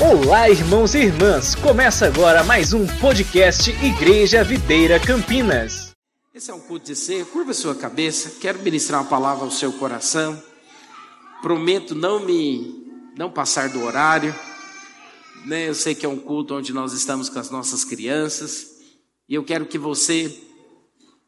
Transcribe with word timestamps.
Olá, 0.00 0.48
irmãos 0.48 0.94
e 0.94 0.98
irmãs! 0.98 1.56
Começa 1.56 2.06
agora 2.06 2.44
mais 2.44 2.72
um 2.72 2.86
podcast 3.00 3.68
Igreja 3.84 4.44
Videira 4.44 5.00
Campinas. 5.00 5.90
Esse 6.32 6.52
é 6.52 6.54
um 6.54 6.60
culto 6.60 6.86
de 6.86 6.94
ser. 6.94 7.26
Curva 7.26 7.52
sua 7.52 7.74
cabeça. 7.74 8.38
Quero 8.40 8.62
ministrar 8.62 9.00
uma 9.02 9.10
palavra 9.10 9.44
ao 9.44 9.50
seu 9.50 9.72
coração. 9.72 10.40
Prometo 11.42 11.96
não 11.96 12.24
me 12.24 12.86
não 13.16 13.28
passar 13.28 13.70
do 13.70 13.82
horário. 13.82 14.32
Né? 15.44 15.68
Eu 15.68 15.74
sei 15.74 15.96
que 15.96 16.06
é 16.06 16.08
um 16.08 16.20
culto 16.20 16.54
onde 16.54 16.72
nós 16.72 16.92
estamos 16.92 17.28
com 17.28 17.40
as 17.40 17.50
nossas 17.50 17.84
crianças 17.84 18.68
e 19.28 19.34
eu 19.34 19.42
quero 19.42 19.66
que 19.66 19.78
você 19.78 20.32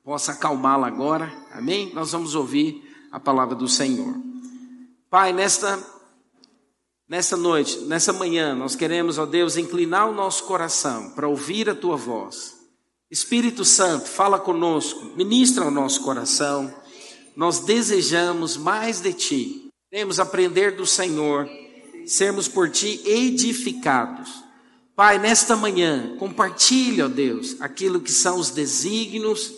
possa 0.05 0.31
acalmá-la 0.31 0.87
agora. 0.87 1.33
Amém? 1.51 1.93
Nós 1.93 2.13
vamos 2.13 2.37
ouvir 2.37 2.89
a 3.11 3.19
palavra 3.19 3.57
do 3.57 3.67
Senhor. 3.67 4.15
Pai, 5.11 5.33
nesta 5.33 5.77
Nessa 7.11 7.37
noite, 7.37 7.77
nessa 7.87 8.13
manhã, 8.13 8.55
nós 8.55 8.77
queremos, 8.77 9.19
ó 9.19 9.27
Deus, 9.27 9.57
inclinar 9.57 10.09
o 10.09 10.15
nosso 10.15 10.45
coração 10.45 11.11
para 11.11 11.27
ouvir 11.27 11.69
a 11.69 11.75
tua 11.75 11.97
voz. 11.97 12.55
Espírito 13.11 13.65
Santo, 13.65 14.09
fala 14.09 14.39
conosco, 14.39 15.07
ministra 15.17 15.65
o 15.65 15.73
nosso 15.73 16.03
coração. 16.03 16.73
Nós 17.35 17.59
desejamos 17.59 18.57
mais 18.57 19.01
de 19.01 19.13
ti. 19.13 19.69
Queremos 19.91 20.21
aprender 20.21 20.77
do 20.77 20.87
Senhor, 20.87 21.49
sermos 22.07 22.47
por 22.47 22.71
ti 22.71 23.03
edificados. 23.05 24.45
Pai, 24.95 25.19
nesta 25.19 25.57
manhã, 25.57 26.15
compartilha, 26.17 27.07
ó 27.07 27.09
Deus, 27.09 27.57
aquilo 27.61 28.01
que 28.01 28.13
são 28.13 28.39
os 28.39 28.51
desígnios 28.51 29.53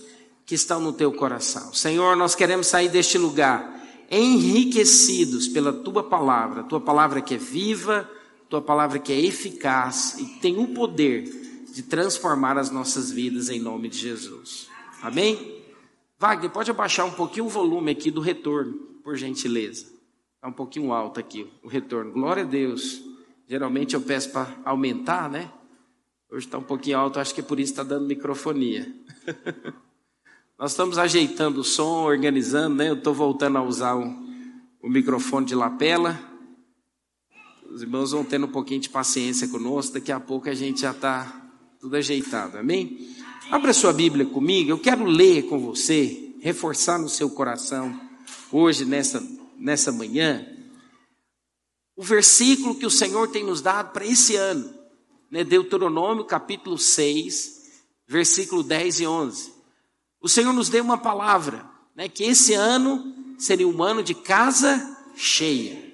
que 0.47 0.55
estão 0.55 0.81
no 0.81 0.95
teu 0.95 1.12
coração. 1.12 1.75
Senhor, 1.75 2.17
nós 2.17 2.34
queremos 2.34 2.69
sair 2.69 2.89
deste 2.89 3.19
lugar 3.19 3.72
enriquecidos 4.12 5.48
pela 5.48 5.73
tua 5.73 6.05
palavra, 6.05 6.62
tua 6.62 6.80
palavra 6.80 7.23
que 7.23 7.34
é 7.34 7.39
viva, 7.39 8.09
tua 8.51 8.61
palavra 8.61 8.98
que 8.98 9.11
é 9.11 9.19
eficaz 9.19 10.19
e 10.19 10.27
tem 10.39 10.59
o 10.59 10.69
poder 10.75 11.25
de 11.73 11.83
transformar 11.83 12.59
as 12.59 12.70
nossas 12.70 13.11
vidas 13.11 13.48
em 13.48 13.59
nome 13.59 13.89
de 13.89 13.97
Jesus. 13.97 14.69
Amém? 15.00 15.62
Wagner, 16.19 16.50
pode 16.50 16.70
abaixar 16.70 17.06
um 17.06 17.12
pouquinho 17.12 17.47
o 17.47 17.48
volume 17.48 17.91
aqui 17.91 18.11
do 18.11 18.20
retorno, 18.20 18.75
por 19.03 19.17
gentileza. 19.17 19.87
Está 20.34 20.48
um 20.48 20.53
pouquinho 20.53 20.92
alto 20.92 21.19
aqui 21.19 21.50
o 21.62 21.69
retorno. 21.69 22.12
Glória 22.12 22.42
a 22.42 22.47
Deus. 22.47 23.03
Geralmente 23.48 23.94
eu 23.94 24.00
peço 24.03 24.31
para 24.31 24.55
aumentar, 24.65 25.31
né? 25.31 25.50
Hoje 26.31 26.47
está 26.47 26.59
um 26.59 26.62
pouquinho 26.62 26.98
alto, 26.98 27.19
acho 27.19 27.34
que 27.34 27.41
é 27.41 27.44
por 27.44 27.59
isso 27.59 27.72
que 27.72 27.81
está 27.81 27.94
dando 27.94 28.06
microfonia. 28.06 28.92
Nós 30.63 30.71
estamos 30.71 30.97
ajeitando 30.97 31.61
o 31.61 31.65
som, 31.65 32.05
organizando, 32.05 32.77
né? 32.77 32.89
Eu 32.89 32.95
estou 32.95 33.13
voltando 33.13 33.59
a 33.59 33.63
usar 33.65 33.97
o, 33.97 34.05
o, 34.81 34.89
microfone 34.89 35.45
de 35.45 35.57
lapela. 35.57 36.17
Os 37.69 37.83
irmãos 37.83 38.13
vão 38.13 38.23
tendo 38.23 38.47
um 38.47 38.49
pouquinho 38.53 38.81
de 38.81 38.89
paciência 38.89 39.49
conosco, 39.49 39.95
daqui 39.95 40.13
a 40.13 40.21
pouco 40.21 40.49
a 40.49 40.55
gente 40.55 40.83
já 40.83 40.93
está 40.93 41.51
tudo 41.81 41.97
ajeitado, 41.97 42.59
amém? 42.59 43.13
Abra 43.51 43.73
sua 43.73 43.93
Bíblia 43.93 44.25
comigo, 44.25 44.71
eu 44.71 44.79
quero 44.79 45.05
ler 45.05 45.49
com 45.49 45.59
você, 45.59 46.33
reforçar 46.41 46.97
no 46.97 47.09
seu 47.09 47.29
coração, 47.29 48.01
hoje, 48.53 48.85
nessa, 48.85 49.21
nessa 49.59 49.91
manhã, 49.91 50.47
o 51.97 52.05
versículo 52.05 52.77
que 52.77 52.87
o 52.87 52.91
Senhor 52.91 53.27
tem 53.27 53.43
nos 53.43 53.61
dado 53.61 53.93
para 53.93 54.07
esse 54.07 54.37
ano, 54.37 54.73
né? 55.29 55.43
Deuteronômio 55.43 56.25
capítulo 56.25 56.79
6, 56.79 57.83
versículo 58.07 58.63
10 58.63 59.01
e 59.01 59.07
11 59.09 59.52
o 60.23 60.28
Senhor 60.28 60.53
nos 60.53 60.69
deu 60.69 60.84
uma 60.84 60.97
palavra, 60.97 61.65
né, 61.97 62.09
que 62.09 62.23
esse 62.23 62.55
ano 62.55 63.12
seria 63.37 63.67
um 63.67 63.83
ano 63.83 64.03
de 64.03 64.15
casa 64.15 64.97
cheia. 65.17 65.92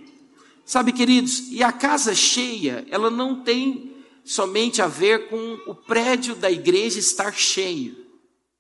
Sabe, 0.67 0.93
queridos, 0.93 1.51
e 1.51 1.63
a 1.63 1.73
casa 1.73 2.15
cheia, 2.15 2.87
ela 2.91 3.11
não 3.11 3.43
tem 3.43 3.97
somente 4.23 4.83
a 4.83 4.87
ver 4.87 5.31
com 5.31 5.59
o 5.67 5.75
prédio 5.75 6.35
da 6.35 6.51
igreja 6.51 6.99
estar 6.99 7.33
cheio, 7.33 7.97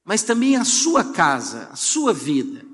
mas 0.03 0.23
também 0.23 0.57
a 0.57 0.65
sua 0.65 1.05
casa, 1.05 1.69
a 1.71 1.77
sua 1.77 2.15
vida. 2.15 2.65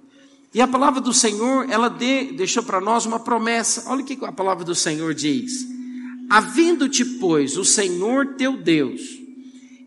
E 0.55 0.61
a 0.61 0.69
palavra 0.69 1.01
do 1.01 1.13
Senhor, 1.13 1.69
ela 1.69 1.89
de, 1.89 2.27
deixou 2.27 2.63
para 2.63 2.81
nós 2.81 3.07
uma 3.07 3.19
promessa. 3.19 3.91
Olha 3.91 4.03
o 4.03 4.05
que 4.05 4.25
a 4.25 4.31
palavra 4.31 4.65
do 4.65 4.73
Senhor 4.73 5.13
diz: 5.13 5.67
Havendo-te, 6.31 7.05
pois, 7.05 7.57
o 7.57 7.65
Senhor 7.65 8.37
teu 8.37 8.57
Deus 8.57 9.24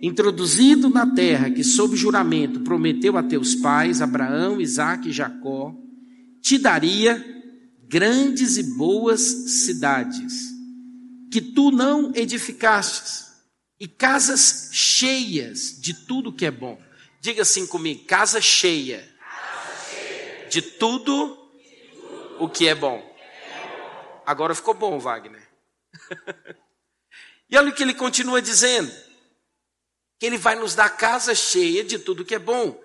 introduzido 0.01 0.89
na 0.89 1.13
terra 1.13 1.49
que, 1.49 1.63
sob 1.63 1.95
juramento, 1.95 2.59
prometeu 2.61 3.17
a 3.17 3.23
teus 3.23 3.55
pais, 3.55 4.01
Abraão, 4.01 4.61
Isaque 4.61 5.09
e 5.09 5.13
Jacó, 5.13 5.75
te 6.41 6.57
daria 6.57 7.23
grandes 7.87 8.57
e 8.57 8.63
boas 8.75 9.21
cidades, 9.21 10.33
que 11.31 11.41
tu 11.41 11.71
não 11.71 12.11
edificastes, 12.15 13.27
e 13.79 13.87
casas 13.87 14.69
cheias 14.71 15.79
de 15.79 15.93
tudo 15.93 16.33
que 16.33 16.45
é 16.45 16.51
bom. 16.51 16.79
Diga 17.21 17.43
assim 17.43 17.67
comigo: 17.67 18.05
casa 18.05 18.41
cheia. 18.41 19.07
De, 20.49 20.61
tudo 20.61 21.37
de 21.59 21.91
tudo 21.91 22.37
o 22.39 22.49
que 22.49 22.67
é 22.67 22.73
bom. 22.73 23.03
Agora 24.25 24.55
ficou 24.55 24.73
bom, 24.73 24.97
Wagner. 24.97 25.45
e 27.49 27.57
olha 27.57 27.69
o 27.69 27.73
que 27.75 27.83
ele 27.83 27.93
continua 27.93 28.41
dizendo 28.41 28.89
que 30.19 30.25
Ele 30.25 30.37
vai 30.37 30.55
nos 30.55 30.75
dar 30.75 30.89
casa 30.89 31.35
cheia 31.35 31.83
de 31.83 31.99
tudo 31.99 32.25
que 32.25 32.35
é 32.35 32.39
bom, 32.39 32.81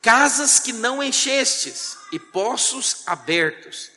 casas 0.00 0.58
que 0.58 0.72
não 0.72 1.02
enchestes 1.02 1.96
e 2.12 2.18
poços 2.18 3.02
abertos, 3.06 3.90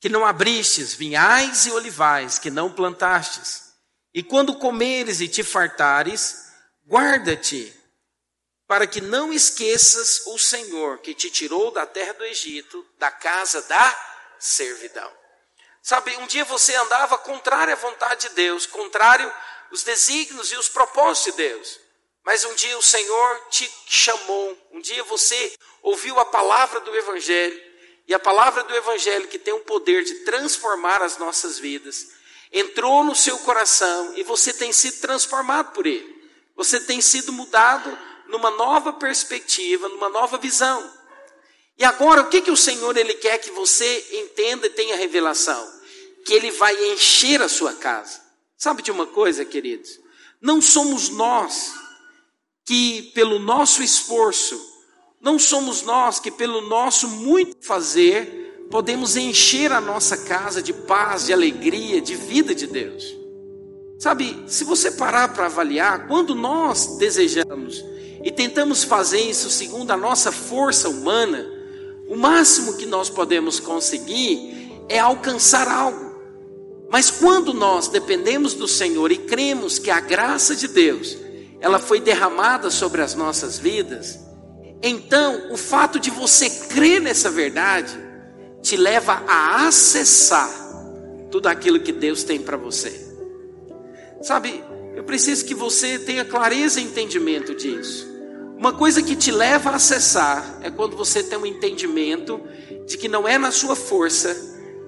que 0.00 0.08
não 0.08 0.24
abristes, 0.24 0.94
vinhais 0.94 1.66
e 1.66 1.70
olivais 1.70 2.38
que 2.38 2.50
não 2.50 2.72
plantastes. 2.72 3.74
E 4.14 4.22
quando 4.22 4.56
comeres 4.56 5.20
e 5.20 5.28
te 5.28 5.42
fartares, 5.42 6.46
guarda-te, 6.86 7.72
para 8.66 8.86
que 8.86 9.00
não 9.00 9.32
esqueças 9.32 10.22
o 10.26 10.38
Senhor 10.38 10.98
que 10.98 11.12
te 11.12 11.28
tirou 11.28 11.70
da 11.72 11.84
terra 11.84 12.14
do 12.14 12.24
Egito, 12.24 12.86
da 12.98 13.10
casa 13.10 13.60
da 13.62 14.06
servidão. 14.38 15.12
Sabe, 15.82 16.16
um 16.18 16.26
dia 16.28 16.44
você 16.44 16.74
andava 16.76 17.18
contrário 17.18 17.72
à 17.72 17.76
vontade 17.76 18.28
de 18.28 18.34
Deus, 18.36 18.66
contrário 18.66 19.32
os 19.72 19.82
desígnios 19.82 20.52
e 20.52 20.56
os 20.56 20.68
propósitos 20.68 21.32
de 21.32 21.38
Deus. 21.38 21.79
Mas 22.24 22.44
um 22.44 22.54
dia 22.54 22.76
o 22.76 22.82
Senhor 22.82 23.40
te 23.50 23.70
chamou, 23.86 24.56
um 24.72 24.80
dia 24.80 25.02
você 25.04 25.52
ouviu 25.82 26.18
a 26.18 26.24
palavra 26.24 26.80
do 26.80 26.94
Evangelho, 26.94 27.70
e 28.06 28.14
a 28.14 28.18
palavra 28.18 28.64
do 28.64 28.74
Evangelho, 28.74 29.28
que 29.28 29.38
tem 29.38 29.54
o 29.54 29.60
poder 29.60 30.02
de 30.02 30.16
transformar 30.24 31.00
as 31.00 31.16
nossas 31.16 31.58
vidas, 31.58 32.08
entrou 32.52 33.04
no 33.04 33.14
seu 33.14 33.38
coração 33.38 34.14
e 34.16 34.24
você 34.24 34.52
tem 34.52 34.72
sido 34.72 35.00
transformado 35.00 35.72
por 35.72 35.86
ele. 35.86 36.20
Você 36.56 36.80
tem 36.80 37.00
sido 37.00 37.32
mudado 37.32 37.96
numa 38.26 38.50
nova 38.50 38.92
perspectiva, 38.92 39.88
numa 39.88 40.08
nova 40.08 40.38
visão. 40.38 40.92
E 41.78 41.84
agora, 41.84 42.22
o 42.22 42.28
que, 42.28 42.42
que 42.42 42.50
o 42.50 42.56
Senhor 42.56 42.96
ele 42.96 43.14
quer 43.14 43.38
que 43.38 43.50
você 43.52 44.06
entenda 44.12 44.66
e 44.66 44.70
tenha 44.70 44.96
revelação? 44.96 45.66
Que 46.24 46.34
ele 46.34 46.50
vai 46.50 46.74
encher 46.92 47.40
a 47.40 47.48
sua 47.48 47.74
casa. 47.74 48.20
Sabe 48.58 48.82
de 48.82 48.90
uma 48.90 49.06
coisa, 49.06 49.44
queridos? 49.44 49.98
Não 50.40 50.60
somos 50.60 51.08
nós 51.08 51.72
que 52.70 53.02
pelo 53.16 53.40
nosso 53.40 53.82
esforço, 53.82 54.56
não 55.20 55.40
somos 55.40 55.82
nós 55.82 56.20
que 56.20 56.30
pelo 56.30 56.60
nosso 56.68 57.08
muito 57.08 57.56
fazer, 57.66 58.68
podemos 58.70 59.16
encher 59.16 59.72
a 59.72 59.80
nossa 59.80 60.16
casa 60.18 60.62
de 60.62 60.72
paz, 60.72 61.26
de 61.26 61.32
alegria, 61.32 62.00
de 62.00 62.14
vida 62.14 62.54
de 62.54 62.68
Deus. 62.68 63.04
Sabe, 63.98 64.44
se 64.46 64.62
você 64.62 64.92
parar 64.92 65.34
para 65.34 65.46
avaliar, 65.46 66.06
quando 66.06 66.32
nós 66.32 66.96
desejamos 66.96 67.84
e 68.22 68.30
tentamos 68.30 68.84
fazer 68.84 69.20
isso 69.20 69.50
segundo 69.50 69.90
a 69.90 69.96
nossa 69.96 70.30
força 70.30 70.88
humana, 70.88 71.44
o 72.06 72.14
máximo 72.14 72.76
que 72.76 72.86
nós 72.86 73.10
podemos 73.10 73.58
conseguir 73.58 74.84
é 74.88 75.00
alcançar 75.00 75.66
algo. 75.66 76.14
Mas 76.88 77.10
quando 77.10 77.52
nós 77.52 77.88
dependemos 77.88 78.54
do 78.54 78.68
Senhor 78.68 79.10
e 79.10 79.18
cremos 79.18 79.76
que 79.76 79.90
a 79.90 79.98
graça 79.98 80.54
de 80.54 80.68
Deus 80.68 81.29
ela 81.60 81.78
foi 81.78 82.00
derramada 82.00 82.70
sobre 82.70 83.02
as 83.02 83.14
nossas 83.14 83.58
vidas, 83.58 84.18
então 84.82 85.52
o 85.52 85.56
fato 85.56 86.00
de 86.00 86.10
você 86.10 86.48
crer 86.48 87.00
nessa 87.00 87.30
verdade 87.30 87.98
te 88.62 88.76
leva 88.76 89.22
a 89.26 89.66
acessar 89.66 90.50
tudo 91.30 91.48
aquilo 91.48 91.80
que 91.80 91.92
Deus 91.92 92.24
tem 92.24 92.40
para 92.40 92.56
você. 92.56 93.08
Sabe, 94.22 94.62
eu 94.94 95.04
preciso 95.04 95.44
que 95.44 95.54
você 95.54 95.98
tenha 95.98 96.24
clareza 96.24 96.80
e 96.80 96.84
entendimento 96.84 97.54
disso. 97.54 98.08
Uma 98.56 98.72
coisa 98.72 99.02
que 99.02 99.16
te 99.16 99.30
leva 99.30 99.70
a 99.70 99.76
acessar 99.76 100.58
é 100.62 100.70
quando 100.70 100.96
você 100.96 101.22
tem 101.22 101.38
um 101.38 101.46
entendimento 101.46 102.40
de 102.86 102.98
que 102.98 103.08
não 103.08 103.26
é 103.26 103.38
na 103.38 103.50
sua 103.50 103.74
força, 103.74 104.36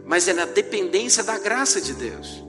mas 0.04 0.28
é 0.28 0.34
na 0.34 0.44
dependência 0.44 1.22
da 1.22 1.38
graça 1.38 1.80
de 1.80 1.94
Deus. 1.94 2.42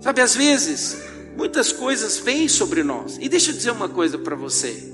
Sabe, 0.00 0.20
às 0.20 0.34
vezes 0.34 0.98
muitas 1.38 1.70
coisas 1.72 2.18
vêm 2.18 2.48
sobre 2.48 2.82
nós. 2.82 3.16
E 3.20 3.28
deixa 3.28 3.52
eu 3.52 3.54
dizer 3.54 3.70
uma 3.70 3.88
coisa 3.88 4.18
para 4.18 4.34
você. 4.34 4.92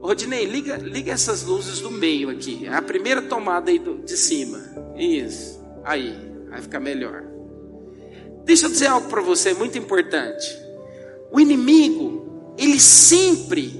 Rodinei, 0.00 0.46
liga, 0.46 0.78
liga 0.78 1.12
essas 1.12 1.42
luzes 1.42 1.80
do 1.80 1.90
meio 1.90 2.30
aqui. 2.30 2.66
A 2.66 2.80
primeira 2.80 3.20
tomada 3.20 3.70
aí 3.70 3.78
do, 3.78 3.98
de 3.98 4.16
cima. 4.16 4.58
Isso. 4.96 5.62
Aí, 5.84 6.16
vai 6.48 6.62
ficar 6.62 6.80
melhor. 6.80 7.22
Deixa 8.44 8.64
eu 8.64 8.70
dizer 8.70 8.86
algo 8.86 9.08
para 9.10 9.20
você 9.20 9.52
muito 9.52 9.76
importante. 9.76 10.58
O 11.30 11.38
inimigo, 11.38 12.54
ele 12.56 12.80
sempre 12.80 13.78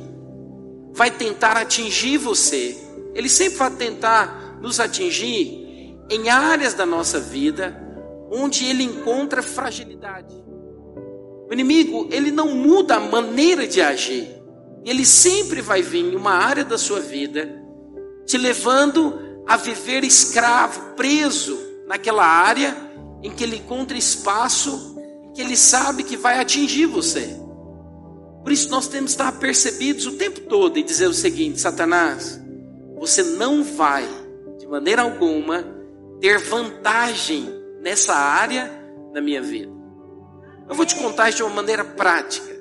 vai 0.92 1.10
tentar 1.10 1.56
atingir 1.56 2.18
você. 2.18 2.76
Ele 3.14 3.28
sempre 3.30 3.56
vai 3.56 3.70
tentar 3.70 4.58
nos 4.60 4.80
atingir 4.80 5.96
em 6.10 6.28
áreas 6.28 6.74
da 6.74 6.84
nossa 6.84 7.18
vida 7.18 7.74
onde 8.30 8.66
ele 8.66 8.82
encontra 8.82 9.42
fragilidade. 9.42 10.34
O 11.48 11.52
inimigo, 11.52 12.08
ele 12.10 12.30
não 12.30 12.54
muda 12.54 12.96
a 12.96 13.00
maneira 13.00 13.66
de 13.66 13.80
agir. 13.80 14.28
Ele 14.84 15.04
sempre 15.04 15.60
vai 15.60 15.82
vir 15.82 16.04
em 16.04 16.16
uma 16.16 16.32
área 16.32 16.64
da 16.64 16.78
sua 16.78 17.00
vida 17.00 17.64
te 18.26 18.36
levando 18.36 19.42
a 19.46 19.56
viver 19.56 20.02
escravo, 20.02 20.94
preso 20.96 21.56
naquela 21.86 22.26
área 22.26 22.76
em 23.22 23.30
que 23.30 23.44
ele 23.44 23.56
encontra 23.56 23.96
espaço, 23.96 24.96
em 25.22 25.32
que 25.32 25.40
ele 25.40 25.56
sabe 25.56 26.02
que 26.02 26.16
vai 26.16 26.40
atingir 26.40 26.86
você. 26.86 27.36
Por 28.42 28.52
isso 28.52 28.68
nós 28.68 28.88
temos 28.88 29.14
que 29.14 29.22
estar 29.22 29.32
percebidos 29.38 30.06
o 30.06 30.12
tempo 30.12 30.40
todo 30.40 30.78
e 30.78 30.82
dizer 30.82 31.08
o 31.08 31.14
seguinte: 31.14 31.60
Satanás, 31.60 32.40
você 32.96 33.22
não 33.22 33.62
vai, 33.62 34.08
de 34.58 34.66
maneira 34.66 35.02
alguma, 35.02 35.64
ter 36.20 36.38
vantagem 36.38 37.48
nessa 37.80 38.14
área 38.14 38.70
na 39.12 39.20
minha 39.20 39.42
vida. 39.42 39.75
Eu 40.68 40.74
vou 40.74 40.84
te 40.84 40.96
contar 40.96 41.30
de 41.30 41.42
uma 41.42 41.54
maneira 41.54 41.84
prática. 41.84 42.56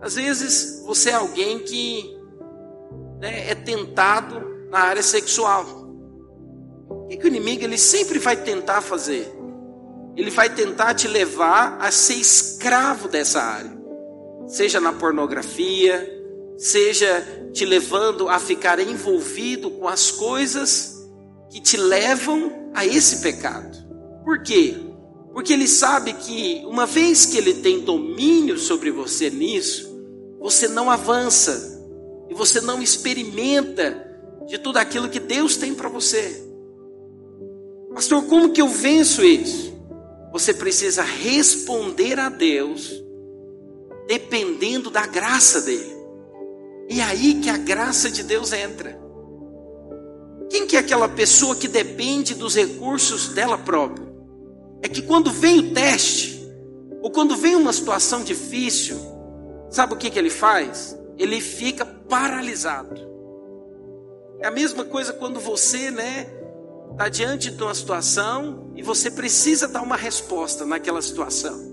Às 0.00 0.14
vezes 0.14 0.82
você 0.84 1.10
é 1.10 1.14
alguém 1.14 1.58
que 1.60 2.16
né, 3.20 3.50
é 3.50 3.54
tentado 3.54 4.68
na 4.70 4.78
área 4.78 5.02
sexual. 5.02 5.66
O 6.88 7.06
que, 7.08 7.16
que 7.16 7.24
o 7.24 7.28
inimigo 7.28 7.64
ele 7.64 7.78
sempre 7.78 8.18
vai 8.18 8.36
tentar 8.36 8.80
fazer? 8.80 9.30
Ele 10.16 10.30
vai 10.30 10.50
tentar 10.50 10.94
te 10.94 11.06
levar 11.06 11.78
a 11.80 11.90
ser 11.90 12.14
escravo 12.14 13.08
dessa 13.08 13.40
área, 13.40 13.72
seja 14.46 14.80
na 14.80 14.92
pornografia, 14.92 16.20
seja 16.58 17.48
te 17.52 17.64
levando 17.64 18.28
a 18.28 18.38
ficar 18.38 18.78
envolvido 18.80 19.70
com 19.70 19.88
as 19.88 20.10
coisas 20.10 21.08
que 21.50 21.60
te 21.60 21.76
levam 21.76 22.70
a 22.74 22.84
esse 22.84 23.22
pecado. 23.22 23.78
Por 24.24 24.42
quê? 24.42 24.89
Porque 25.32 25.52
ele 25.52 25.68
sabe 25.68 26.12
que 26.14 26.62
uma 26.66 26.86
vez 26.86 27.26
que 27.26 27.38
ele 27.38 27.54
tem 27.54 27.80
domínio 27.80 28.58
sobre 28.58 28.90
você 28.90 29.30
nisso, 29.30 29.88
você 30.40 30.66
não 30.66 30.90
avança 30.90 31.80
e 32.28 32.34
você 32.34 32.60
não 32.60 32.82
experimenta 32.82 34.06
de 34.46 34.58
tudo 34.58 34.78
aquilo 34.78 35.08
que 35.08 35.20
Deus 35.20 35.56
tem 35.56 35.74
para 35.74 35.88
você. 35.88 36.44
Pastor, 37.94 38.24
como 38.24 38.52
que 38.52 38.60
eu 38.60 38.68
venço 38.68 39.24
isso? 39.24 39.72
Você 40.32 40.54
precisa 40.54 41.02
responder 41.02 42.18
a 42.18 42.28
Deus 42.28 42.92
dependendo 44.06 44.90
da 44.90 45.06
graça 45.06 45.60
dele. 45.60 45.94
E 46.88 47.00
aí 47.00 47.34
que 47.34 47.48
a 47.48 47.56
graça 47.56 48.10
de 48.10 48.24
Deus 48.24 48.52
entra. 48.52 48.98
Quem 50.48 50.66
que 50.66 50.76
é 50.76 50.80
aquela 50.80 51.08
pessoa 51.08 51.54
que 51.54 51.68
depende 51.68 52.34
dos 52.34 52.56
recursos 52.56 53.28
dela 53.28 53.56
própria? 53.56 54.09
É 54.82 54.88
que 54.88 55.02
quando 55.02 55.30
vem 55.30 55.58
o 55.58 55.74
teste, 55.74 56.40
ou 57.02 57.10
quando 57.10 57.36
vem 57.36 57.54
uma 57.54 57.72
situação 57.72 58.22
difícil, 58.22 58.96
sabe 59.70 59.94
o 59.94 59.96
que, 59.96 60.10
que 60.10 60.18
ele 60.18 60.30
faz? 60.30 60.98
Ele 61.18 61.40
fica 61.40 61.84
paralisado. 61.84 63.08
É 64.40 64.46
a 64.46 64.50
mesma 64.50 64.84
coisa 64.84 65.12
quando 65.12 65.38
você, 65.38 65.90
né, 65.90 66.26
está 66.92 67.08
diante 67.08 67.50
de 67.50 67.62
uma 67.62 67.74
situação 67.74 68.72
e 68.74 68.82
você 68.82 69.10
precisa 69.10 69.68
dar 69.68 69.82
uma 69.82 69.96
resposta 69.96 70.64
naquela 70.64 71.02
situação. 71.02 71.70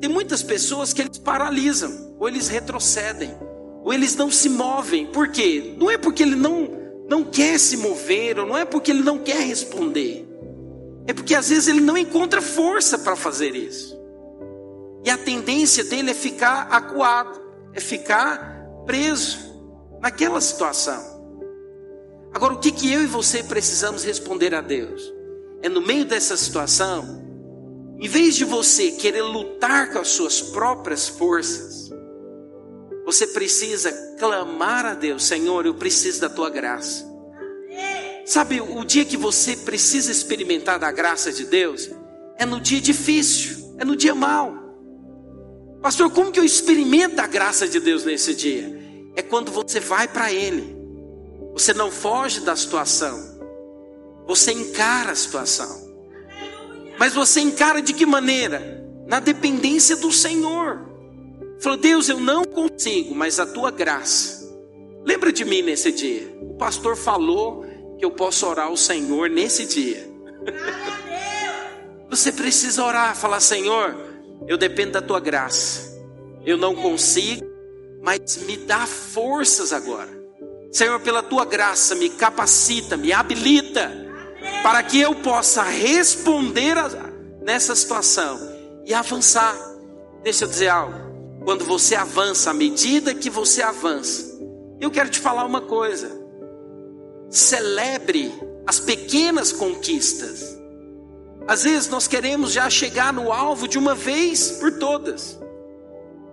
Tem 0.00 0.08
muitas 0.08 0.42
pessoas 0.42 0.92
que 0.92 1.02
eles 1.02 1.18
paralisam, 1.18 2.14
ou 2.18 2.28
eles 2.28 2.48
retrocedem, 2.48 3.36
ou 3.84 3.92
eles 3.92 4.16
não 4.16 4.30
se 4.30 4.48
movem. 4.48 5.06
Por 5.06 5.28
quê? 5.28 5.74
Não 5.76 5.90
é 5.90 5.98
porque 5.98 6.22
ele 6.22 6.36
não, 6.36 6.70
não 7.08 7.24
quer 7.24 7.58
se 7.58 7.76
mover, 7.76 8.38
ou 8.38 8.46
não 8.46 8.56
é 8.56 8.64
porque 8.64 8.90
ele 8.90 9.02
não 9.02 9.18
quer 9.18 9.40
responder. 9.40 10.26
É 11.10 11.12
porque 11.12 11.34
às 11.34 11.48
vezes 11.48 11.66
ele 11.66 11.80
não 11.80 11.98
encontra 11.98 12.40
força 12.40 12.96
para 12.96 13.16
fazer 13.16 13.56
isso. 13.56 13.98
E 15.04 15.10
a 15.10 15.18
tendência 15.18 15.82
dele 15.82 16.12
é 16.12 16.14
ficar 16.14 16.68
acuado, 16.70 17.40
é 17.74 17.80
ficar 17.80 18.64
preso 18.86 19.36
naquela 20.00 20.40
situação. 20.40 21.02
Agora, 22.32 22.54
o 22.54 22.60
que, 22.60 22.70
que 22.70 22.92
eu 22.92 23.02
e 23.02 23.06
você 23.06 23.42
precisamos 23.42 24.04
responder 24.04 24.54
a 24.54 24.60
Deus? 24.60 25.12
É 25.62 25.68
no 25.68 25.80
meio 25.80 26.04
dessa 26.04 26.36
situação, 26.36 27.20
em 27.98 28.06
vez 28.06 28.36
de 28.36 28.44
você 28.44 28.92
querer 28.92 29.22
lutar 29.22 29.92
com 29.92 29.98
as 29.98 30.10
suas 30.10 30.40
próprias 30.40 31.08
forças, 31.08 31.90
você 33.04 33.26
precisa 33.26 33.90
clamar 34.16 34.86
a 34.86 34.94
Deus: 34.94 35.24
Senhor, 35.24 35.66
eu 35.66 35.74
preciso 35.74 36.20
da 36.20 36.28
tua 36.28 36.50
graça. 36.50 37.09
Sabe, 38.24 38.60
o 38.60 38.84
dia 38.84 39.04
que 39.04 39.16
você 39.16 39.56
precisa 39.56 40.12
experimentar 40.12 40.78
da 40.78 40.90
graça 40.92 41.32
de 41.32 41.44
Deus 41.44 41.90
é 42.38 42.46
no 42.46 42.60
dia 42.60 42.80
difícil, 42.80 43.74
é 43.78 43.84
no 43.84 43.96
dia 43.96 44.14
mau. 44.14 44.54
Pastor, 45.82 46.10
como 46.10 46.30
que 46.30 46.38
eu 46.38 46.44
experimento 46.44 47.20
a 47.20 47.26
graça 47.26 47.66
de 47.66 47.80
Deus 47.80 48.04
nesse 48.04 48.34
dia? 48.34 48.78
É 49.16 49.22
quando 49.22 49.50
você 49.50 49.80
vai 49.80 50.06
para 50.06 50.32
Ele 50.32 50.80
você 51.52 51.74
não 51.74 51.90
foge 51.90 52.40
da 52.40 52.54
situação. 52.54 53.38
Você 54.26 54.52
encara 54.52 55.12
a 55.12 55.14
situação. 55.14 55.90
Mas 56.98 57.12
você 57.14 57.40
encara 57.40 57.82
de 57.82 57.92
que 57.92 58.06
maneira? 58.06 58.82
Na 59.06 59.20
dependência 59.20 59.96
do 59.96 60.12
Senhor. 60.12 60.88
Falou, 61.58 61.78
Deus, 61.78 62.08
eu 62.08 62.20
não 62.20 62.44
consigo, 62.44 63.14
mas 63.14 63.40
a 63.40 63.46
tua 63.46 63.70
graça. 63.70 64.48
Lembra 65.04 65.32
de 65.32 65.44
mim 65.44 65.62
nesse 65.62 65.90
dia. 65.90 66.32
O 66.40 66.54
pastor 66.54 66.96
falou 66.96 67.64
que 68.00 68.04
eu 68.06 68.10
posso 68.10 68.46
orar 68.46 68.68
ao 68.68 68.78
Senhor 68.78 69.28
nesse 69.28 69.66
dia. 69.66 70.08
Você 72.08 72.32
precisa 72.32 72.82
orar, 72.82 73.14
falar, 73.14 73.40
Senhor, 73.40 73.94
eu 74.48 74.56
dependo 74.56 74.92
da 74.92 75.02
tua 75.02 75.20
graça. 75.20 76.00
Eu 76.44 76.56
não 76.56 76.74
consigo, 76.74 77.44
mas 78.02 78.38
me 78.38 78.56
dá 78.56 78.86
forças 78.86 79.70
agora. 79.70 80.08
Senhor, 80.72 80.98
pela 81.00 81.22
tua 81.22 81.44
graça, 81.44 81.94
me 81.94 82.08
capacita, 82.08 82.96
me 82.96 83.12
habilita, 83.12 83.92
para 84.62 84.82
que 84.82 84.98
eu 84.98 85.14
possa 85.16 85.62
responder 85.62 86.78
a, 86.78 86.88
nessa 87.42 87.74
situação 87.74 88.40
e 88.86 88.94
avançar. 88.94 89.54
Deixa 90.22 90.46
eu 90.46 90.48
dizer 90.48 90.68
algo. 90.68 90.98
Quando 91.44 91.66
você 91.66 91.94
avança, 91.94 92.50
à 92.50 92.54
medida 92.54 93.14
que 93.14 93.28
você 93.28 93.60
avança, 93.60 94.40
eu 94.80 94.90
quero 94.90 95.10
te 95.10 95.18
falar 95.18 95.44
uma 95.44 95.60
coisa. 95.60 96.19
Celebre 97.30 98.32
as 98.66 98.80
pequenas 98.80 99.52
conquistas. 99.52 100.58
Às 101.46 101.64
vezes 101.64 101.88
nós 101.88 102.06
queremos 102.06 102.52
já 102.52 102.68
chegar 102.68 103.12
no 103.12 103.32
alvo 103.32 103.66
de 103.66 103.78
uma 103.78 103.94
vez 103.94 104.50
por 104.52 104.78
todas. 104.78 105.38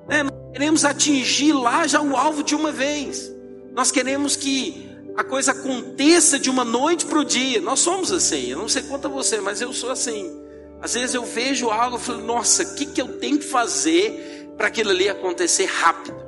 Né? 0.08 0.24
Nós 0.24 0.52
queremos 0.52 0.86
atingir 0.86 1.54
lá 1.54 1.88
já 1.88 2.02
o 2.02 2.16
alvo 2.16 2.44
de 2.44 2.56
uma 2.56 2.72
vez. 2.72 3.32
Nós 3.74 3.92
queremos 3.92 4.36
que 4.36 4.90
a 5.16 5.24
coisa 5.24 5.52
aconteça 5.52 6.38
de 6.38 6.50
uma 6.50 6.66
noite 6.66 7.06
para 7.06 7.20
o 7.20 7.26
dia. 7.26 7.62
Nós 7.62 7.80
somos 7.80 8.12
assim. 8.12 8.50
Eu 8.50 8.58
não 8.58 8.68
sei 8.68 8.84
quanto 8.84 9.08
a 9.08 9.10
você, 9.10 9.40
mas 9.40 9.62
eu 9.62 9.72
sou 9.74 9.92
assim. 9.92 10.32
Às 10.82 10.94
vezes 10.94 11.16
eu 11.16 11.26
vejo 11.26 11.70
algo 11.70 11.98
e 11.98 12.00
falo, 12.00 12.24
nossa, 12.24 12.64
o 12.64 12.76
que, 12.76 12.86
que 12.86 13.02
eu 13.02 13.20
tenho 13.20 13.40
que 13.40 13.46
fazer 13.46 14.52
para 14.58 14.68
aquilo 14.68 14.92
ali 14.92 15.10
acontecer 15.10 15.66
rápido? 15.66 16.27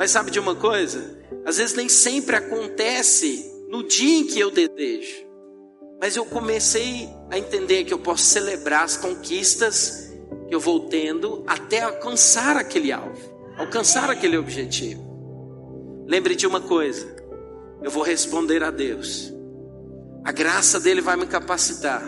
Mas 0.00 0.12
sabe 0.12 0.30
de 0.30 0.40
uma 0.40 0.54
coisa? 0.54 1.20
Às 1.44 1.58
vezes 1.58 1.76
nem 1.76 1.86
sempre 1.86 2.34
acontece 2.34 3.52
no 3.68 3.86
dia 3.86 4.20
em 4.20 4.26
que 4.26 4.40
eu 4.40 4.50
desejo. 4.50 5.26
Mas 6.00 6.16
eu 6.16 6.24
comecei 6.24 7.06
a 7.30 7.38
entender 7.38 7.84
que 7.84 7.92
eu 7.92 7.98
posso 7.98 8.24
celebrar 8.24 8.84
as 8.84 8.96
conquistas 8.96 10.10
que 10.48 10.54
eu 10.54 10.58
vou 10.58 10.88
tendo 10.88 11.44
até 11.46 11.82
alcançar 11.82 12.56
aquele 12.56 12.90
alvo, 12.90 13.20
alcançar 13.58 14.08
aquele 14.08 14.38
objetivo. 14.38 15.04
Lembre 16.06 16.34
de 16.34 16.46
uma 16.46 16.62
coisa: 16.62 17.06
eu 17.82 17.90
vou 17.90 18.02
responder 18.02 18.64
a 18.64 18.70
Deus, 18.70 19.30
a 20.24 20.32
graça 20.32 20.80
dele 20.80 21.02
vai 21.02 21.16
me 21.16 21.26
capacitar, 21.26 22.02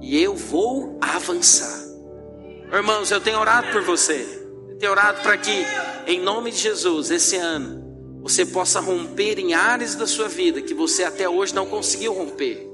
e 0.00 0.20
eu 0.20 0.34
vou 0.34 0.98
avançar. 1.00 1.84
Irmãos, 2.72 3.12
eu 3.12 3.20
tenho 3.20 3.38
orado 3.38 3.70
por 3.70 3.82
você, 3.82 4.26
eu 4.68 4.76
tenho 4.76 4.90
orado 4.90 5.22
para 5.22 5.36
que, 5.36 5.64
em 6.06 6.20
nome 6.20 6.50
de 6.50 6.58
Jesus, 6.58 7.10
esse 7.10 7.36
ano, 7.36 8.20
você 8.22 8.46
possa 8.46 8.80
romper 8.80 9.38
em 9.38 9.52
áreas 9.52 9.94
da 9.94 10.06
sua 10.06 10.28
vida 10.28 10.62
que 10.62 10.74
você 10.74 11.04
até 11.04 11.28
hoje 11.28 11.54
não 11.54 11.66
conseguiu 11.66 12.12
romper. 12.12 12.68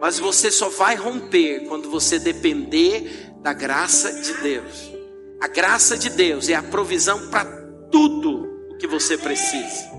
Mas 0.00 0.18
você 0.18 0.50
só 0.50 0.68
vai 0.68 0.94
romper 0.94 1.66
quando 1.66 1.90
você 1.90 2.18
depender 2.18 3.30
da 3.42 3.52
graça 3.52 4.12
de 4.20 4.34
Deus. 4.34 4.92
A 5.40 5.48
graça 5.48 5.96
de 5.96 6.10
Deus 6.10 6.48
é 6.48 6.54
a 6.54 6.62
provisão 6.62 7.28
para 7.28 7.44
tudo 7.90 8.76
que 8.78 8.86
você 8.86 9.18
precisa. 9.18 9.90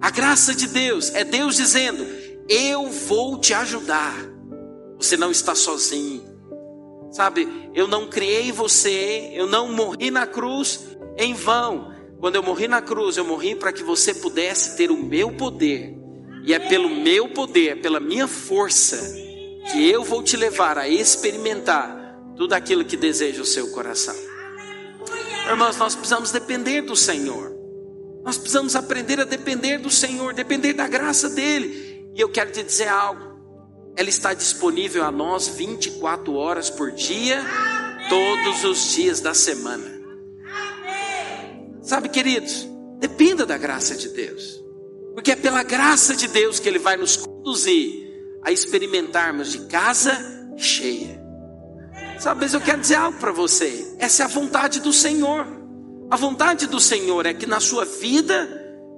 A 0.00 0.10
graça 0.10 0.54
de 0.54 0.66
Deus 0.66 1.14
é 1.14 1.22
Deus 1.22 1.56
dizendo: 1.56 2.04
Eu 2.48 2.88
vou 2.88 3.38
te 3.38 3.54
ajudar. 3.54 4.16
Você 4.96 5.16
não 5.16 5.30
está 5.30 5.54
sozinho. 5.54 6.22
Sabe, 7.12 7.48
eu 7.74 7.88
não 7.88 8.08
criei 8.08 8.52
você, 8.52 9.30
eu 9.34 9.46
não 9.46 9.72
morri 9.72 10.10
na 10.10 10.26
cruz 10.26 10.89
em 11.20 11.34
vão. 11.34 11.94
Quando 12.18 12.36
eu 12.36 12.42
morri 12.42 12.66
na 12.66 12.82
cruz, 12.82 13.16
eu 13.16 13.24
morri 13.24 13.54
para 13.54 13.72
que 13.72 13.82
você 13.82 14.12
pudesse 14.14 14.76
ter 14.76 14.90
o 14.90 14.96
meu 14.96 15.32
poder. 15.32 15.94
E 16.44 16.54
é 16.54 16.58
pelo 16.58 16.88
meu 16.88 17.28
poder, 17.28 17.80
pela 17.80 18.00
minha 18.00 18.26
força, 18.26 18.96
que 19.70 19.88
eu 19.88 20.02
vou 20.02 20.22
te 20.22 20.36
levar 20.36 20.78
a 20.78 20.88
experimentar 20.88 22.16
tudo 22.36 22.54
aquilo 22.54 22.84
que 22.84 22.96
deseja 22.96 23.42
o 23.42 23.46
seu 23.46 23.70
coração. 23.70 24.16
Irmãos, 25.46 25.76
nós 25.76 25.94
precisamos 25.94 26.32
depender 26.32 26.82
do 26.82 26.96
Senhor. 26.96 27.52
Nós 28.24 28.38
precisamos 28.38 28.74
aprender 28.76 29.20
a 29.20 29.24
depender 29.24 29.78
do 29.78 29.90
Senhor, 29.90 30.32
depender 30.32 30.72
da 30.72 30.86
graça 30.86 31.28
dEle. 31.28 32.10
E 32.14 32.20
eu 32.20 32.28
quero 32.28 32.50
te 32.50 32.62
dizer 32.62 32.88
algo. 32.88 33.30
Ela 33.96 34.08
está 34.08 34.32
disponível 34.32 35.04
a 35.04 35.10
nós 35.10 35.48
24 35.48 36.34
horas 36.34 36.70
por 36.70 36.92
dia, 36.92 37.44
todos 38.08 38.64
os 38.64 38.94
dias 38.94 39.20
da 39.20 39.34
semana. 39.34 39.99
Sabe, 41.90 42.08
queridos, 42.08 42.68
dependa 43.00 43.44
da 43.44 43.58
graça 43.58 43.96
de 43.96 44.10
Deus, 44.10 44.62
porque 45.12 45.32
é 45.32 45.34
pela 45.34 45.64
graça 45.64 46.14
de 46.14 46.28
Deus 46.28 46.60
que 46.60 46.68
Ele 46.68 46.78
vai 46.78 46.96
nos 46.96 47.16
conduzir 47.16 48.08
a 48.44 48.52
experimentarmos 48.52 49.50
de 49.50 49.66
casa 49.66 50.16
cheia. 50.56 51.20
Sabe, 52.16 52.42
mas 52.42 52.54
eu 52.54 52.60
quero 52.60 52.80
dizer 52.80 52.94
algo 52.94 53.18
para 53.18 53.32
você: 53.32 53.96
essa 53.98 54.22
é 54.22 54.24
a 54.24 54.28
vontade 54.28 54.78
do 54.78 54.92
Senhor. 54.92 55.44
A 56.08 56.16
vontade 56.16 56.68
do 56.68 56.78
Senhor 56.78 57.26
é 57.26 57.34
que 57.34 57.44
na 57.44 57.58
sua 57.58 57.84
vida 57.84 58.48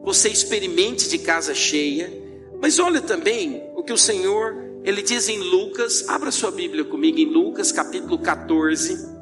você 0.05 0.29
experimente 0.29 1.09
de 1.09 1.17
casa 1.17 1.55
cheia, 1.55 2.13
mas 2.61 2.79
olha 2.79 3.01
também 3.01 3.71
o 3.75 3.83
que 3.83 3.95
o 3.95 3.97
Senhor 3.97 4.55
ele 4.85 5.01
diz 5.01 5.31
em 5.31 5.39
Lucas, 5.39 6.07
abra 6.11 6.31
sua 6.31 6.51
Bíblia 6.51 6.85
comigo 6.85 7.19
em 7.19 7.33
Lucas 7.33 7.73
capítulo 7.73 8.19
14 8.19 9.22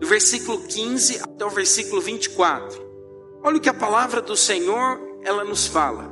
do 0.00 0.06
versículo 0.06 0.62
15 0.62 1.20
até 1.22 1.44
o 1.44 1.50
versículo 1.50 2.00
24. 2.00 2.90
Olha 3.42 3.58
o 3.58 3.60
que 3.60 3.68
a 3.68 3.74
palavra 3.74 4.22
do 4.22 4.34
Senhor 4.34 4.98
ela 5.22 5.44
nos 5.44 5.66
fala. 5.66 6.10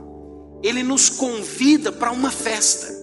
Ele 0.63 0.83
nos 0.83 1.09
convida 1.09 1.91
para 1.91 2.13
uma 2.13 2.31
festa. 2.31 2.95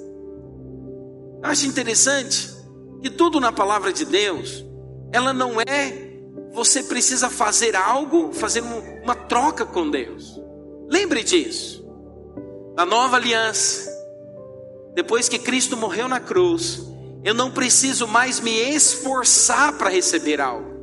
Acho 1.42 1.66
interessante 1.66 2.54
que 3.02 3.10
tudo 3.10 3.40
na 3.40 3.52
palavra 3.52 3.92
de 3.92 4.06
Deus, 4.06 4.64
ela 5.12 5.34
não 5.34 5.60
é 5.60 6.06
você 6.54 6.84
precisa 6.84 7.30
fazer 7.30 7.76
algo, 7.76 8.32
fazer 8.32 8.64
uma 9.04 9.14
troca 9.14 9.66
com 9.66 9.90
Deus. 9.90 10.40
Lembre 10.88 11.22
disso. 11.22 11.86
Na 12.78 12.86
nova 12.86 13.18
aliança, 13.18 13.92
depois 14.94 15.28
que 15.28 15.38
Cristo 15.38 15.76
morreu 15.76 16.08
na 16.08 16.20
cruz, 16.20 16.82
eu 17.24 17.34
não 17.34 17.52
preciso 17.52 18.08
mais 18.08 18.40
me 18.40 18.52
esforçar 18.52 19.78
para 19.78 19.90
receber 19.90 20.40
algo. 20.40 20.75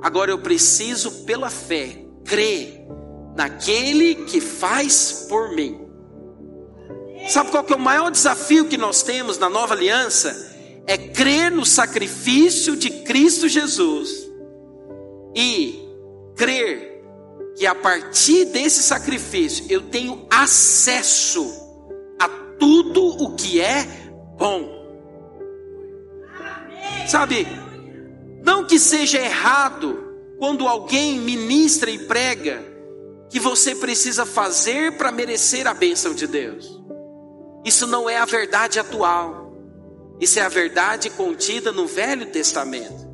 Agora 0.00 0.30
eu 0.30 0.38
preciso, 0.38 1.24
pela 1.24 1.50
fé, 1.50 2.04
crer 2.24 2.86
naquele 3.36 4.14
que 4.14 4.40
faz 4.40 5.26
por 5.28 5.54
mim. 5.54 5.80
Sabe 7.28 7.50
qual 7.50 7.64
que 7.64 7.72
é 7.72 7.76
o 7.76 7.80
maior 7.80 8.10
desafio 8.10 8.68
que 8.68 8.76
nós 8.76 9.02
temos 9.02 9.38
na 9.38 9.48
nova 9.48 9.74
aliança? 9.74 10.46
É 10.86 10.96
crer 10.96 11.50
no 11.50 11.66
sacrifício 11.66 12.76
de 12.76 12.90
Cristo 13.02 13.48
Jesus 13.48 14.28
e 15.34 15.84
crer 16.36 17.02
que 17.56 17.66
a 17.66 17.74
partir 17.74 18.46
desse 18.46 18.82
sacrifício 18.82 19.66
eu 19.68 19.82
tenho 19.82 20.26
acesso 20.30 21.44
a 22.18 22.28
tudo 22.58 23.04
o 23.04 23.34
que 23.34 23.60
é 23.60 23.84
bom. 24.38 24.78
Sabe, 27.06 27.46
não 28.48 28.64
que 28.64 28.78
seja 28.78 29.18
errado 29.18 30.16
quando 30.38 30.66
alguém 30.66 31.18
ministra 31.18 31.90
e 31.90 31.98
prega 31.98 32.64
que 33.28 33.38
você 33.38 33.74
precisa 33.74 34.24
fazer 34.24 34.96
para 34.96 35.12
merecer 35.12 35.66
a 35.66 35.74
bênção 35.74 36.14
de 36.14 36.26
Deus. 36.26 36.80
Isso 37.62 37.86
não 37.86 38.08
é 38.08 38.16
a 38.16 38.24
verdade 38.24 38.80
atual. 38.80 39.52
Isso 40.18 40.38
é 40.38 40.42
a 40.42 40.48
verdade 40.48 41.10
contida 41.10 41.72
no 41.72 41.86
Velho 41.86 42.24
Testamento. 42.24 43.06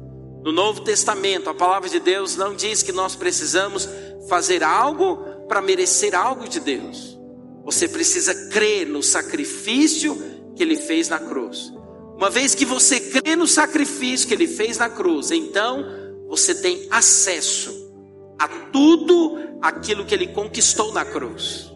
No 0.45 0.53
Novo 0.53 0.83
Testamento, 0.83 1.51
a 1.51 1.55
palavra 1.55 1.89
de 1.89 1.99
Deus 1.99 2.37
não 2.37 2.55
diz 2.55 2.85
que 2.85 2.93
nós 2.93 3.17
precisamos 3.17 3.89
fazer 4.29 4.63
algo 4.63 5.17
para 5.49 5.61
merecer 5.61 6.15
algo 6.15 6.49
de 6.49 6.61
Deus. 6.61 7.19
Você 7.65 7.89
precisa 7.89 8.51
crer 8.51 8.87
no 8.87 9.03
sacrifício 9.03 10.17
que 10.55 10.63
ele 10.63 10.77
fez 10.77 11.09
na 11.09 11.19
cruz. 11.19 11.73
Uma 12.17 12.31
vez 12.31 12.55
que 12.55 12.65
você 12.65 13.01
crê 13.01 13.35
no 13.37 13.47
sacrifício 13.47 14.29
que 14.29 14.35
ele 14.35 14.47
fez 14.47 14.79
na 14.79 14.89
cruz, 14.89 15.31
então 15.31 15.85
você 16.29 16.55
tem 16.55 16.87
acesso 16.91 17.93
a 18.39 18.49
tudo 18.49 19.39
aquilo 19.61 20.05
que 20.05 20.15
ele 20.15 20.29
conquistou 20.29 20.93
na 20.93 21.05
cruz. 21.05 21.71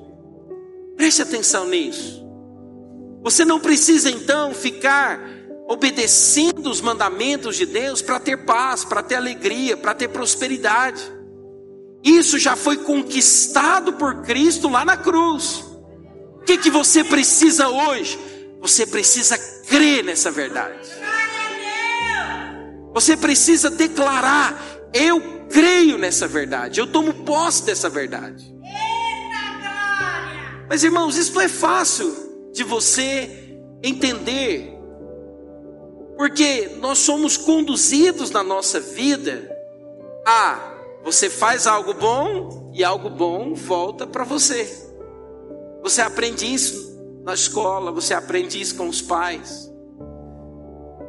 Preste 0.96 1.22
atenção 1.22 1.68
nisso. 1.68 2.26
Você 3.22 3.44
não 3.44 3.60
precisa 3.60 4.10
então 4.10 4.54
ficar 4.54 5.20
obedecendo 5.68 6.70
os 6.70 6.80
mandamentos 6.80 7.56
de 7.56 7.66
Deus 7.66 8.00
para 8.00 8.18
ter 8.18 8.44
paz, 8.44 8.84
para 8.84 9.02
ter 9.02 9.16
alegria, 9.16 9.76
para 9.76 9.94
ter 9.94 10.08
prosperidade. 10.08 11.02
Isso 12.02 12.38
já 12.38 12.56
foi 12.56 12.78
conquistado 12.78 13.92
por 13.92 14.22
Cristo 14.22 14.68
lá 14.68 14.84
na 14.84 14.96
cruz. 14.96 15.64
O 16.36 16.44
que, 16.46 16.56
que 16.56 16.70
você 16.70 17.04
precisa 17.04 17.68
hoje? 17.68 18.18
Você 18.60 18.86
precisa 18.86 19.36
crer 19.78 20.04
nessa 20.04 20.30
verdade. 20.30 20.90
Você 22.92 23.16
precisa 23.16 23.70
declarar: 23.70 24.60
eu 24.92 25.20
creio 25.48 25.96
nessa 25.96 26.26
verdade, 26.26 26.80
eu 26.80 26.86
tomo 26.86 27.14
posse 27.24 27.64
dessa 27.64 27.88
verdade. 27.88 28.52
Mas 30.68 30.82
irmãos, 30.84 31.16
isso 31.16 31.32
não 31.34 31.40
é 31.40 31.48
fácil 31.48 32.50
de 32.52 32.64
você 32.64 33.60
entender, 33.82 34.76
porque 36.16 36.76
nós 36.80 36.98
somos 36.98 37.36
conduzidos 37.36 38.30
na 38.30 38.42
nossa 38.42 38.80
vida 38.80 39.48
a 40.26 40.74
você 41.04 41.30
faz 41.30 41.66
algo 41.66 41.94
bom 41.94 42.70
e 42.74 42.84
algo 42.84 43.08
bom 43.08 43.54
volta 43.54 44.06
para 44.06 44.24
você. 44.24 44.86
Você 45.82 46.02
aprende 46.02 46.52
isso 46.52 46.88
na 47.28 47.34
escola, 47.34 47.92
você 47.92 48.14
aprende 48.14 48.60
isso 48.60 48.74
com 48.74 48.88
os 48.88 49.02
pais. 49.02 49.67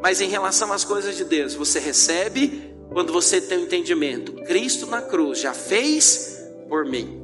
Mas 0.02 0.22
em 0.22 0.30
relação 0.30 0.72
às 0.72 0.84
coisas 0.84 1.18
de 1.18 1.26
Deus, 1.26 1.54
você 1.54 1.80
recebe 1.80 2.74
quando 2.92 3.12
você 3.12 3.42
tem 3.42 3.58
o 3.58 3.62
um 3.62 3.64
entendimento. 3.66 4.34
Cristo 4.44 4.86
na 4.88 5.02
cruz 5.02 5.40
já 5.40 5.54
fez 5.54 6.40
por 6.68 6.86
mim. 6.86 7.22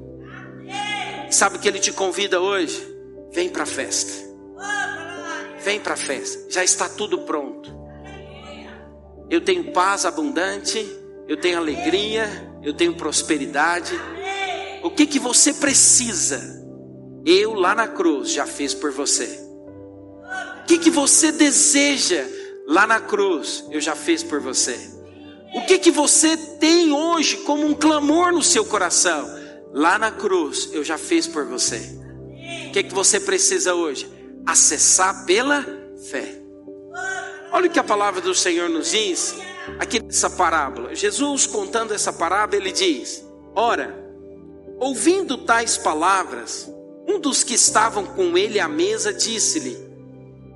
Sabe 1.32 1.60
que 1.60 1.68
ele 1.68 1.80
te 1.80 1.92
convida 1.92 2.40
hoje? 2.40 2.86
Vem 3.32 3.50
para 3.50 3.64
a 3.64 3.68
festa. 3.68 4.12
Vem 5.64 5.80
para 5.80 5.94
a 5.94 5.98
festa. 5.98 6.50
Já 6.50 6.64
está 6.64 6.88
tudo 6.88 7.20
pronto. 7.20 7.74
Eu 9.30 9.42
tenho 9.42 9.72
paz 9.72 10.06
abundante, 10.06 10.86
eu 11.28 11.38
tenho 11.38 11.58
alegria, 11.58 12.30
eu 12.62 12.74
tenho 12.74 12.96
prosperidade. 12.96 14.00
O 14.84 14.92
que 14.92 15.08
que 15.08 15.18
você 15.18 15.54
precisa? 15.54 16.64
Eu 17.26 17.54
lá 17.54 17.74
na 17.74 17.88
cruz 17.88 18.32
já 18.32 18.46
fiz 18.46 18.74
por 18.74 18.92
você. 18.92 19.44
O 20.62 20.66
que, 20.68 20.78
que 20.78 20.90
você 20.90 21.32
deseja 21.32 22.24
lá 22.68 22.88
na 22.88 23.00
cruz? 23.00 23.66
Eu 23.70 23.80
já 23.80 23.96
fiz 23.96 24.24
por 24.24 24.40
você. 24.40 24.78
O 25.54 25.62
que, 25.66 25.80
que 25.80 25.92
você 25.92 26.36
tem 26.36 26.92
hoje 26.92 27.38
como 27.38 27.66
um 27.66 27.74
clamor 27.74 28.32
no 28.32 28.44
seu 28.44 28.66
coração? 28.66 29.26
Lá 29.74 29.98
na 29.98 30.12
cruz 30.12 30.70
eu 30.74 30.84
já 30.84 30.98
fiz 30.98 31.28
por 31.28 31.46
você. 31.46 31.78
O 32.68 32.72
que, 32.72 32.84
que 32.84 32.94
você 32.94 33.20
precisa 33.20 33.74
hoje? 33.74 34.10
Acessar 34.46 35.26
pela 35.26 35.66
fé. 36.10 36.42
Olha 37.52 37.68
o 37.68 37.70
que 37.70 37.80
a 37.80 37.84
palavra 37.84 38.20
do 38.20 38.36
Senhor 38.36 38.70
nos 38.70 38.92
diz 38.92 39.36
aqui 39.80 40.02
nessa 40.04 40.30
parábola. 40.30 40.94
Jesus 40.94 41.48
contando 41.48 41.94
essa 41.94 42.12
parábola, 42.12 42.62
ele 42.62 42.72
diz: 42.72 43.26
Ora, 43.56 43.96
ouvindo 44.78 45.38
tais 45.38 45.78
palavras, 45.78 46.70
um 47.08 47.20
dos 47.20 47.44
que 47.44 47.54
estavam 47.54 48.06
com 48.06 48.38
ele 48.38 48.60
à 48.60 48.68
mesa 48.68 49.14
disse-lhe: 49.14 49.78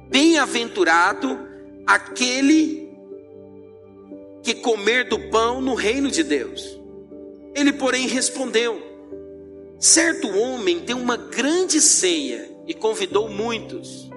Bem-aventurado 0.10 1.49
aquele 1.86 2.90
que 4.44 4.56
comer 4.56 5.08
do 5.08 5.20
pão 5.30 5.62
no 5.62 5.74
reino 5.74 6.10
de 6.10 6.24
Deus. 6.24 6.80
Ele, 7.56 7.74
porém, 7.74 8.08
respondeu: 8.08 8.82
Certo 9.80 10.28
homem 10.30 10.80
deu 10.80 10.98
uma 10.98 11.18
grande 11.18 11.82
ceia 11.82 12.50
e 12.68 12.74
convidou 12.74 13.30
muitos. 13.30 14.10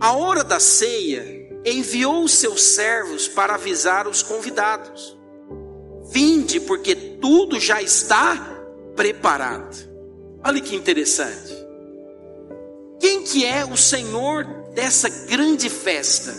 A 0.00 0.12
hora 0.12 0.44
da 0.44 0.60
ceia, 0.60 1.38
enviou 1.64 2.22
os 2.22 2.32
seus 2.32 2.62
servos 2.62 3.28
para 3.28 3.54
avisar 3.54 4.06
os 4.06 4.22
convidados: 4.22 5.16
Vinde, 6.10 6.60
porque 6.60 6.94
tudo 6.94 7.58
já 7.60 7.82
está 7.82 8.36
preparado. 8.94 9.88
Olha 10.44 10.60
que 10.60 10.74
interessante. 10.74 11.54
Quem 12.98 13.22
que 13.22 13.44
é 13.44 13.64
o 13.64 13.76
Senhor 13.76 14.46
dessa 14.78 15.08
grande 15.08 15.68
festa? 15.68 16.32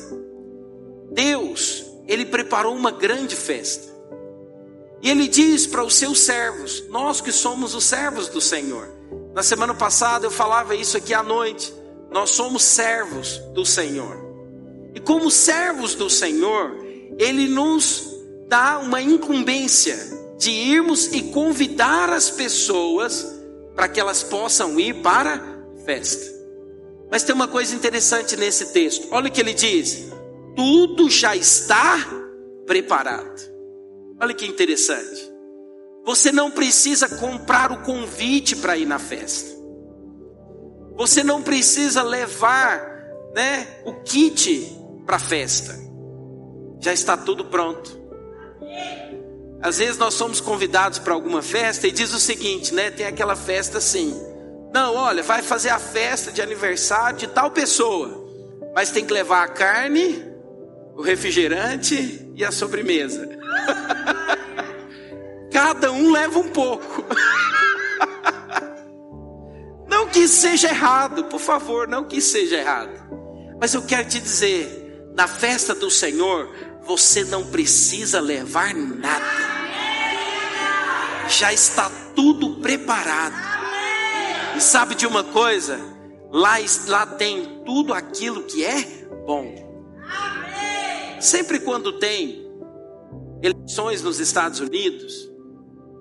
Deus, 1.11 1.83
ele 2.07 2.25
preparou 2.25 2.73
uma 2.73 2.89
grande 2.89 3.35
festa. 3.35 3.89
E 5.01 5.09
ele 5.09 5.27
diz 5.27 5.67
para 5.67 5.83
os 5.83 5.95
seus 5.95 6.21
servos, 6.21 6.85
nós 6.87 7.19
que 7.19 7.33
somos 7.33 7.75
os 7.75 7.83
servos 7.83 8.29
do 8.29 8.39
Senhor. 8.39 8.87
Na 9.33 9.43
semana 9.43 9.73
passada 9.73 10.25
eu 10.25 10.31
falava 10.31 10.73
isso 10.73 10.95
aqui 10.95 11.13
à 11.13 11.21
noite. 11.21 11.73
Nós 12.09 12.29
somos 12.29 12.63
servos 12.63 13.39
do 13.53 13.65
Senhor. 13.65 14.17
E 14.95 15.01
como 15.01 15.29
servos 15.29 15.93
do 15.93 16.09
Senhor, 16.09 16.77
ele 17.17 17.49
nos 17.49 18.07
dá 18.47 18.79
uma 18.79 19.01
incumbência 19.01 19.97
de 20.37 20.49
irmos 20.49 21.07
e 21.07 21.23
convidar 21.23 22.09
as 22.09 22.29
pessoas 22.29 23.37
para 23.75 23.89
que 23.89 23.99
elas 23.99 24.23
possam 24.23 24.79
ir 24.79 25.01
para 25.01 25.35
a 25.35 25.83
festa. 25.83 26.38
Mas 27.11 27.23
tem 27.23 27.33
uma 27.33 27.47
coisa 27.47 27.75
interessante 27.75 28.35
nesse 28.35 28.67
texto. 28.67 29.07
Olha 29.11 29.29
o 29.29 29.31
que 29.31 29.41
ele 29.41 29.53
diz: 29.53 30.07
tudo 30.55 31.09
já 31.09 31.35
está 31.35 31.97
preparado. 32.65 33.49
Olha 34.21 34.33
que 34.33 34.45
interessante. 34.45 35.29
Você 36.05 36.31
não 36.31 36.51
precisa 36.51 37.07
comprar 37.07 37.71
o 37.71 37.81
convite 37.81 38.55
para 38.55 38.77
ir 38.77 38.85
na 38.85 38.99
festa. 38.99 39.57
Você 40.95 41.23
não 41.23 41.41
precisa 41.41 42.01
levar, 42.01 42.81
né, 43.33 43.67
o 43.85 43.93
kit 44.01 44.75
para 45.05 45.15
a 45.15 45.19
festa. 45.19 45.79
Já 46.79 46.93
está 46.93 47.15
tudo 47.15 47.45
pronto. 47.45 47.99
Às 49.61 49.77
vezes 49.77 49.97
nós 49.97 50.13
somos 50.13 50.39
convidados 50.39 50.99
para 50.99 51.13
alguma 51.13 51.41
festa 51.41 51.87
e 51.87 51.91
diz 51.91 52.13
o 52.13 52.19
seguinte, 52.19 52.73
né? 52.73 52.89
Tem 52.89 53.05
aquela 53.05 53.35
festa 53.35 53.77
assim. 53.77 54.13
Não, 54.73 54.95
olha, 54.95 55.23
vai 55.23 55.41
fazer 55.41 55.69
a 55.69 55.79
festa 55.79 56.31
de 56.31 56.41
aniversário 56.41 57.17
de 57.17 57.27
tal 57.27 57.51
pessoa, 57.51 58.27
mas 58.75 58.91
tem 58.91 59.05
que 59.05 59.13
levar 59.13 59.43
a 59.43 59.47
carne, 59.47 60.23
o 60.95 61.01
refrigerante 61.01 62.29
e 62.35 62.45
a 62.45 62.51
sobremesa. 62.51 63.27
Cada 65.51 65.91
um 65.91 66.11
leva 66.11 66.39
um 66.39 66.49
pouco. 66.49 67.05
Não 69.87 70.07
que 70.07 70.27
seja 70.27 70.69
errado, 70.69 71.25
por 71.25 71.39
favor, 71.39 71.87
não 71.87 72.05
que 72.05 72.21
seja 72.21 72.57
errado. 72.57 72.91
Mas 73.59 73.73
eu 73.73 73.81
quero 73.81 74.07
te 74.07 74.19
dizer, 74.19 75.11
na 75.15 75.27
festa 75.27 75.75
do 75.75 75.91
Senhor, 75.91 76.49
você 76.83 77.25
não 77.25 77.45
precisa 77.45 78.21
levar 78.21 78.73
nada. 78.73 79.25
Já 81.27 81.51
está 81.51 81.91
tudo 82.15 82.61
preparado. 82.61 83.58
E 84.59 84.61
sabe 84.61 84.93
de 84.93 85.07
uma 85.07 85.23
coisa? 85.23 85.79
Lá, 86.29 86.55
lá 86.89 87.05
tem 87.05 87.63
tudo 87.65 87.93
aquilo 87.93 88.43
que 88.43 88.65
é 88.65 88.81
bom. 89.25 89.55
Sempre 91.21 91.61
quando 91.61 91.97
tem 91.97 92.45
eleições 93.41 94.01
nos 94.01 94.19
Estados 94.19 94.59
Unidos, 94.59 95.31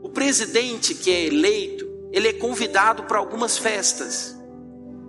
o 0.03 0.09
presidente 0.09 0.93
que 0.93 1.09
é 1.09 1.27
eleito, 1.27 1.89
ele 2.11 2.27
é 2.27 2.33
convidado 2.33 3.05
para 3.05 3.19
algumas 3.19 3.57
festas. 3.57 4.37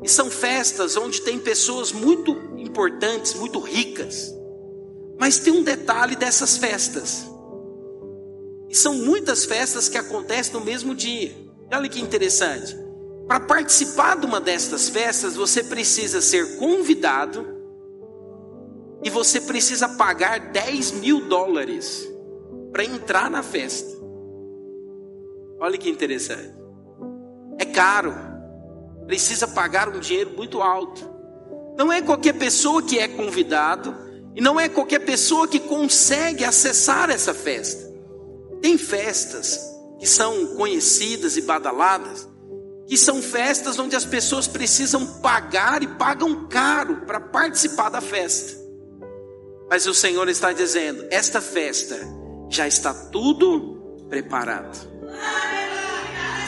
E 0.03 0.07
são 0.07 0.29
festas 0.29 0.95
onde 0.95 1.19
tem 1.21 1.39
pessoas 1.39 1.91
muito 1.91 2.33
importantes, 2.55 3.33
muito 3.33 3.57
ricas. 3.57 4.31
Mas 5.19 5.39
tem 5.39 5.51
um 5.51 5.63
detalhe 5.63 6.15
dessas 6.15 6.55
festas. 6.55 7.27
E 8.69 8.75
são 8.75 8.93
muitas 8.93 9.43
festas 9.43 9.89
que 9.89 9.97
acontecem 9.97 10.53
no 10.53 10.61
mesmo 10.61 10.93
dia. 10.93 11.35
Olha 11.73 11.89
que 11.89 11.99
interessante. 11.99 12.88
Para 13.29 13.41
participar 13.41 14.17
de 14.17 14.25
uma 14.25 14.41
destas 14.41 14.89
festas, 14.89 15.35
você 15.35 15.63
precisa 15.63 16.19
ser 16.19 16.57
convidado 16.57 17.45
e 19.03 19.09
você 19.11 19.39
precisa 19.39 19.87
pagar 19.87 20.51
10 20.51 20.93
mil 20.93 21.27
dólares 21.29 22.09
para 22.71 22.83
entrar 22.83 23.29
na 23.29 23.43
festa. 23.43 23.95
Olha 25.59 25.77
que 25.77 25.87
interessante. 25.87 26.55
É 27.59 27.65
caro. 27.65 28.15
Precisa 29.05 29.47
pagar 29.47 29.89
um 29.89 29.99
dinheiro 29.99 30.31
muito 30.35 30.59
alto. 30.59 31.07
Não 31.77 31.91
é 31.91 32.01
qualquer 32.01 32.33
pessoa 32.33 32.81
que 32.81 32.97
é 32.97 33.07
convidado 33.07 33.95
e 34.35 34.41
não 34.41 34.59
é 34.59 34.67
qualquer 34.67 35.05
pessoa 35.05 35.47
que 35.47 35.59
consegue 35.59 36.43
acessar 36.43 37.11
essa 37.11 37.35
festa. 37.35 37.93
Tem 38.59 38.75
festas 38.75 39.59
que 39.99 40.07
são 40.07 40.55
conhecidas 40.55 41.37
e 41.37 41.41
badaladas, 41.43 42.27
que 42.89 42.97
são 42.97 43.21
festas 43.21 43.77
onde 43.77 43.95
as 43.95 44.03
pessoas 44.03 44.47
precisam 44.47 45.05
pagar 45.21 45.83
e 45.83 45.87
pagam 45.87 46.47
caro 46.47 47.05
para 47.05 47.19
participar 47.19 47.89
da 47.89 48.01
festa. 48.01 48.59
Mas 49.69 49.85
o 49.85 49.93
Senhor 49.93 50.27
está 50.27 50.51
dizendo: 50.51 51.05
esta 51.11 51.39
festa 51.39 51.99
já 52.49 52.67
está 52.67 52.91
tudo 52.91 54.07
preparado. 54.09 54.75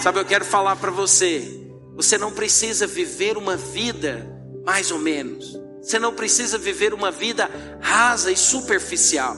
Sabe, 0.01 0.19
eu 0.19 0.25
quero 0.25 0.43
falar 0.43 0.77
para 0.77 0.89
você: 0.89 1.47
você 1.95 2.17
não 2.17 2.31
precisa 2.31 2.87
viver 2.87 3.37
uma 3.37 3.55
vida 3.55 4.27
mais 4.65 4.89
ou 4.89 4.97
menos. 4.97 5.55
Você 5.79 5.99
não 5.99 6.13
precisa 6.13 6.57
viver 6.57 6.91
uma 6.91 7.11
vida 7.11 7.49
rasa 7.79 8.31
e 8.31 8.37
superficial. 8.37 9.37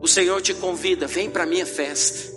O 0.00 0.06
Senhor 0.06 0.40
te 0.40 0.54
convida, 0.54 1.08
vem 1.08 1.28
para 1.28 1.42
a 1.42 1.46
minha 1.46 1.66
festa. 1.66 2.32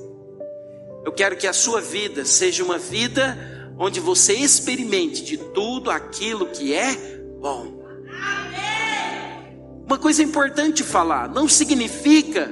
Eu 1.05 1.11
quero 1.11 1.37
que 1.37 1.45
a 1.45 1.53
sua 1.53 1.79
vida 1.79 2.25
seja 2.25 2.63
uma 2.63 2.79
vida 2.79 3.56
onde 3.77 3.99
você 3.99 4.33
experimente 4.33 5.23
de 5.23 5.37
tudo 5.37 5.91
aquilo 5.91 6.47
que 6.47 6.73
é 6.73 6.95
bom. 7.39 7.77
Uma 9.85 9.97
coisa 9.97 10.21
importante 10.21 10.83
falar, 10.83 11.29
não 11.29 11.47
significa 11.47 12.51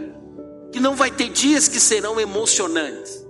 que 0.71 0.79
não 0.79 0.95
vai 0.95 1.11
ter 1.11 1.29
dias 1.29 1.67
que 1.67 1.79
serão 1.79 2.19
emocionantes. 2.19 3.25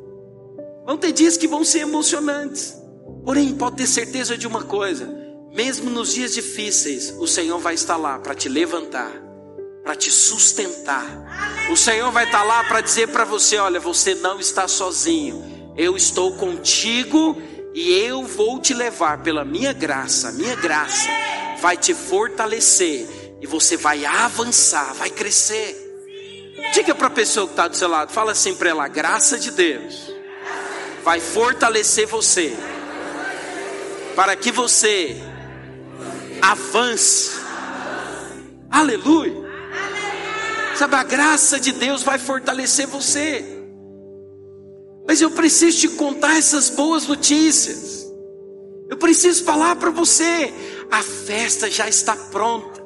Vão 0.86 0.98
ter 0.98 1.12
dias 1.12 1.38
que 1.38 1.48
vão 1.48 1.64
ser 1.64 1.80
emocionantes. 1.80 2.76
Porém, 3.24 3.56
pode 3.56 3.78
ter 3.78 3.88
certeza 3.88 4.38
de 4.38 4.46
uma 4.46 4.64
coisa: 4.64 5.08
mesmo 5.52 5.90
nos 5.90 6.14
dias 6.14 6.34
difíceis, 6.34 7.16
o 7.18 7.26
Senhor 7.26 7.58
vai 7.60 7.74
estar 7.74 7.98
lá 7.98 8.20
para 8.20 8.36
te 8.36 8.48
levantar, 8.48 9.12
para 9.84 9.96
te 9.96 10.12
sustentar. 10.12 11.68
O 11.72 11.76
Senhor 11.76 12.12
vai 12.12 12.26
estar 12.26 12.44
lá 12.44 12.64
para 12.66 12.82
dizer 12.82 13.08
para 13.08 13.26
você: 13.26 13.58
olha, 13.58 13.80
você 13.80 14.14
não 14.14 14.40
está 14.40 14.68
sozinho. 14.68 15.74
Eu 15.76 15.98
estou 15.98 16.34
contigo 16.34 17.36
e 17.76 17.92
eu 17.92 18.24
vou 18.24 18.58
te 18.62 18.74
levar 18.74 19.22
pela 19.22 19.44
minha 19.44 19.74
graça. 19.74 20.32
Minha 20.32 20.56
graça 20.56 21.10
vai 21.60 21.76
te 21.76 21.94
fortalecer 21.94 23.06
e 23.42 23.46
você 23.46 23.76
vai 23.76 24.06
avançar, 24.06 24.94
vai 24.94 25.10
crescer. 25.10 25.82
Diga 26.74 26.96
para 26.96 27.08
a 27.08 27.12
pessoa 27.12 27.46
que 27.46 27.52
está 27.52 27.68
do 27.68 27.76
seu 27.76 27.90
lado, 27.90 28.14
fala 28.14 28.32
assim 28.32 28.56
para 28.56 28.70
ela: 28.70 28.88
graça 28.88 29.38
de 29.38 29.52
Deus 29.52 30.10
vai 31.04 31.20
fortalecer 31.20 32.08
você 32.08 32.56
para 34.16 34.38
que 34.38 34.54
você 34.54 35.22
avance. 36.42 37.32
Aleluia. 38.72 39.44
Sabe, 40.76 40.96
a 40.96 41.04
graça 41.04 41.60
de 41.60 41.74
Deus 41.74 42.04
vai 42.04 42.18
fortalecer 42.18 42.88
você. 42.88 43.55
Mas 45.08 45.22
eu 45.22 45.30
preciso 45.30 45.80
te 45.80 45.88
contar 45.90 46.38
essas 46.38 46.70
boas 46.70 47.08
notícias. 47.08 48.12
Eu 48.90 48.98
preciso 48.98 49.44
falar 49.44 49.76
para 49.76 49.90
você: 49.90 50.54
a 50.92 51.02
festa 51.02 51.70
já 51.70 51.88
está 51.88 52.16
pronta. 52.16 52.84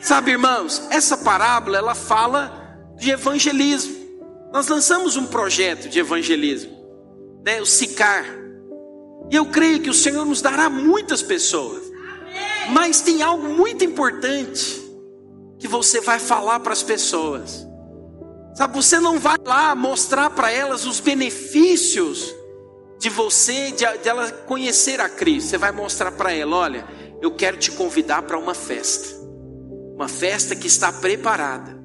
Sabe, 0.00 0.30
irmãos, 0.32 0.82
essa 0.90 1.16
parábola 1.16 1.78
ela 1.78 1.94
fala 1.94 2.78
de 2.96 3.10
evangelismo. 3.10 3.96
Nós 4.52 4.68
lançamos 4.68 5.16
um 5.16 5.26
projeto 5.26 5.88
de 5.88 5.98
evangelismo, 5.98 6.72
né, 7.44 7.60
o 7.60 7.66
SICAR. 7.66 8.24
E 9.30 9.36
eu 9.36 9.46
creio 9.46 9.80
que 9.80 9.90
o 9.90 9.94
Senhor 9.94 10.24
nos 10.24 10.40
dará 10.40 10.70
muitas 10.70 11.20
pessoas. 11.20 11.82
Mas 12.70 13.00
tem 13.00 13.22
algo 13.22 13.48
muito 13.48 13.84
importante 13.84 14.82
que 15.58 15.68
você 15.68 16.00
vai 16.00 16.18
falar 16.18 16.60
para 16.60 16.72
as 16.72 16.82
pessoas. 16.82 17.67
Sabe, 18.58 18.74
você 18.74 18.98
não 18.98 19.20
vai 19.20 19.36
lá 19.46 19.72
mostrar 19.76 20.30
para 20.30 20.50
elas 20.50 20.84
os 20.84 20.98
benefícios 20.98 22.34
de 22.98 23.08
você, 23.08 23.70
de, 23.70 23.86
de 23.98 24.08
ela 24.08 24.32
conhecer 24.32 25.00
a 25.00 25.08
Cristo. 25.08 25.50
Você 25.50 25.58
vai 25.58 25.70
mostrar 25.70 26.10
para 26.10 26.32
ela: 26.32 26.56
olha, 26.56 26.84
eu 27.22 27.30
quero 27.36 27.56
te 27.56 27.70
convidar 27.70 28.22
para 28.22 28.36
uma 28.36 28.54
festa, 28.54 29.14
uma 29.94 30.08
festa 30.08 30.56
que 30.56 30.66
está 30.66 30.92
preparada. 30.92 31.78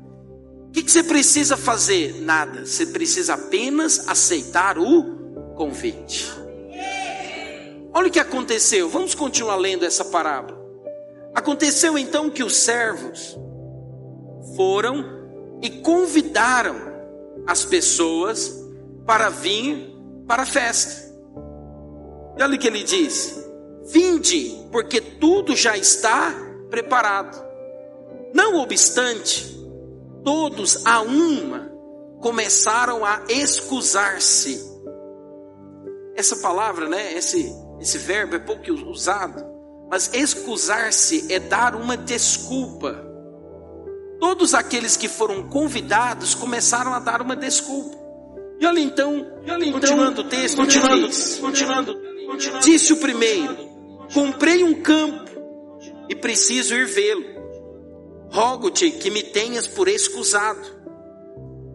O 0.67 0.71
que, 0.71 0.81
que 0.81 0.91
você 0.91 1.03
precisa 1.03 1.55
fazer? 1.55 2.19
Nada, 2.23 2.65
você 2.65 2.87
precisa 2.87 3.35
apenas 3.35 4.07
aceitar 4.07 4.79
o 4.79 5.53
convite. 5.55 6.27
Olha 7.93 8.07
o 8.07 8.11
que 8.11 8.19
aconteceu, 8.19 8.89
vamos 8.89 9.13
continuar 9.13 9.57
lendo 9.57 9.85
essa 9.85 10.05
parábola. 10.05 10.59
Aconteceu 11.35 11.99
então 11.99 12.31
que 12.31 12.43
os 12.43 12.55
servos 12.55 13.37
foram 14.55 15.22
e 15.63 15.69
convidaram 15.69 16.75
as 17.47 17.63
pessoas 17.63 18.53
para 19.05 19.29
vir 19.29 19.95
para 20.27 20.43
a 20.43 20.45
festa. 20.45 21.11
E 22.37 22.43
olha 22.43 22.55
o 22.55 22.59
que 22.59 22.67
ele 22.67 22.83
diz: 22.83 23.41
Vinde, 23.91 24.67
porque 24.71 24.99
tudo 24.99 25.55
já 25.55 25.77
está 25.77 26.33
preparado. 26.69 27.41
Não 28.33 28.57
obstante, 28.57 29.57
todos 30.23 30.85
a 30.85 31.01
uma 31.01 31.71
começaram 32.19 33.05
a 33.05 33.23
excusar-se. 33.29 34.71
Essa 36.15 36.35
palavra, 36.37 36.89
né, 36.89 37.13
esse, 37.13 37.53
esse 37.79 37.97
verbo 37.97 38.35
é 38.35 38.39
pouco 38.39 38.71
usado, 38.89 39.43
mas 39.89 40.13
excusar-se 40.13 41.31
é 41.31 41.39
dar 41.39 41.75
uma 41.75 41.95
desculpa. 41.95 43.12
Todos 44.23 44.53
aqueles 44.53 44.95
que 44.95 45.09
foram 45.09 45.49
convidados 45.49 46.33
começaram 46.33 46.93
a 46.93 46.99
dar 46.99 47.21
uma 47.21 47.35
desculpa. 47.35 47.97
E 48.57 48.65
olha 48.65 48.79
então, 48.79 49.27
e 49.45 49.51
olha 49.51 49.65
então 49.65 49.81
continuando 49.81 50.21
o 50.21 50.23
texto, 50.23 50.55
continuando, 50.55 51.09
continuando, 51.41 51.93
continuando, 52.25 52.63
disse 52.63 52.93
o 52.93 52.97
primeiro: 53.01 53.53
Comprei 54.13 54.63
um 54.63 54.81
campo 54.81 55.29
e 56.07 56.15
preciso 56.15 56.73
ir 56.73 56.85
vê-lo. 56.85 57.25
Rogo-te 58.29 58.91
que 58.91 59.09
me 59.09 59.21
tenhas 59.21 59.67
por 59.67 59.89
excusado. 59.89 60.61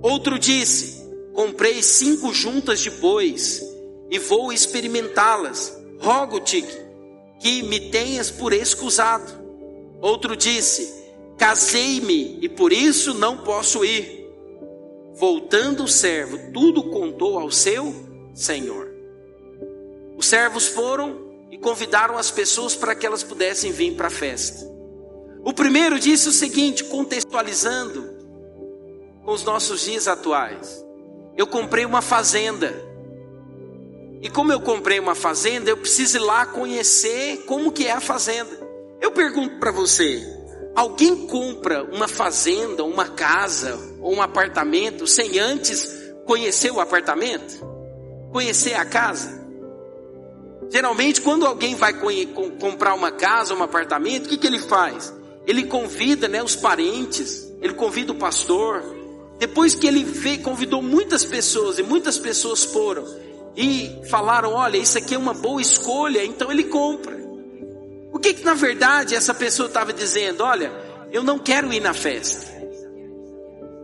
Outro 0.00 0.38
disse: 0.38 1.06
Comprei 1.34 1.82
cinco 1.82 2.32
juntas 2.32 2.80
de 2.80 2.88
bois 2.88 3.62
e 4.10 4.18
vou 4.18 4.50
experimentá-las. 4.54 5.78
Rogo-te 6.00 6.64
que 7.40 7.62
me 7.64 7.90
tenhas 7.90 8.30
por 8.30 8.54
excusado. 8.54 9.30
Outro 10.00 10.34
disse: 10.34 10.97
Casei-me 11.38 12.38
e 12.42 12.48
por 12.48 12.72
isso 12.72 13.14
não 13.14 13.38
posso 13.38 13.84
ir. 13.84 14.28
Voltando 15.14 15.84
o 15.84 15.88
servo, 15.88 16.52
tudo 16.52 16.90
contou 16.90 17.38
ao 17.38 17.50
seu 17.50 17.94
senhor. 18.34 18.88
Os 20.16 20.26
servos 20.26 20.66
foram 20.66 21.28
e 21.50 21.58
convidaram 21.58 22.18
as 22.18 22.30
pessoas 22.30 22.74
para 22.74 22.94
que 22.94 23.06
elas 23.06 23.22
pudessem 23.22 23.72
vir 23.72 23.94
para 23.94 24.08
a 24.08 24.10
festa. 24.10 24.66
O 25.44 25.52
primeiro 25.52 25.98
disse 25.98 26.28
o 26.28 26.32
seguinte, 26.32 26.84
contextualizando 26.84 28.16
com 29.24 29.32
os 29.32 29.44
nossos 29.44 29.82
dias 29.82 30.08
atuais: 30.08 30.84
Eu 31.36 31.46
comprei 31.46 31.84
uma 31.84 32.02
fazenda 32.02 32.88
e 34.20 34.28
como 34.28 34.52
eu 34.52 34.60
comprei 34.60 34.98
uma 34.98 35.14
fazenda, 35.14 35.70
eu 35.70 35.76
preciso 35.76 36.18
ir 36.18 36.20
lá 36.20 36.44
conhecer 36.44 37.44
como 37.46 37.70
que 37.70 37.86
é 37.86 37.92
a 37.92 38.00
fazenda. 38.00 38.50
Eu 39.00 39.12
pergunto 39.12 39.58
para 39.60 39.70
você, 39.70 40.20
alguém 40.78 41.26
compra 41.26 41.82
uma 41.92 42.06
fazenda, 42.06 42.84
uma 42.84 43.08
casa 43.08 43.76
ou 44.00 44.14
um 44.14 44.22
apartamento 44.22 45.08
sem 45.08 45.36
antes 45.36 45.92
conhecer 46.24 46.70
o 46.70 46.78
apartamento? 46.78 47.66
Conhecer 48.30 48.74
a 48.74 48.84
casa? 48.84 49.44
Geralmente, 50.70 51.20
quando 51.20 51.44
alguém 51.44 51.74
vai 51.74 51.94
comprar 52.60 52.94
uma 52.94 53.10
casa 53.10 53.56
um 53.56 53.62
apartamento, 53.62 54.26
o 54.26 54.28
que, 54.28 54.38
que 54.38 54.46
ele 54.46 54.60
faz? 54.60 55.12
Ele 55.48 55.64
convida 55.64 56.28
né, 56.28 56.44
os 56.44 56.54
parentes, 56.54 57.52
ele 57.60 57.74
convida 57.74 58.12
o 58.12 58.16
pastor. 58.16 58.84
Depois 59.36 59.74
que 59.74 59.84
ele 59.84 60.04
veio, 60.04 60.42
convidou 60.42 60.80
muitas 60.80 61.24
pessoas 61.24 61.80
e 61.80 61.82
muitas 61.82 62.18
pessoas 62.18 62.62
foram 62.62 63.04
e 63.56 63.98
falaram: 64.08 64.52
olha, 64.52 64.76
isso 64.76 64.96
aqui 64.96 65.16
é 65.16 65.18
uma 65.18 65.34
boa 65.34 65.60
escolha, 65.60 66.24
então 66.24 66.52
ele 66.52 66.64
compra. 66.64 67.27
O 68.18 68.20
que, 68.20 68.34
que 68.34 68.44
na 68.44 68.54
verdade 68.54 69.14
essa 69.14 69.32
pessoa 69.32 69.68
estava 69.68 69.92
dizendo? 69.92 70.42
Olha, 70.42 70.72
eu 71.12 71.22
não 71.22 71.38
quero 71.38 71.72
ir 71.72 71.78
na 71.78 71.94
festa. 71.94 72.48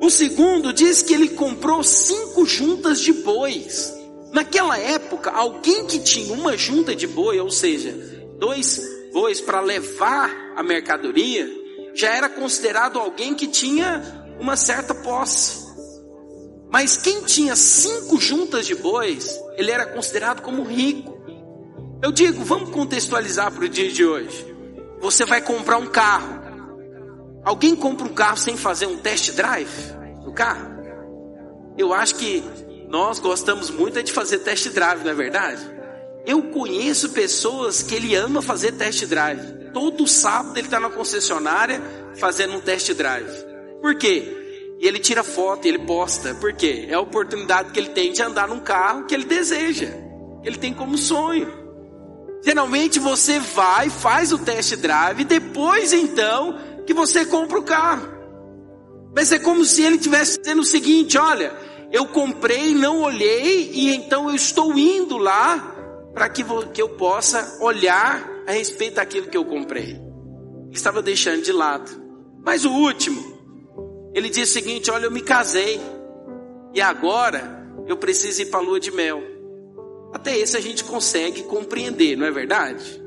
O 0.00 0.10
segundo 0.10 0.72
diz 0.72 1.02
que 1.02 1.14
ele 1.14 1.28
comprou 1.28 1.84
cinco 1.84 2.44
juntas 2.44 2.98
de 2.98 3.12
bois. 3.12 3.94
Naquela 4.32 4.76
época, 4.76 5.30
alguém 5.30 5.86
que 5.86 6.00
tinha 6.00 6.34
uma 6.34 6.56
junta 6.56 6.96
de 6.96 7.06
boi, 7.06 7.38
ou 7.38 7.48
seja, 7.48 7.92
dois 8.36 8.82
bois 9.12 9.40
para 9.40 9.60
levar 9.60 10.52
a 10.56 10.64
mercadoria, 10.64 11.48
já 11.94 12.08
era 12.12 12.28
considerado 12.28 12.98
alguém 12.98 13.36
que 13.36 13.46
tinha 13.46 14.26
uma 14.40 14.56
certa 14.56 14.92
posse. 14.92 15.64
Mas 16.68 16.96
quem 16.96 17.22
tinha 17.22 17.54
cinco 17.54 18.20
juntas 18.20 18.66
de 18.66 18.74
bois, 18.74 19.40
ele 19.56 19.70
era 19.70 19.86
considerado 19.86 20.42
como 20.42 20.64
rico. 20.64 21.16
Eu 22.04 22.12
digo, 22.12 22.44
vamos 22.44 22.68
contextualizar 22.68 23.50
para 23.50 23.64
o 23.64 23.68
dia 23.68 23.90
de 23.90 24.04
hoje. 24.04 24.54
Você 25.00 25.24
vai 25.24 25.40
comprar 25.40 25.78
um 25.78 25.86
carro. 25.86 26.38
Alguém 27.42 27.74
compra 27.74 28.06
um 28.06 28.12
carro 28.12 28.36
sem 28.36 28.58
fazer 28.58 28.84
um 28.84 28.98
test 28.98 29.32
drive 29.32 29.70
do 30.22 30.30
carro? 30.30 30.68
Eu 31.78 31.94
acho 31.94 32.16
que 32.16 32.44
nós 32.90 33.18
gostamos 33.18 33.70
muito 33.70 34.02
de 34.02 34.12
fazer 34.12 34.40
test 34.40 34.68
drive, 34.68 35.02
não 35.02 35.12
é 35.12 35.14
verdade? 35.14 35.62
Eu 36.26 36.42
conheço 36.42 37.08
pessoas 37.08 37.82
que 37.82 37.94
ele 37.94 38.14
ama 38.14 38.42
fazer 38.42 38.72
test 38.72 39.06
drive. 39.06 39.70
Todo 39.72 40.06
sábado 40.06 40.58
ele 40.58 40.66
está 40.66 40.78
na 40.78 40.90
concessionária 40.90 41.80
fazendo 42.16 42.54
um 42.54 42.60
test 42.60 42.92
drive. 42.92 43.32
Por 43.80 43.94
quê? 43.94 44.76
E 44.78 44.86
ele 44.86 44.98
tira 44.98 45.24
foto 45.24 45.66
ele 45.66 45.78
posta. 45.78 46.34
Por 46.34 46.52
quê? 46.52 46.84
É 46.86 46.92
a 46.92 47.00
oportunidade 47.00 47.70
que 47.70 47.80
ele 47.80 47.88
tem 47.88 48.12
de 48.12 48.20
andar 48.20 48.46
num 48.46 48.60
carro 48.60 49.06
que 49.06 49.14
ele 49.14 49.24
deseja. 49.24 49.88
Que 50.42 50.48
ele 50.50 50.58
tem 50.58 50.74
como 50.74 50.98
sonho. 50.98 51.63
Geralmente 52.44 52.98
você 52.98 53.38
vai, 53.38 53.88
faz 53.88 54.30
o 54.30 54.38
test 54.38 54.76
drive, 54.76 55.24
depois 55.24 55.94
então 55.94 56.58
que 56.86 56.92
você 56.92 57.24
compra 57.24 57.58
o 57.58 57.62
carro. 57.62 58.06
Mas 59.14 59.32
é 59.32 59.38
como 59.38 59.64
se 59.64 59.82
ele 59.82 59.96
tivesse 59.96 60.38
dizendo 60.38 60.60
o 60.60 60.64
seguinte: 60.64 61.16
olha, 61.16 61.56
eu 61.90 62.06
comprei, 62.06 62.74
não 62.74 63.00
olhei, 63.00 63.70
e 63.72 63.94
então 63.94 64.28
eu 64.28 64.34
estou 64.34 64.76
indo 64.76 65.16
lá 65.16 65.74
para 66.12 66.28
que, 66.28 66.44
que 66.72 66.82
eu 66.82 66.90
possa 66.90 67.58
olhar 67.60 68.28
a 68.46 68.52
respeito 68.52 68.96
daquilo 68.96 69.28
que 69.28 69.36
eu 69.36 69.44
comprei. 69.46 69.92
Ele 69.92 70.72
estava 70.72 71.00
deixando 71.00 71.42
de 71.42 71.52
lado. 71.52 71.90
Mas 72.44 72.66
o 72.66 72.70
último, 72.70 73.22
ele 74.12 74.28
diz 74.28 74.50
o 74.50 74.52
seguinte: 74.52 74.90
Olha, 74.90 75.06
eu 75.06 75.10
me 75.10 75.22
casei 75.22 75.80
e 76.74 76.80
agora 76.82 77.64
eu 77.86 77.96
preciso 77.96 78.42
ir 78.42 78.46
para 78.46 78.60
a 78.60 78.62
lua 78.62 78.78
de 78.78 78.90
mel. 78.90 79.33
Até 80.14 80.38
esse 80.38 80.56
a 80.56 80.60
gente 80.60 80.84
consegue 80.84 81.42
compreender, 81.42 82.16
não 82.16 82.24
é 82.24 82.30
verdade? 82.30 83.02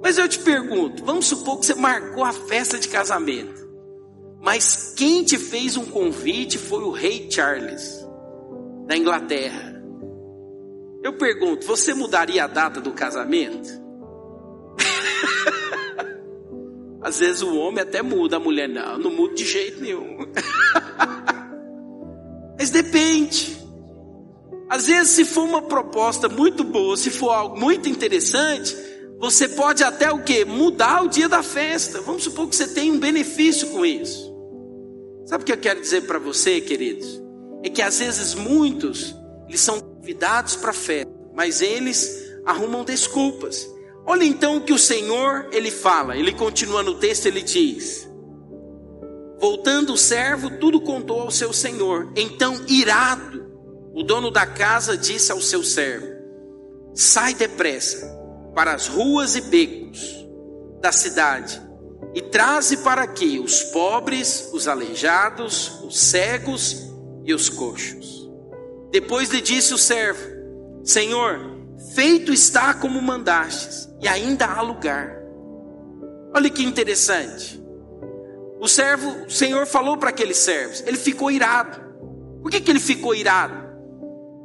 Mas 0.00 0.16
eu 0.18 0.28
te 0.28 0.38
pergunto: 0.38 1.04
vamos 1.04 1.26
supor 1.26 1.58
que 1.58 1.66
você 1.66 1.74
marcou 1.74 2.24
a 2.24 2.32
festa 2.32 2.78
de 2.78 2.86
casamento, 2.86 3.68
mas 4.40 4.94
quem 4.96 5.24
te 5.24 5.36
fez 5.36 5.76
um 5.76 5.84
convite 5.84 6.56
foi 6.56 6.84
o 6.84 6.92
rei 6.92 7.28
Charles, 7.28 8.06
da 8.86 8.96
Inglaterra. 8.96 9.82
Eu 11.02 11.14
pergunto: 11.14 11.66
você 11.66 11.92
mudaria 11.92 12.44
a 12.44 12.46
data 12.46 12.80
do 12.80 12.92
casamento? 12.92 13.68
Às 17.02 17.18
vezes 17.18 17.42
o 17.42 17.56
homem 17.56 17.82
até 17.82 18.00
muda, 18.00 18.36
a 18.36 18.40
mulher 18.40 18.68
não, 18.68 18.96
não 18.96 19.10
muda 19.10 19.34
de 19.34 19.44
jeito 19.44 19.80
nenhum. 19.80 20.18
Mas 22.56 22.70
depende. 22.70 23.57
Às 24.68 24.86
vezes, 24.86 25.12
se 25.12 25.24
for 25.24 25.44
uma 25.44 25.62
proposta 25.62 26.28
muito 26.28 26.62
boa, 26.62 26.96
se 26.96 27.10
for 27.10 27.30
algo 27.30 27.58
muito 27.58 27.88
interessante, 27.88 28.76
você 29.18 29.48
pode 29.48 29.82
até 29.82 30.12
o 30.12 30.22
que? 30.22 30.44
Mudar 30.44 31.04
o 31.04 31.08
dia 31.08 31.28
da 31.28 31.42
festa. 31.42 32.00
Vamos 32.02 32.24
supor 32.24 32.48
que 32.48 32.54
você 32.54 32.68
tem 32.68 32.92
um 32.92 32.98
benefício 32.98 33.68
com 33.68 33.84
isso. 33.84 34.28
Sabe 35.26 35.42
o 35.42 35.46
que 35.46 35.52
eu 35.52 35.58
quero 35.58 35.80
dizer 35.80 36.02
para 36.02 36.18
você, 36.18 36.60
queridos? 36.60 37.20
É 37.62 37.68
que 37.68 37.82
às 37.82 37.98
vezes 37.98 38.34
muitos, 38.34 39.14
eles 39.48 39.60
são 39.60 39.80
convidados 39.80 40.54
para 40.54 40.70
a 40.70 40.74
festa, 40.74 41.12
mas 41.34 41.60
eles 41.60 42.32
arrumam 42.44 42.84
desculpas. 42.84 43.68
Olha 44.06 44.24
então 44.24 44.56
o 44.56 44.60
que 44.62 44.72
o 44.72 44.78
Senhor 44.78 45.48
ele 45.52 45.70
fala, 45.70 46.16
ele 46.16 46.32
continua 46.32 46.82
no 46.82 46.94
texto, 46.94 47.26
ele 47.26 47.42
diz: 47.42 48.08
Voltando 49.40 49.92
o 49.92 49.98
servo, 49.98 50.50
tudo 50.58 50.80
contou 50.80 51.20
ao 51.20 51.30
seu 51.30 51.52
senhor. 51.52 52.12
Então, 52.16 52.60
irado, 52.66 53.47
o 53.94 54.02
dono 54.02 54.30
da 54.30 54.46
casa 54.46 54.96
disse 54.96 55.32
ao 55.32 55.40
seu 55.40 55.62
servo: 55.62 56.06
Sai 56.94 57.34
depressa 57.34 58.06
para 58.54 58.74
as 58.74 58.86
ruas 58.86 59.36
e 59.36 59.40
becos 59.42 60.26
da 60.80 60.92
cidade 60.92 61.68
e 62.14 62.22
traze 62.22 62.78
para 62.78 63.02
aqui 63.02 63.38
os 63.38 63.62
pobres, 63.62 64.50
os 64.52 64.66
aleijados, 64.66 65.80
os 65.84 65.98
cegos 65.98 66.90
e 67.24 67.34
os 67.34 67.48
coxos. 67.48 68.28
Depois 68.90 69.28
lhe 69.30 69.40
disse 69.40 69.74
o 69.74 69.78
servo: 69.78 70.20
Senhor, 70.82 71.38
feito 71.94 72.32
está 72.32 72.74
como 72.74 73.00
mandastes, 73.00 73.88
e 74.00 74.08
ainda 74.08 74.46
há 74.46 74.60
lugar. 74.62 75.16
Olha 76.34 76.50
que 76.50 76.64
interessante. 76.64 77.62
O 78.60 78.66
servo, 78.66 79.26
o 79.26 79.30
Senhor 79.30 79.66
falou 79.66 79.96
para 79.96 80.10
aqueles 80.10 80.38
servos, 80.38 80.82
ele 80.86 80.96
ficou 80.96 81.30
irado. 81.30 81.80
Por 82.42 82.50
que, 82.50 82.60
que 82.60 82.70
ele 82.70 82.80
ficou 82.80 83.14
irado? 83.14 83.67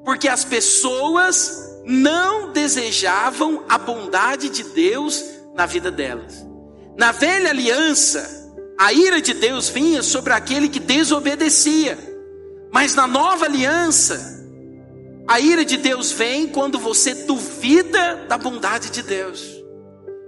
Porque 0.04 0.28
as 0.28 0.44
pessoas 0.44 1.82
não 1.86 2.52
desejavam 2.52 3.64
a 3.68 3.78
bondade 3.78 4.50
de 4.50 4.64
Deus 4.64 5.24
na 5.56 5.66
vida 5.66 5.92
delas. 5.92 6.46
Na 6.98 7.12
velha 7.12 7.50
aliança, 7.50 8.52
a 8.78 8.92
ira 8.94 9.22
de 9.22 9.34
Deus 9.34 9.70
vinha 9.70 10.02
sobre 10.04 10.34
aquele 10.34 10.70
que 10.70 10.80
desobedecia. 10.80 11.98
Mas 12.72 12.96
na 12.96 13.08
nova 13.08 13.46
aliança, 13.46 14.44
a 15.28 15.40
ira 15.40 15.64
de 15.64 15.78
Deus 15.78 16.12
vem 16.12 16.48
quando 16.48 16.78
você 16.78 17.14
duvida 17.26 18.26
da 18.28 18.38
bondade 18.38 18.90
de 18.90 19.02
Deus. 19.02 19.64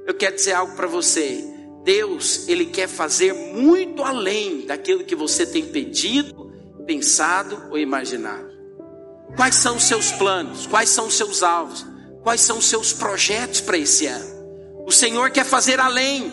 Eu 0.06 0.14
quero 0.14 0.36
dizer 0.36 0.54
algo 0.54 0.76
para 0.76 0.88
você. 0.88 1.44
Deus, 1.84 2.48
ele 2.48 2.66
quer 2.66 2.88
fazer 2.88 3.34
muito 3.34 4.04
além 4.04 4.66
daquilo 4.66 5.04
que 5.04 5.16
você 5.16 5.46
tem 5.46 5.66
pedido, 5.66 6.52
pensado 6.86 7.68
ou 7.70 7.78
imaginado. 7.78 8.45
Quais 9.36 9.56
são 9.56 9.76
os 9.76 9.84
seus 9.84 10.12
planos? 10.12 10.66
Quais 10.66 10.90
são 10.90 11.08
os 11.08 11.16
seus 11.16 11.44
alvos? 11.44 11.86
Quais 12.24 12.42
são 12.42 12.58
os 12.58 12.66
seus 12.66 12.94
projetos 12.94 13.62
para 13.62 13.78
esse 13.78 14.08
ano? 14.08 14.36
O 14.86 14.92
Senhor 14.92 15.30
quer 15.32 15.46
fazer 15.46 15.80
além. 15.80 16.32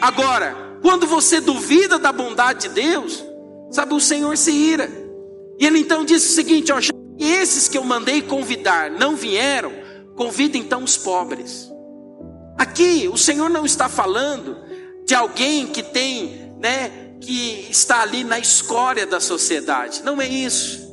Agora, 0.00 0.78
quando 0.82 1.06
você 1.06 1.40
duvida 1.40 1.98
da 1.98 2.12
bondade 2.12 2.68
de 2.68 2.74
Deus, 2.74 3.24
sabe, 3.70 3.94
o 3.94 4.00
Senhor 4.00 4.36
se 4.36 4.50
ira. 4.50 4.90
E 5.58 5.66
ele 5.66 5.78
então 5.78 6.04
disse 6.04 6.28
o 6.28 6.34
seguinte: 6.34 6.72
ó, 6.72 6.78
esses 7.18 7.68
que 7.68 7.78
eu 7.78 7.84
mandei 7.84 8.22
convidar 8.22 8.90
não 8.90 9.16
vieram, 9.16 9.72
convida 10.16 10.56
então 10.56 10.82
os 10.82 10.96
pobres. 10.96 11.70
Aqui 12.58 13.08
o 13.12 13.16
Senhor 13.16 13.48
não 13.48 13.64
está 13.64 13.88
falando 13.88 14.56
de 15.04 15.14
alguém 15.14 15.66
que 15.66 15.82
tem, 15.82 16.52
né, 16.58 16.90
que 17.20 17.66
está 17.70 18.02
ali 18.02 18.24
na 18.24 18.38
escória 18.38 19.06
da 19.06 19.20
sociedade. 19.20 20.02
Não 20.02 20.20
é 20.20 20.26
isso. 20.26 20.85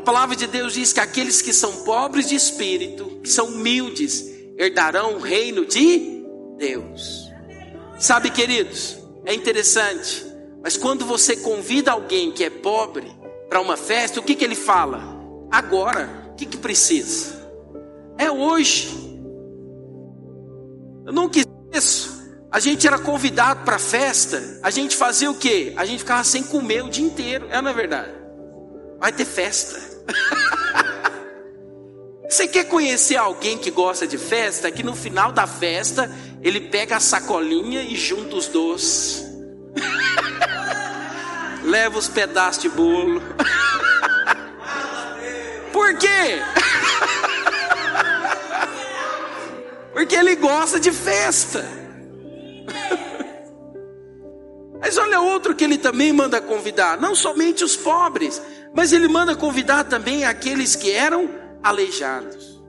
A 0.00 0.02
palavra 0.02 0.34
de 0.34 0.46
Deus 0.46 0.72
diz 0.72 0.94
que 0.94 1.00
aqueles 1.00 1.42
que 1.42 1.52
são 1.52 1.84
pobres 1.84 2.26
de 2.26 2.34
espírito, 2.34 3.20
que 3.22 3.28
são 3.28 3.48
humildes, 3.48 4.24
herdarão 4.56 5.16
o 5.16 5.18
reino 5.18 5.66
de 5.66 6.24
Deus. 6.56 7.30
Sabe, 7.98 8.30
queridos, 8.30 8.96
é 9.26 9.34
interessante, 9.34 10.24
mas 10.62 10.78
quando 10.78 11.04
você 11.04 11.36
convida 11.36 11.92
alguém 11.92 12.32
que 12.32 12.42
é 12.42 12.48
pobre 12.48 13.14
para 13.46 13.60
uma 13.60 13.76
festa, 13.76 14.18
o 14.18 14.22
que, 14.22 14.34
que 14.34 14.42
ele 14.42 14.54
fala? 14.54 15.02
Agora, 15.50 16.30
o 16.32 16.34
que, 16.34 16.46
que 16.46 16.56
precisa? 16.56 17.52
É 18.16 18.30
hoje. 18.30 18.88
Eu 21.04 21.12
nunca 21.12 21.40
esqueço. 21.40 22.26
A 22.50 22.58
gente 22.58 22.86
era 22.86 22.98
convidado 22.98 23.66
para 23.66 23.78
festa, 23.78 24.60
a 24.62 24.70
gente 24.70 24.96
fazia 24.96 25.30
o 25.30 25.34
quê? 25.34 25.74
A 25.76 25.84
gente 25.84 25.98
ficava 25.98 26.24
sem 26.24 26.42
comer 26.42 26.84
o 26.84 26.88
dia 26.88 27.04
inteiro, 27.04 27.48
é 27.50 27.60
na 27.60 27.68
é 27.68 27.74
verdade. 27.74 28.12
Vai 28.98 29.12
ter 29.12 29.26
festa. 29.26 29.89
Você 32.28 32.46
quer 32.46 32.64
conhecer 32.64 33.16
alguém 33.16 33.58
que 33.58 33.70
gosta 33.70 34.06
de 34.06 34.16
festa? 34.16 34.70
Que 34.70 34.84
no 34.84 34.94
final 34.94 35.32
da 35.32 35.46
festa 35.46 36.10
ele 36.42 36.60
pega 36.60 36.96
a 36.96 37.00
sacolinha 37.00 37.82
e 37.82 37.96
junta 37.96 38.36
os 38.36 38.46
doces, 38.46 39.24
leva 41.64 41.98
os 41.98 42.08
pedaços 42.08 42.62
de 42.62 42.68
bolo. 42.68 43.20
Por 45.72 45.96
quê? 45.96 46.40
Porque 49.92 50.14
ele 50.14 50.36
gosta 50.36 50.78
de 50.78 50.92
festa. 50.92 51.80
Mas 54.80 54.96
olha 54.96 55.20
outro 55.20 55.54
que 55.54 55.64
ele 55.64 55.76
também 55.76 56.12
manda 56.12 56.40
convidar, 56.40 56.98
não 56.98 57.14
somente 57.14 57.62
os 57.62 57.76
pobres, 57.76 58.40
mas 58.74 58.92
ele 58.92 59.08
manda 59.08 59.34
convidar 59.34 59.84
também 59.84 60.24
aqueles 60.24 60.76
que 60.76 60.90
eram 60.90 61.28
aleijados. 61.62 62.60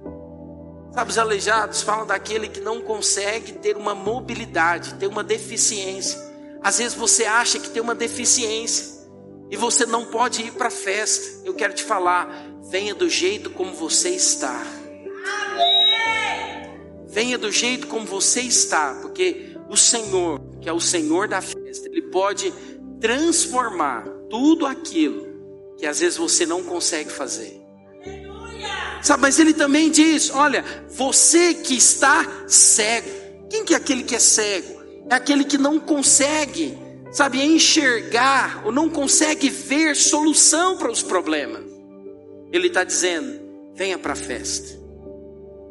Sabe, 0.94 1.12
os 1.12 1.18
aleijados 1.18 1.82
falam 1.82 2.06
daquele 2.06 2.50
que 2.50 2.60
não 2.60 2.82
consegue 2.82 3.54
ter 3.54 3.78
uma 3.78 3.96
mobilidade, 3.96 4.96
ter 4.96 5.08
uma 5.08 5.24
deficiência. 5.24 6.20
Às 6.62 6.80
vezes 6.80 6.98
você 6.98 7.24
acha 7.26 7.60
que 7.60 7.70
tem 7.70 7.82
uma 7.82 7.96
deficiência 7.96 9.00
e 9.50 9.56
você 9.56 9.86
não 9.86 10.06
pode 10.06 10.42
ir 10.42 10.52
para 10.52 10.68
a 10.68 10.72
festa. 10.72 11.46
Eu 11.46 11.54
quero 11.54 11.74
te 11.74 11.84
falar, 11.84 12.30
venha 12.70 12.94
do 12.94 13.08
jeito 13.08 13.50
como 13.52 13.74
você 13.74 14.10
está. 14.10 14.62
Venha 17.08 17.38
do 17.38 17.52
jeito 17.52 17.88
como 17.88 18.06
você 18.06 18.42
está, 18.42 18.98
porque 19.02 19.58
o 19.70 19.78
Senhor, 19.78 20.42
que 20.62 20.68
é 20.68 20.74
o 20.74 20.80
Senhor 20.80 21.28
da 21.28 21.42
festa, 21.42 21.88
Ele 21.88 22.04
pode 22.04 22.54
transformar 23.00 24.04
tudo 24.30 24.66
aquilo 24.66 25.31
que 25.82 25.88
às 25.88 26.00
vezes 26.00 26.15
você 26.15 26.46
não 26.46 26.63
consegue 26.63 27.12
fazer. 27.12 27.60
Sabe, 29.02 29.24
mas 29.24 29.39
ele 29.39 29.52
também 29.52 29.89
diz: 29.89 30.30
olha, 30.30 30.63
você 30.88 31.56
que 31.56 31.76
está 31.76 32.46
cego. 32.48 33.10
Quem 33.50 33.65
que 33.65 33.74
é 33.74 33.78
aquele 33.78 34.04
que 34.04 34.15
é 34.15 34.20
cego? 34.20 34.80
É 35.10 35.15
aquele 35.15 35.44
que 35.44 35.58
não 35.58 35.80
consegue, 35.80 36.78
sabe, 37.12 37.41
enxergar 37.41 38.62
ou 38.63 38.72
não 38.72 38.91
consegue 38.91 39.50
ver 39.50 39.96
solução 39.96 40.78
para 40.78 40.91
os 40.91 41.02
problemas. 41.02 41.63
Ele 42.54 42.67
está 42.67 42.84
dizendo: 42.84 43.41
venha 43.74 43.98
para 43.98 44.13
a 44.13 44.15
festa. 44.15 44.80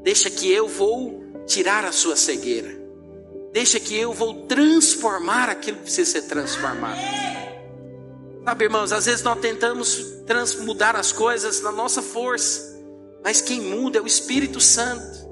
Deixa 0.02 0.28
que 0.28 0.50
eu 0.50 0.66
vou 0.66 1.22
tirar 1.46 1.84
a 1.84 1.92
sua 1.92 2.16
cegueira. 2.16 2.76
Deixa 3.52 3.78
que 3.78 3.96
eu 3.96 4.12
vou 4.12 4.46
transformar 4.46 5.48
aquilo 5.48 5.76
que 5.76 5.84
precisa 5.84 6.10
ser 6.10 6.22
transformado. 6.22 7.29
Sabe, 8.50 8.64
irmãos, 8.64 8.90
às 8.90 9.06
vezes 9.06 9.22
nós 9.22 9.38
tentamos 9.38 10.24
mudar 10.64 10.96
as 10.96 11.12
coisas 11.12 11.60
na 11.60 11.70
nossa 11.70 12.02
força, 12.02 12.76
mas 13.22 13.40
quem 13.40 13.60
muda 13.60 14.00
é 14.00 14.02
o 14.02 14.08
Espírito 14.08 14.60
Santo. 14.60 15.24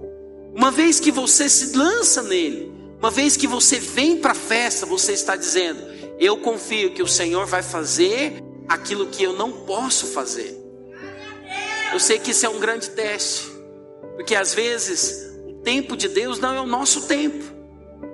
Uma 0.54 0.70
vez 0.70 1.00
que 1.00 1.10
você 1.10 1.48
se 1.48 1.76
lança 1.76 2.22
nele, 2.22 2.72
uma 2.96 3.10
vez 3.10 3.36
que 3.36 3.48
você 3.48 3.80
vem 3.80 4.18
para 4.18 4.30
a 4.30 4.36
festa, 4.36 4.86
você 4.86 5.14
está 5.14 5.34
dizendo: 5.34 5.82
Eu 6.20 6.36
confio 6.36 6.94
que 6.94 7.02
o 7.02 7.08
Senhor 7.08 7.44
vai 7.44 7.60
fazer 7.60 8.40
aquilo 8.68 9.08
que 9.08 9.24
eu 9.24 9.32
não 9.32 9.50
posso 9.50 10.06
fazer. 10.06 10.56
Eu 11.92 11.98
sei 11.98 12.20
que 12.20 12.30
isso 12.30 12.46
é 12.46 12.48
um 12.48 12.60
grande 12.60 12.90
teste, 12.90 13.50
porque 14.14 14.36
às 14.36 14.54
vezes 14.54 15.34
o 15.44 15.54
tempo 15.54 15.96
de 15.96 16.06
Deus 16.06 16.38
não 16.38 16.54
é 16.54 16.60
o 16.60 16.66
nosso 16.66 17.08
tempo, 17.08 17.44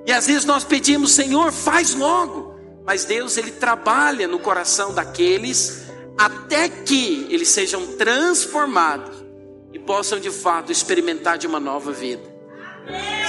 e 0.06 0.12
às 0.12 0.26
vezes 0.26 0.46
nós 0.46 0.64
pedimos: 0.64 1.12
Senhor, 1.12 1.52
faz 1.52 1.94
logo. 1.94 2.53
Mas 2.84 3.04
Deus 3.04 3.36
ele 3.36 3.50
trabalha 3.50 4.28
no 4.28 4.38
coração 4.38 4.92
daqueles 4.92 5.84
até 6.16 6.68
que 6.68 7.26
eles 7.30 7.48
sejam 7.48 7.96
transformados 7.96 9.24
e 9.72 9.78
possam 9.78 10.20
de 10.20 10.30
fato 10.30 10.70
experimentar 10.70 11.38
de 11.38 11.46
uma 11.46 11.58
nova 11.58 11.92
vida. 11.92 12.22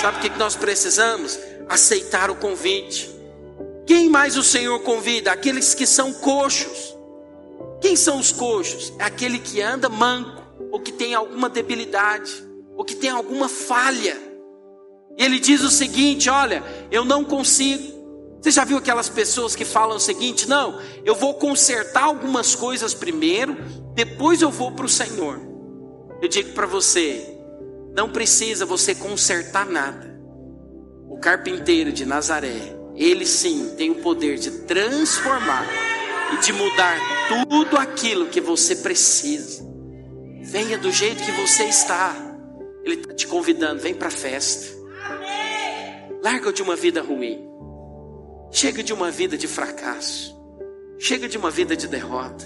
Sabe 0.02 0.18
o 0.18 0.22
que 0.22 0.38
nós 0.38 0.56
precisamos? 0.56 1.40
Aceitar 1.68 2.30
o 2.30 2.36
convite. 2.36 3.10
Quem 3.86 4.10
mais 4.10 4.38
o 4.38 4.44
Senhor 4.44 4.80
convida? 4.82 5.32
Aqueles 5.32 5.74
que 5.74 5.88
são 5.88 6.14
coxos. 6.14 6.96
Quem 7.82 7.96
são 7.96 8.20
os 8.20 8.32
coxos? 8.32 8.94
É 9.00 9.04
aquele 9.04 9.40
que 9.40 9.62
anda 9.62 9.88
manco, 9.90 10.44
ou 10.72 10.80
que 10.80 10.92
tem 10.92 11.14
alguma 11.14 11.50
debilidade, 11.50 12.44
ou 12.76 12.84
que 12.84 12.96
tem 12.96 13.10
alguma 13.10 13.48
falha. 13.48 14.18
E 15.18 15.24
ele 15.24 15.40
diz 15.40 15.62
o 15.62 15.70
seguinte: 15.70 16.30
Olha, 16.30 16.64
eu 16.92 17.06
não 17.06 17.24
consigo. 17.24 17.95
Você 18.46 18.52
já 18.52 18.64
viu 18.64 18.78
aquelas 18.78 19.10
pessoas 19.10 19.56
que 19.56 19.66
falam 19.66 19.98
o 19.98 20.00
seguinte: 20.00 20.48
não, 20.48 20.80
eu 21.04 21.16
vou 21.16 21.34
consertar 21.34 22.04
algumas 22.04 22.54
coisas 22.54 22.94
primeiro, 22.94 23.58
depois 23.96 24.40
eu 24.40 24.52
vou 24.52 24.72
para 24.72 24.86
o 24.86 24.90
Senhor. 24.90 25.42
Eu 26.22 26.30
digo 26.30 26.54
para 26.54 26.68
você: 26.68 27.40
não 27.96 28.08
precisa 28.08 28.64
você 28.64 28.94
consertar 28.94 29.66
nada. 29.66 30.16
O 31.10 31.18
carpinteiro 31.18 31.92
de 31.92 32.06
Nazaré, 32.06 32.78
ele 32.96 33.26
sim 33.26 33.74
tem 33.76 33.90
o 33.90 34.04
poder 34.04 34.38
de 34.38 34.52
transformar 34.52 35.68
e 36.32 36.38
de 36.38 36.54
mudar 36.54 37.00
tudo 37.28 37.76
aquilo 37.78 38.28
que 38.28 38.40
você 38.40 38.76
precisa. 38.76 39.66
Venha 40.44 40.78
do 40.78 40.92
jeito 40.92 41.24
que 41.24 41.32
você 41.32 41.64
está. 41.64 42.16
Ele 42.84 42.94
está 42.94 43.12
te 43.12 43.26
convidando, 43.26 43.82
vem 43.82 43.96
para 43.96 44.10
a 44.10 44.12
festa. 44.12 44.68
Larga 46.22 46.54
de 46.54 46.62
uma 46.62 46.76
vida 46.76 47.02
ruim. 47.02 47.45
Chega 48.56 48.82
de 48.82 48.94
uma 48.94 49.12
vida 49.12 49.38
de 49.38 49.50
fracasso. 49.50 50.34
Chega 50.98 51.28
de 51.28 51.38
uma 51.38 51.52
vida 51.52 51.76
de 51.76 51.90
derrota. 51.90 52.46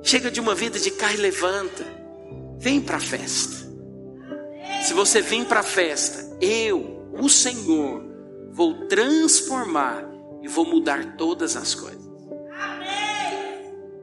Chega 0.00 0.30
de 0.30 0.38
uma 0.38 0.54
vida 0.54 0.78
de 0.78 0.88
cai 0.92 1.14
e 1.14 1.16
levanta. 1.16 1.84
Vem 2.60 2.80
para 2.80 2.98
a 2.98 3.00
festa. 3.00 3.66
Se 4.84 4.94
você 4.94 5.20
vir 5.20 5.44
para 5.46 5.60
a 5.60 5.64
festa, 5.64 6.38
eu, 6.40 7.08
o 7.12 7.28
Senhor, 7.28 8.04
vou 8.52 8.86
transformar 8.86 10.08
e 10.44 10.46
vou 10.46 10.64
mudar 10.64 11.16
todas 11.16 11.56
as 11.56 11.74
coisas. 11.74 12.06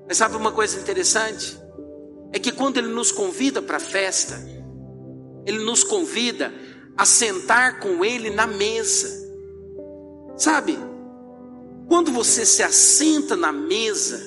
Mas 0.06 0.18
sabe 0.18 0.36
uma 0.36 0.52
coisa 0.52 0.78
interessante? 0.78 1.58
É 2.34 2.38
que 2.38 2.52
quando 2.52 2.80
Ele 2.80 2.90
nos 2.90 3.14
convida 3.14 3.62
para 3.62 3.78
a 3.78 3.80
festa, 3.80 4.36
Ele 5.46 5.64
nos 5.64 5.86
convida 5.86 6.54
a 6.98 7.06
sentar 7.06 7.80
com 7.80 8.04
Ele 8.04 8.30
na 8.30 8.46
mesa. 8.46 9.24
Sabe? 10.36 10.92
Quando 11.94 12.12
você 12.12 12.44
se 12.44 12.64
assenta 12.64 13.36
na 13.36 13.52
mesa, 13.52 14.20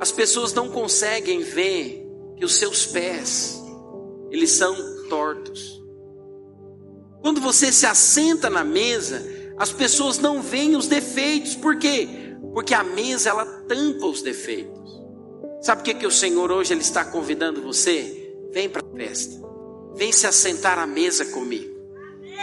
as 0.00 0.10
pessoas 0.10 0.54
não 0.54 0.70
conseguem 0.70 1.40
ver 1.40 2.02
que 2.34 2.46
os 2.46 2.54
seus 2.54 2.86
pés 2.86 3.62
eles 4.30 4.52
são 4.52 4.74
tortos. 5.10 5.78
Quando 7.20 7.42
você 7.42 7.70
se 7.70 7.84
assenta 7.84 8.48
na 8.48 8.64
mesa, 8.64 9.22
as 9.58 9.70
pessoas 9.70 10.18
não 10.18 10.40
veem 10.40 10.76
os 10.76 10.86
defeitos. 10.86 11.54
Por 11.54 11.78
quê? 11.78 12.08
Porque 12.54 12.72
a 12.72 12.82
mesa 12.82 13.28
ela 13.28 13.44
tampa 13.44 14.06
os 14.06 14.22
defeitos. 14.22 14.90
Sabe 15.60 15.82
o 15.82 15.84
que 15.84 15.92
que 15.92 16.06
o 16.06 16.10
Senhor 16.10 16.50
hoje 16.50 16.72
ele 16.72 16.80
está 16.80 17.04
convidando 17.04 17.60
você? 17.60 18.34
Vem 18.50 18.66
para 18.66 18.80
a 18.80 18.96
festa. 18.96 19.46
Vem 19.94 20.10
se 20.10 20.26
assentar 20.26 20.78
à 20.78 20.86
mesa 20.86 21.26
comigo. 21.26 21.77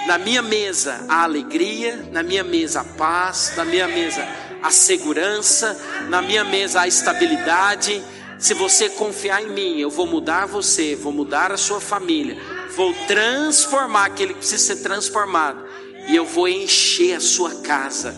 Na 0.06 0.20
minha 0.20 0.42
mesa 0.42 1.04
a 1.10 1.24
alegria, 1.24 2.08
na 2.12 2.22
minha 2.22 2.44
mesa 2.44 2.82
a 2.82 2.84
paz, 2.84 3.54
na 3.56 3.66
minha 3.66 3.88
mesa 3.88 4.28
a 4.62 4.70
segurança, 4.70 5.80
na 6.10 6.22
minha 6.22 6.44
mesa 6.44 6.82
a 6.82 6.88
estabilidade. 6.88 8.04
Se 8.38 8.54
você 8.54 8.90
confiar 8.90 9.42
em 9.42 9.50
mim, 9.50 9.80
eu 9.80 9.90
vou 9.90 10.06
mudar 10.06 10.46
você, 10.46 10.96
vou 10.96 11.12
mudar 11.12 11.52
a 11.52 11.58
sua 11.58 11.80
família, 11.80 12.38
vou 12.76 12.94
transformar 13.08 14.06
aquele 14.06 14.34
que 14.34 14.40
precisa 14.40 14.76
ser 14.76 14.84
transformado, 14.84 15.64
e 16.08 16.16
eu 16.16 16.26
vou 16.26 16.48
encher 16.48 17.16
a 17.16 17.20
sua 17.20 17.62
casa 17.62 18.16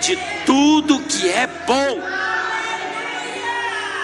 de 0.00 0.18
tudo 0.44 1.00
que 1.00 1.28
é 1.28 1.46
bom. 1.46 2.00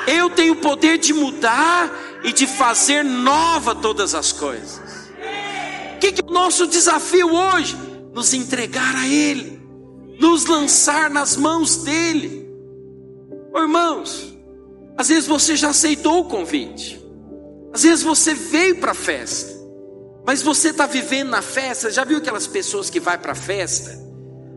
Eu 0.06 0.30
tenho 0.30 0.52
o 0.52 0.56
poder 0.56 0.98
de 0.98 1.12
mudar 1.12 1.90
e 2.22 2.32
de 2.32 2.46
fazer 2.46 3.02
nova 3.02 3.74
todas 3.74 4.14
as 4.14 4.32
coisas. 4.32 4.85
Que, 6.00 6.12
que 6.12 6.20
é 6.20 6.24
o 6.24 6.32
nosso 6.32 6.66
desafio 6.66 7.34
hoje? 7.34 7.76
Nos 8.12 8.32
entregar 8.32 8.94
a 8.96 9.06
Ele, 9.06 9.60
nos 10.18 10.46
lançar 10.46 11.10
nas 11.10 11.36
mãos 11.36 11.76
dEle. 11.84 12.48
Oh, 13.52 13.58
irmãos, 13.58 14.36
às 14.96 15.08
vezes 15.08 15.26
você 15.26 15.56
já 15.56 15.70
aceitou 15.70 16.20
o 16.20 16.24
convite, 16.24 17.02
às 17.72 17.82
vezes 17.82 18.02
você 18.02 18.34
veio 18.34 18.76
para 18.76 18.92
a 18.92 18.94
festa, 18.94 19.54
mas 20.26 20.42
você 20.42 20.70
está 20.70 20.86
vivendo 20.86 21.30
na 21.30 21.42
festa. 21.42 21.90
Já 21.90 22.04
viu 22.04 22.18
aquelas 22.18 22.46
pessoas 22.46 22.90
que 22.90 22.98
vai 22.98 23.18
para 23.18 23.32
a 23.32 23.36
festa? 23.36 24.06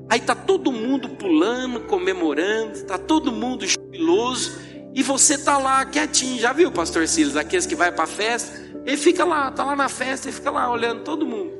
Aí 0.10 0.20
tá 0.20 0.34
todo 0.34 0.72
mundo 0.72 1.10
pulando, 1.10 1.82
comemorando, 1.82 2.84
tá 2.84 2.98
todo 2.98 3.32
mundo 3.32 3.66
jubiloso 3.68 4.69
e 5.00 5.02
você 5.02 5.38
tá 5.38 5.58
lá 5.58 5.86
quietinho. 5.86 6.38
Já 6.38 6.52
viu, 6.52 6.70
pastor 6.70 7.08
Silas, 7.08 7.38
aqueles 7.38 7.66
que 7.66 7.74
vai 7.74 7.90
para 7.90 8.04
a 8.04 8.08
festa? 8.08 8.60
Ele 8.86 8.98
fica 8.98 9.24
lá, 9.24 9.50
tá 9.50 9.64
lá 9.64 9.74
na 9.74 9.88
festa 9.88 10.28
e 10.28 10.32
fica 10.34 10.52
lá 10.52 10.70
olhando 10.70 11.06
todo 11.06 11.26
mundo. 11.26 11.54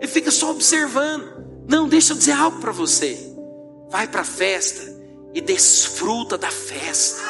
ele 0.00 0.10
fica 0.10 0.32
só 0.32 0.50
observando. 0.50 1.24
Não, 1.68 1.86
deixa 1.86 2.14
eu 2.14 2.16
dizer 2.16 2.32
algo 2.32 2.58
para 2.58 2.72
você. 2.72 3.16
Vai 3.88 4.08
para 4.08 4.22
a 4.22 4.24
festa 4.24 4.92
e 5.32 5.40
desfruta 5.40 6.36
da 6.36 6.50
festa. 6.50 7.22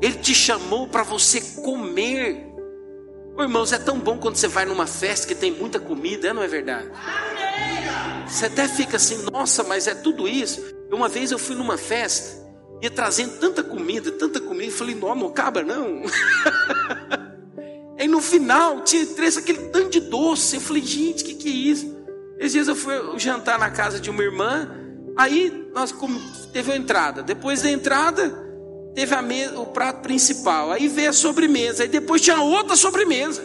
Ele 0.00 0.14
te 0.18 0.36
chamou 0.36 0.86
para 0.86 1.02
você 1.02 1.40
comer. 1.64 2.46
Oh, 3.36 3.42
irmãos, 3.42 3.72
é 3.72 3.78
tão 3.80 3.98
bom 3.98 4.18
quando 4.18 4.36
você 4.36 4.46
vai 4.46 4.64
numa 4.64 4.86
festa 4.86 5.26
que 5.26 5.34
tem 5.34 5.50
muita 5.50 5.80
comida, 5.80 6.32
não 6.32 6.44
é 6.44 6.46
verdade? 6.46 6.88
Você 8.28 8.46
até 8.46 8.68
fica 8.68 8.98
assim, 8.98 9.24
nossa, 9.32 9.64
mas 9.64 9.88
é 9.88 9.96
tudo 9.96 10.28
isso. 10.28 10.80
Uma 10.92 11.08
vez 11.08 11.32
eu 11.32 11.38
fui 11.38 11.56
numa 11.56 11.78
festa, 11.78 12.46
ia 12.82 12.90
trazendo 12.90 13.38
tanta 13.38 13.62
comida, 13.62 14.12
tanta 14.12 14.38
comida, 14.38 14.66
e 14.66 14.70
falei, 14.70 14.94
não, 14.94 15.14
não 15.14 15.28
acaba 15.28 15.62
não. 15.64 16.02
Aí 17.98 18.06
no 18.06 18.20
final 18.20 18.82
tinha 18.82 19.06
três 19.06 19.36
aquele 19.38 19.70
tanto 19.70 19.88
de 19.90 20.00
doce. 20.00 20.56
Eu 20.56 20.60
falei, 20.60 20.82
gente, 20.82 21.24
o 21.24 21.26
que, 21.26 21.34
que 21.34 21.48
é 21.48 21.52
isso? 21.52 21.96
Esses 22.38 22.52
dias 22.52 22.68
eu 22.68 22.76
fui 22.76 22.94
jantar 23.18 23.58
na 23.58 23.70
casa 23.70 23.98
de 23.98 24.10
uma 24.10 24.22
irmã, 24.22 24.68
aí 25.16 25.70
nós 25.72 25.94
teve 26.52 26.72
a 26.72 26.76
entrada. 26.76 27.22
Depois 27.22 27.62
da 27.62 27.70
entrada, 27.70 28.30
teve 28.94 29.14
a 29.14 29.22
o 29.60 29.66
prato 29.66 30.02
principal. 30.02 30.72
Aí 30.72 30.88
veio 30.88 31.10
a 31.10 31.12
sobremesa. 31.12 31.84
Aí 31.84 31.88
depois 31.88 32.20
tinha 32.20 32.40
outra 32.40 32.76
sobremesa. 32.76 33.42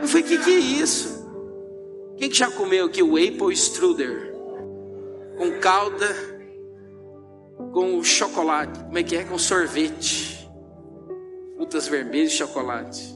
Eu 0.00 0.08
falei, 0.08 0.24
o 0.24 0.26
que, 0.26 0.38
que 0.38 0.50
é 0.50 0.58
isso? 0.58 1.24
Quem 2.16 2.28
que 2.28 2.36
já 2.36 2.50
comeu 2.50 2.86
aqui 2.86 3.02
o 3.02 3.16
Apple 3.16 3.52
Strudel? 3.52 4.33
Com 5.36 5.58
calda, 5.60 6.08
com 7.72 8.02
chocolate. 8.02 8.78
Como 8.84 8.98
é 8.98 9.02
que 9.02 9.16
é? 9.16 9.24
Com 9.24 9.38
sorvete. 9.38 10.48
Frutas 11.56 11.88
vermelhas 11.88 12.32
e 12.32 12.36
chocolate. 12.36 13.14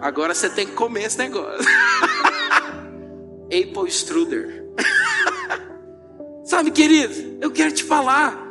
Agora 0.00 0.34
você 0.34 0.48
tem 0.48 0.66
que 0.66 0.72
comer 0.72 1.04
esse 1.04 1.18
negócio. 1.18 1.64
Apple 3.46 3.88
Strudel. 3.88 4.74
Sabe, 6.44 6.70
querido, 6.70 7.38
eu 7.40 7.50
quero 7.50 7.72
te 7.72 7.84
falar. 7.84 8.42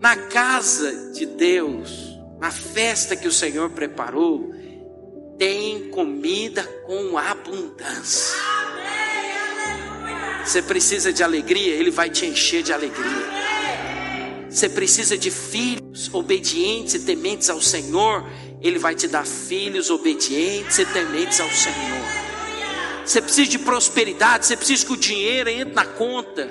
Na 0.00 0.16
casa 0.16 1.12
de 1.12 1.26
Deus, 1.26 2.18
na 2.38 2.50
festa 2.50 3.14
que 3.14 3.28
o 3.28 3.32
Senhor 3.32 3.68
preparou, 3.68 4.50
tem 5.36 5.90
comida 5.90 6.62
com 6.86 7.18
abundância. 7.18 8.38
Você 10.44 10.62
precisa 10.62 11.12
de 11.12 11.22
alegria, 11.22 11.74
Ele 11.74 11.90
vai 11.90 12.10
te 12.10 12.26
encher 12.26 12.62
de 12.62 12.72
alegria. 12.72 13.40
Você 14.48 14.68
precisa 14.68 15.16
de 15.16 15.30
filhos 15.30 16.12
obedientes 16.12 16.94
e 16.94 16.98
tementes 17.00 17.48
ao 17.48 17.60
Senhor, 17.60 18.28
Ele 18.60 18.78
vai 18.78 18.94
te 18.94 19.06
dar 19.06 19.24
filhos 19.24 19.90
obedientes 19.90 20.78
e 20.78 20.84
tementes 20.86 21.40
ao 21.40 21.50
Senhor. 21.50 22.30
Você 23.04 23.20
precisa 23.20 23.50
de 23.50 23.58
prosperidade, 23.58 24.46
você 24.46 24.56
precisa 24.56 24.86
que 24.86 24.92
o 24.92 24.96
dinheiro 24.96 25.48
entre 25.48 25.74
na 25.74 25.84
conta, 25.84 26.48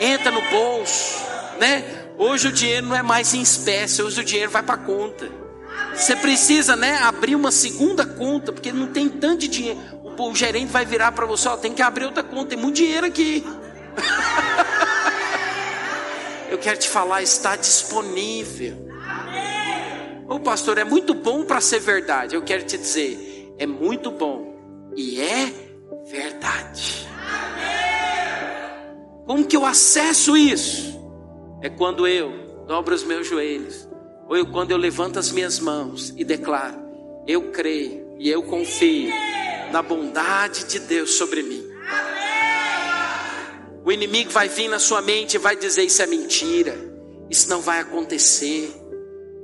entra 0.00 0.30
no 0.30 0.42
bolso, 0.42 1.16
né? 1.58 2.06
Hoje 2.18 2.48
o 2.48 2.52
dinheiro 2.52 2.86
não 2.86 2.96
é 2.96 3.02
mais 3.02 3.34
em 3.34 3.42
espécie, 3.42 4.02
hoje 4.02 4.20
o 4.20 4.24
dinheiro 4.24 4.50
vai 4.50 4.62
para 4.62 4.76
conta. 4.76 5.30
Você 5.94 6.16
precisa, 6.16 6.76
né, 6.76 6.98
abrir 6.98 7.34
uma 7.34 7.50
segunda 7.50 8.04
conta, 8.06 8.52
porque 8.52 8.72
não 8.72 8.88
tem 8.88 9.08
tanto 9.08 9.48
dinheiro. 9.48 9.78
O, 10.18 10.30
o 10.30 10.34
gerente 10.34 10.70
vai 10.70 10.84
virar 10.84 11.12
para 11.12 11.26
você, 11.26 11.48
ó, 11.48 11.56
tem 11.56 11.72
que 11.72 11.82
abrir 11.82 12.04
outra 12.04 12.22
conta, 12.22 12.50
tem 12.50 12.58
muito 12.58 12.76
dinheiro 12.76 13.06
aqui. 13.06 13.44
Eu 16.48 16.58
quero 16.58 16.78
te 16.78 16.88
falar, 16.88 17.22
está 17.22 17.56
disponível. 17.56 18.86
Ô 20.28 20.40
pastor, 20.40 20.78
é 20.78 20.84
muito 20.84 21.12
bom 21.14 21.44
para 21.44 21.60
ser 21.60 21.80
verdade. 21.80 22.34
Eu 22.34 22.42
quero 22.42 22.64
te 22.64 22.78
dizer, 22.78 23.54
é 23.58 23.66
muito 23.66 24.10
bom 24.10 24.54
e 24.96 25.20
é 25.20 25.52
verdade. 26.08 27.06
Como 29.26 29.44
que 29.44 29.56
eu 29.56 29.66
acesso 29.66 30.36
isso? 30.36 31.00
É 31.60 31.68
quando 31.68 32.06
eu 32.06 32.64
dobro 32.66 32.94
os 32.94 33.02
meus 33.02 33.26
joelhos, 33.26 33.88
ou 34.28 34.36
eu, 34.36 34.46
quando 34.46 34.70
eu 34.70 34.76
levanto 34.76 35.18
as 35.18 35.32
minhas 35.32 35.58
mãos 35.58 36.14
e 36.16 36.24
declaro: 36.24 36.76
Eu 37.26 37.50
creio 37.50 38.14
e 38.18 38.30
eu 38.30 38.42
confio 38.44 39.10
na 39.76 39.82
bondade 39.82 40.64
de 40.64 40.78
Deus 40.78 41.18
sobre 41.18 41.42
mim. 41.42 41.62
O 43.84 43.92
inimigo 43.92 44.30
vai 44.30 44.48
vir 44.48 44.68
na 44.68 44.78
sua 44.78 45.02
mente 45.02 45.34
e 45.34 45.38
vai 45.38 45.54
dizer: 45.54 45.82
Isso 45.82 46.00
é 46.00 46.06
mentira, 46.06 46.74
isso 47.28 47.50
não 47.50 47.60
vai 47.60 47.80
acontecer. 47.80 48.74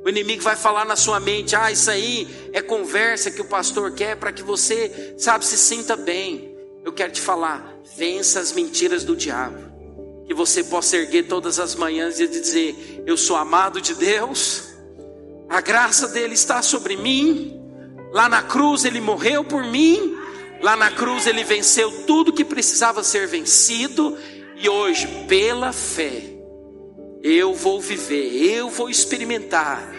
O 0.02 0.08
inimigo 0.08 0.42
vai 0.42 0.56
falar 0.56 0.86
na 0.86 0.96
sua 0.96 1.20
mente: 1.20 1.54
Ah, 1.54 1.70
isso 1.70 1.90
aí 1.90 2.26
é 2.50 2.62
conversa 2.62 3.30
que 3.30 3.42
o 3.42 3.44
pastor 3.44 3.92
quer 3.92 4.16
para 4.16 4.32
que 4.32 4.42
você, 4.42 5.14
sabe, 5.18 5.44
se 5.44 5.58
sinta 5.58 5.96
bem. 5.96 6.56
Eu 6.82 6.94
quero 6.94 7.12
te 7.12 7.20
falar: 7.20 7.76
vença 7.94 8.40
as 8.40 8.52
mentiras 8.52 9.04
do 9.04 9.14
diabo. 9.14 9.70
Que 10.26 10.32
você 10.32 10.64
possa 10.64 10.96
erguer 10.96 11.24
todas 11.24 11.58
as 11.58 11.74
manhãs 11.74 12.18
e 12.20 12.26
dizer: 12.26 13.02
Eu 13.04 13.18
sou 13.18 13.36
amado 13.36 13.82
de 13.82 13.94
Deus, 13.94 14.72
a 15.50 15.60
graça 15.60 16.08
dele 16.08 16.32
está 16.32 16.62
sobre 16.62 16.96
mim. 16.96 17.58
Lá 18.12 18.28
na 18.28 18.42
cruz 18.42 18.84
ele 18.84 19.00
morreu 19.00 19.42
por 19.42 19.64
mim, 19.64 20.11
lá 20.62 20.76
na 20.76 20.90
cruz 20.90 21.26
ele 21.26 21.44
venceu 21.44 21.90
tudo 22.06 22.32
que 22.32 22.44
precisava 22.44 23.02
ser 23.02 23.26
vencido, 23.26 24.16
e 24.56 24.68
hoje, 24.68 25.08
pela 25.26 25.72
fé, 25.72 26.22
eu 27.22 27.52
vou 27.52 27.80
viver, 27.80 28.54
eu 28.54 28.70
vou 28.70 28.88
experimentar 28.88 29.92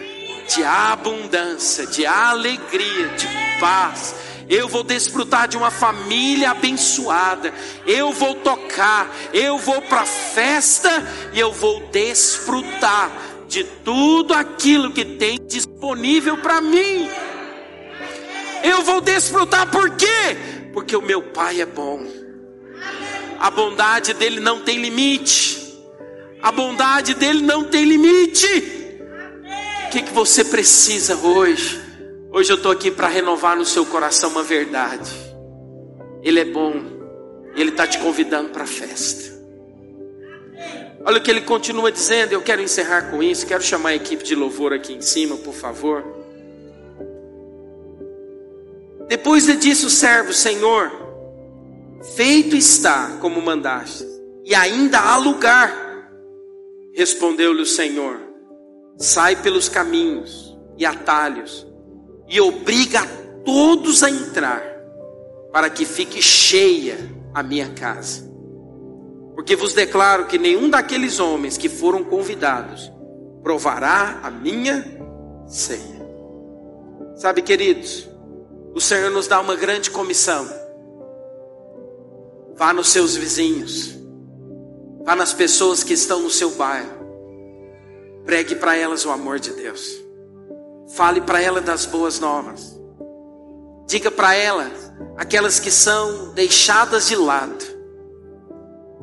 de 0.48 0.62
abundância, 0.62 1.86
de 1.86 2.06
alegria, 2.06 3.08
de 3.08 3.28
paz. 3.60 4.14
Eu 4.48 4.68
vou 4.68 4.82
desfrutar 4.82 5.48
de 5.48 5.56
uma 5.56 5.70
família 5.70 6.50
abençoada. 6.50 7.52
Eu 7.86 8.12
vou 8.12 8.34
tocar, 8.34 9.14
eu 9.32 9.58
vou 9.58 9.80
para 9.82 10.02
a 10.02 10.06
festa 10.06 10.90
e 11.32 11.40
eu 11.40 11.52
vou 11.52 11.80
desfrutar 11.90 13.10
de 13.48 13.64
tudo 13.64 14.34
aquilo 14.34 14.92
que 14.92 15.04
tem 15.04 15.38
disponível 15.46 16.36
para 16.38 16.60
mim. 16.60 17.08
Eu 18.62 18.82
vou 18.82 19.00
desfrutar 19.00 19.70
por 19.70 19.90
quê? 19.90 20.53
Porque 20.74 20.94
o 20.94 21.00
meu 21.00 21.22
Pai 21.22 21.62
é 21.62 21.66
bom 21.66 22.24
a 23.44 23.50
bondade 23.50 24.14
dele 24.14 24.40
não 24.40 24.60
tem 24.60 24.80
limite. 24.80 25.62
A 26.40 26.50
bondade 26.50 27.12
dele 27.12 27.42
não 27.42 27.64
tem 27.64 27.84
limite. 27.84 28.46
O 29.86 29.90
que, 29.90 30.00
que 30.00 30.12
você 30.14 30.42
precisa 30.42 31.14
hoje? 31.14 31.78
Hoje 32.32 32.50
eu 32.50 32.56
estou 32.56 32.72
aqui 32.72 32.90
para 32.90 33.06
renovar 33.06 33.54
no 33.54 33.66
seu 33.66 33.84
coração 33.84 34.30
uma 34.30 34.42
verdade. 34.42 35.10
Ele 36.22 36.40
é 36.40 36.44
bom. 36.46 36.72
Ele 37.54 37.68
está 37.68 37.86
te 37.86 37.98
convidando 37.98 38.48
para 38.48 38.64
a 38.64 38.66
festa. 38.66 39.34
Olha 41.04 41.18
o 41.18 41.20
que 41.20 41.30
ele 41.30 41.42
continua 41.42 41.92
dizendo. 41.92 42.32
Eu 42.32 42.40
quero 42.40 42.62
encerrar 42.62 43.10
com 43.10 43.22
isso. 43.22 43.46
Quero 43.46 43.62
chamar 43.62 43.90
a 43.90 43.94
equipe 43.94 44.24
de 44.24 44.34
louvor 44.34 44.72
aqui 44.72 44.94
em 44.94 45.02
cima, 45.02 45.36
por 45.36 45.52
favor. 45.52 46.23
Depois 49.08 49.46
lhe 49.46 49.56
disse 49.56 49.86
o 49.86 49.90
servo: 49.90 50.32
Senhor, 50.32 51.04
Feito 52.14 52.54
está 52.54 53.16
como 53.20 53.40
mandaste, 53.40 54.04
e 54.44 54.54
ainda 54.54 55.00
há 55.00 55.16
lugar. 55.16 55.72
Respondeu-lhe 56.94 57.62
o 57.62 57.66
Senhor: 57.66 58.20
Sai 58.98 59.36
pelos 59.36 59.68
caminhos 59.70 60.54
e 60.76 60.84
atalhos, 60.84 61.66
e 62.28 62.40
obriga 62.40 63.00
todos 63.44 64.02
a 64.02 64.10
entrar. 64.10 64.74
para 65.54 65.70
que 65.70 65.84
fique 65.84 66.20
cheia 66.20 66.98
a 67.32 67.40
minha 67.40 67.68
casa. 67.68 68.28
Porque 69.36 69.54
vos 69.54 69.72
declaro 69.72 70.26
que 70.26 70.36
nenhum 70.36 70.68
daqueles 70.68 71.20
homens 71.20 71.56
que 71.56 71.68
foram 71.68 72.02
convidados 72.02 72.90
provará 73.40 74.18
a 74.24 74.32
minha 74.32 74.84
ceia. 75.46 76.04
Sabe, 77.14 77.40
queridos, 77.40 78.08
o 78.74 78.80
Senhor 78.80 79.10
nos 79.10 79.28
dá 79.28 79.40
uma 79.40 79.54
grande 79.54 79.90
comissão. 79.90 80.48
Vá 82.56 82.72
nos 82.72 82.88
seus 82.88 83.16
vizinhos, 83.16 83.96
vá 85.04 85.14
nas 85.14 85.32
pessoas 85.32 85.82
que 85.82 85.92
estão 85.92 86.20
no 86.20 86.30
seu 86.30 86.50
bairro, 86.50 87.04
pregue 88.24 88.54
para 88.54 88.76
elas 88.76 89.04
o 89.04 89.10
amor 89.10 89.40
de 89.40 89.52
Deus, 89.52 90.00
fale 90.94 91.20
para 91.20 91.40
elas 91.40 91.64
das 91.64 91.84
boas 91.84 92.20
novas, 92.20 92.80
diga 93.88 94.10
para 94.10 94.34
elas, 94.34 94.92
aquelas 95.16 95.58
que 95.58 95.70
são 95.70 96.32
deixadas 96.32 97.08
de 97.08 97.16
lado, 97.16 97.64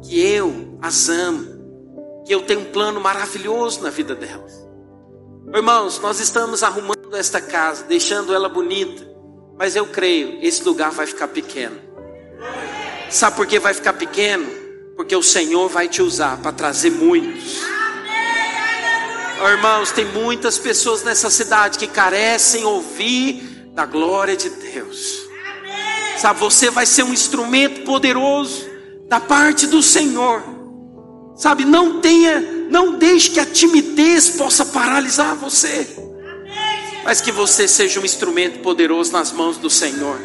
que 0.01 0.19
eu 0.19 0.77
as 0.81 1.09
amo, 1.09 2.23
que 2.25 2.33
eu 2.33 2.43
tenho 2.43 2.61
um 2.61 2.71
plano 2.71 3.01
maravilhoso 3.01 3.81
na 3.81 3.89
vida 3.89 4.15
delas. 4.15 4.65
Irmãos, 5.53 5.99
nós 5.99 6.21
estamos 6.21 6.63
arrumando 6.63 7.17
esta 7.17 7.41
casa, 7.41 7.83
deixando 7.83 8.33
ela 8.33 8.47
bonita, 8.47 9.10
mas 9.61 9.75
eu 9.75 9.85
creio, 9.85 10.39
esse 10.41 10.63
lugar 10.63 10.89
vai 10.89 11.05
ficar 11.05 11.27
pequeno. 11.27 11.79
Sabe 13.11 13.35
por 13.35 13.45
que 13.45 13.59
vai 13.59 13.75
ficar 13.75 13.93
pequeno? 13.93 14.49
Porque 14.95 15.15
o 15.15 15.21
Senhor 15.21 15.69
vai 15.69 15.87
te 15.87 16.01
usar 16.01 16.37
para 16.37 16.51
trazer 16.51 16.89
muitos. 16.89 17.59
Irmãos, 19.39 19.91
tem 19.91 20.03
muitas 20.05 20.57
pessoas 20.57 21.03
nessa 21.03 21.29
cidade 21.29 21.77
que 21.77 21.85
carecem 21.85 22.65
ouvir 22.65 23.69
da 23.75 23.85
glória 23.85 24.35
de 24.35 24.49
Deus. 24.49 25.27
Sabe, 26.17 26.39
você 26.39 26.71
vai 26.71 26.87
ser 26.87 27.03
um 27.03 27.13
instrumento 27.13 27.81
poderoso 27.81 28.67
da 29.07 29.19
parte 29.19 29.67
do 29.67 29.83
Senhor. 29.83 30.41
Sabe, 31.35 31.65
não 31.65 32.01
tenha, 32.01 32.41
não 32.67 32.97
deixe 32.97 33.29
que 33.29 33.39
a 33.39 33.45
timidez 33.45 34.27
possa 34.27 34.65
paralisar 34.65 35.35
você. 35.35 36.00
Mas 37.03 37.21
que 37.21 37.31
você 37.31 37.67
seja 37.67 37.99
um 37.99 38.05
instrumento 38.05 38.59
poderoso 38.59 39.11
nas 39.11 39.31
mãos 39.31 39.57
do 39.57 39.69
Senhor. 39.69 40.19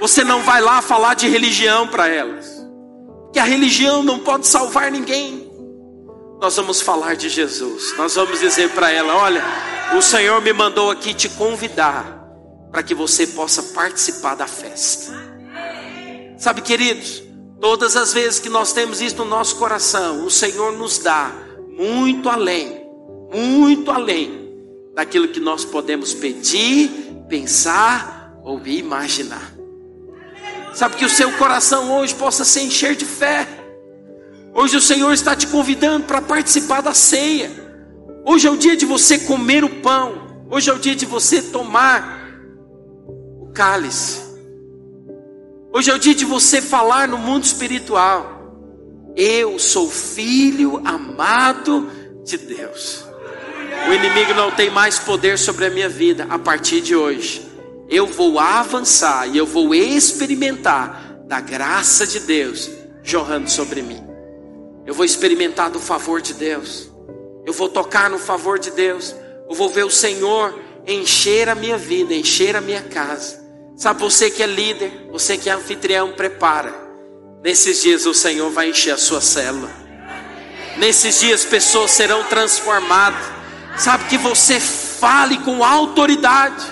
Você 0.00 0.24
não 0.24 0.42
vai 0.42 0.60
lá 0.60 0.82
falar 0.82 1.14
de 1.14 1.28
religião 1.28 1.88
para 1.88 2.08
elas. 2.08 2.66
Que 3.32 3.38
a 3.38 3.44
religião 3.44 4.02
não 4.02 4.18
pode 4.18 4.46
salvar 4.46 4.90
ninguém. 4.90 5.50
Nós 6.40 6.56
vamos 6.56 6.80
falar 6.82 7.16
de 7.16 7.28
Jesus. 7.28 7.94
Nós 7.96 8.14
vamos 8.14 8.40
dizer 8.40 8.70
para 8.70 8.90
ela: 8.90 9.16
olha, 9.16 9.42
o 9.96 10.02
Senhor 10.02 10.42
me 10.42 10.52
mandou 10.52 10.90
aqui 10.90 11.14
te 11.14 11.28
convidar 11.28 12.20
para 12.70 12.82
que 12.82 12.94
você 12.94 13.26
possa 13.26 13.62
participar 13.62 14.34
da 14.34 14.46
festa. 14.46 15.12
Sabe, 16.36 16.60
queridos, 16.60 17.22
Todas 17.62 17.94
as 17.94 18.12
vezes 18.12 18.40
que 18.40 18.48
nós 18.48 18.72
temos 18.72 19.00
isso 19.00 19.18
no 19.18 19.24
nosso 19.24 19.54
coração, 19.54 20.26
o 20.26 20.30
Senhor 20.30 20.72
nos 20.72 20.98
dá 20.98 21.30
muito 21.78 22.28
além, 22.28 22.84
muito 23.32 23.88
além 23.88 24.41
daquilo 24.94 25.28
que 25.28 25.40
nós 25.40 25.64
podemos 25.64 26.12
pedir, 26.12 26.90
pensar 27.28 28.34
ou 28.42 28.60
imaginar. 28.66 29.52
Sabe 30.74 30.96
que 30.96 31.04
o 31.04 31.10
seu 31.10 31.30
coração 31.32 31.92
hoje 31.98 32.14
possa 32.14 32.44
se 32.44 32.60
encher 32.60 32.96
de 32.96 33.04
fé. 33.04 33.46
Hoje 34.54 34.76
o 34.76 34.80
Senhor 34.80 35.12
está 35.12 35.34
te 35.34 35.46
convidando 35.46 36.04
para 36.04 36.20
participar 36.20 36.80
da 36.80 36.94
ceia. 36.94 37.50
Hoje 38.24 38.46
é 38.46 38.50
o 38.50 38.56
dia 38.56 38.76
de 38.76 38.84
você 38.84 39.18
comer 39.18 39.64
o 39.64 39.80
pão. 39.80 40.46
Hoje 40.50 40.70
é 40.70 40.72
o 40.72 40.78
dia 40.78 40.94
de 40.94 41.06
você 41.06 41.42
tomar 41.42 42.22
o 43.40 43.50
cálice. 43.52 44.20
Hoje 45.72 45.90
é 45.90 45.94
o 45.94 45.98
dia 45.98 46.14
de 46.14 46.24
você 46.24 46.60
falar 46.60 47.08
no 47.08 47.16
mundo 47.16 47.44
espiritual. 47.44 48.40
Eu 49.16 49.58
sou 49.58 49.88
filho 49.90 50.80
amado 50.86 51.90
de 52.24 52.36
Deus. 52.36 53.11
O 53.88 53.92
inimigo 53.92 54.34
não 54.34 54.50
tem 54.50 54.70
mais 54.70 54.98
poder 54.98 55.38
sobre 55.38 55.66
a 55.66 55.70
minha 55.70 55.88
vida 55.88 56.26
a 56.30 56.38
partir 56.38 56.80
de 56.80 56.94
hoje. 56.94 57.46
Eu 57.88 58.06
vou 58.06 58.38
avançar 58.38 59.28
e 59.28 59.36
eu 59.36 59.44
vou 59.44 59.74
experimentar 59.74 61.18
da 61.26 61.40
graça 61.40 62.06
de 62.06 62.20
Deus 62.20 62.70
jorrando 63.02 63.50
sobre 63.50 63.82
mim. 63.82 64.02
Eu 64.86 64.94
vou 64.94 65.04
experimentar 65.04 65.70
do 65.70 65.78
favor 65.78 66.20
de 66.20 66.34
Deus. 66.34 66.90
Eu 67.44 67.52
vou 67.52 67.68
tocar 67.68 68.08
no 68.08 68.18
favor 68.18 68.58
de 68.58 68.70
Deus. 68.70 69.14
Eu 69.48 69.54
vou 69.54 69.68
ver 69.68 69.84
o 69.84 69.90
Senhor 69.90 70.58
encher 70.86 71.48
a 71.48 71.54
minha 71.54 71.76
vida, 71.76 72.14
encher 72.14 72.56
a 72.56 72.60
minha 72.60 72.82
casa. 72.82 73.42
Sabe, 73.76 74.00
você 74.00 74.30
que 74.30 74.42
é 74.42 74.46
líder, 74.46 75.08
você 75.10 75.36
que 75.36 75.50
é 75.50 75.52
anfitrião, 75.52 76.12
prepara. 76.12 76.74
Nesses 77.42 77.82
dias 77.82 78.06
o 78.06 78.14
Senhor 78.14 78.50
vai 78.50 78.70
encher 78.70 78.92
a 78.92 78.98
sua 78.98 79.20
célula. 79.20 79.70
Nesses 80.78 81.20
dias 81.20 81.44
pessoas 81.44 81.90
serão 81.90 82.22
transformadas. 82.24 83.41
Sabe 83.76 84.04
que 84.08 84.18
você 84.18 84.60
fale 84.60 85.38
com 85.38 85.64
autoridade. 85.64 86.64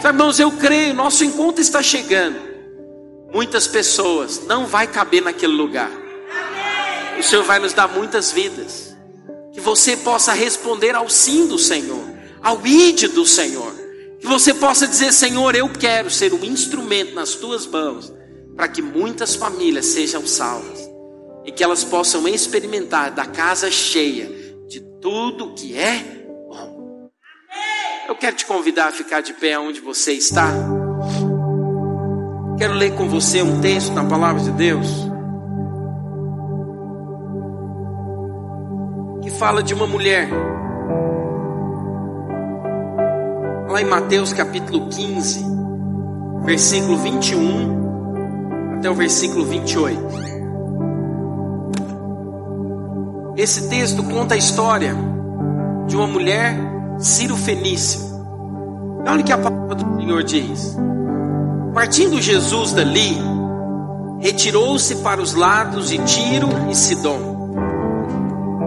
Sabe, 0.00 0.18
irmãos, 0.18 0.40
eu 0.40 0.50
creio, 0.52 0.94
nosso 0.94 1.24
encontro 1.24 1.60
está 1.60 1.82
chegando. 1.82 2.36
Muitas 3.32 3.66
pessoas 3.66 4.42
não 4.46 4.66
vai 4.66 4.86
caber 4.86 5.22
naquele 5.22 5.52
lugar. 5.52 5.90
O 7.18 7.22
Senhor 7.22 7.44
vai 7.44 7.58
nos 7.58 7.72
dar 7.72 7.88
muitas 7.88 8.32
vidas. 8.32 8.96
Que 9.52 9.60
você 9.60 9.96
possa 9.96 10.32
responder 10.32 10.94
ao 10.94 11.08
sim 11.08 11.46
do 11.46 11.58
Senhor, 11.58 12.04
ao 12.42 12.66
ide 12.66 13.08
do 13.08 13.24
Senhor. 13.24 13.72
Que 14.18 14.26
você 14.26 14.54
possa 14.54 14.88
dizer, 14.88 15.12
Senhor, 15.12 15.54
eu 15.54 15.68
quero 15.68 16.10
ser 16.10 16.32
um 16.32 16.44
instrumento 16.44 17.14
nas 17.14 17.34
tuas 17.34 17.66
mãos, 17.66 18.12
para 18.56 18.66
que 18.66 18.80
muitas 18.80 19.34
famílias 19.34 19.86
sejam 19.86 20.26
salvas 20.26 20.80
e 21.44 21.52
que 21.52 21.62
elas 21.62 21.84
possam 21.84 22.26
experimentar 22.26 23.10
da 23.10 23.26
casa 23.26 23.70
cheia 23.70 24.41
tudo 25.02 25.52
que 25.54 25.76
é 25.76 25.98
bom. 26.48 27.10
Eu 28.08 28.14
quero 28.14 28.36
te 28.36 28.46
convidar 28.46 28.86
a 28.86 28.92
ficar 28.92 29.20
de 29.20 29.34
pé 29.34 29.58
onde 29.58 29.80
você 29.80 30.12
está. 30.12 30.48
Quero 32.56 32.74
ler 32.74 32.94
com 32.94 33.08
você 33.08 33.42
um 33.42 33.60
texto 33.60 33.92
na 33.92 34.04
palavra 34.04 34.40
de 34.40 34.52
Deus 34.52 34.86
que 39.22 39.30
fala 39.30 39.62
de 39.62 39.74
uma 39.74 39.86
mulher 39.86 40.28
lá 43.68 43.80
em 43.80 43.86
Mateus 43.86 44.32
capítulo 44.32 44.88
15, 44.88 45.44
versículo 46.44 46.96
21 46.98 48.76
até 48.78 48.88
o 48.88 48.94
versículo 48.94 49.44
28. 49.46 50.31
Esse 53.34 53.68
texto 53.68 54.02
conta 54.04 54.34
a 54.34 54.36
história 54.36 54.94
de 55.86 55.96
uma 55.96 56.06
mulher 56.06 56.54
Ciro 56.98 57.34
Fenícia. 57.34 57.98
Olha 59.08 59.22
o 59.22 59.24
que 59.24 59.32
a 59.32 59.38
palavra 59.38 59.74
do 59.74 59.96
Senhor 59.96 60.22
diz. 60.22 60.76
Partindo 61.72 62.20
Jesus 62.20 62.72
dali, 62.72 63.16
retirou-se 64.20 64.96
para 64.96 65.22
os 65.22 65.32
lados 65.32 65.88
de 65.88 65.96
Tiro 66.04 66.48
e 66.70 66.74
Sidom. 66.74 67.54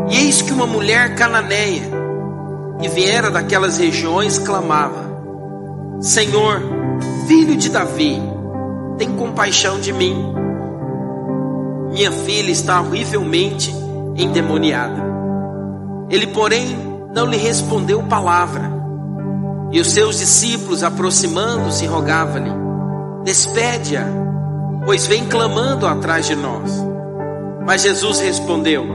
E 0.09 0.17
eis 0.17 0.41
que 0.41 0.51
uma 0.51 0.65
mulher 0.65 1.13
cananeia 1.13 1.87
que 2.81 2.89
viera 2.89 3.29
daquelas 3.29 3.77
regiões 3.77 4.39
clamava: 4.39 5.05
Senhor, 6.01 6.59
filho 7.27 7.55
de 7.55 7.69
Davi, 7.69 8.19
tem 8.97 9.15
compaixão 9.15 9.79
de 9.79 9.93
mim. 9.93 10.33
Minha 11.91 12.11
filha 12.11 12.49
está 12.49 12.81
horrivelmente 12.81 13.84
endemoniada. 14.15 15.03
Ele, 16.09 16.27
porém, 16.27 16.77
não 17.13 17.25
lhe 17.25 17.37
respondeu 17.37 18.03
palavra. 18.03 18.71
E 19.71 19.79
os 19.79 19.91
seus 19.91 20.19
discípulos, 20.19 20.83
aproximando-se, 20.83 21.85
rogavam-lhe: 21.85 22.51
Despede-a, 23.23 24.05
pois 24.85 25.07
vem 25.07 25.25
clamando 25.25 25.87
atrás 25.87 26.27
de 26.27 26.35
nós. 26.35 26.71
Mas 27.65 27.81
Jesus 27.81 28.19
respondeu: 28.19 28.85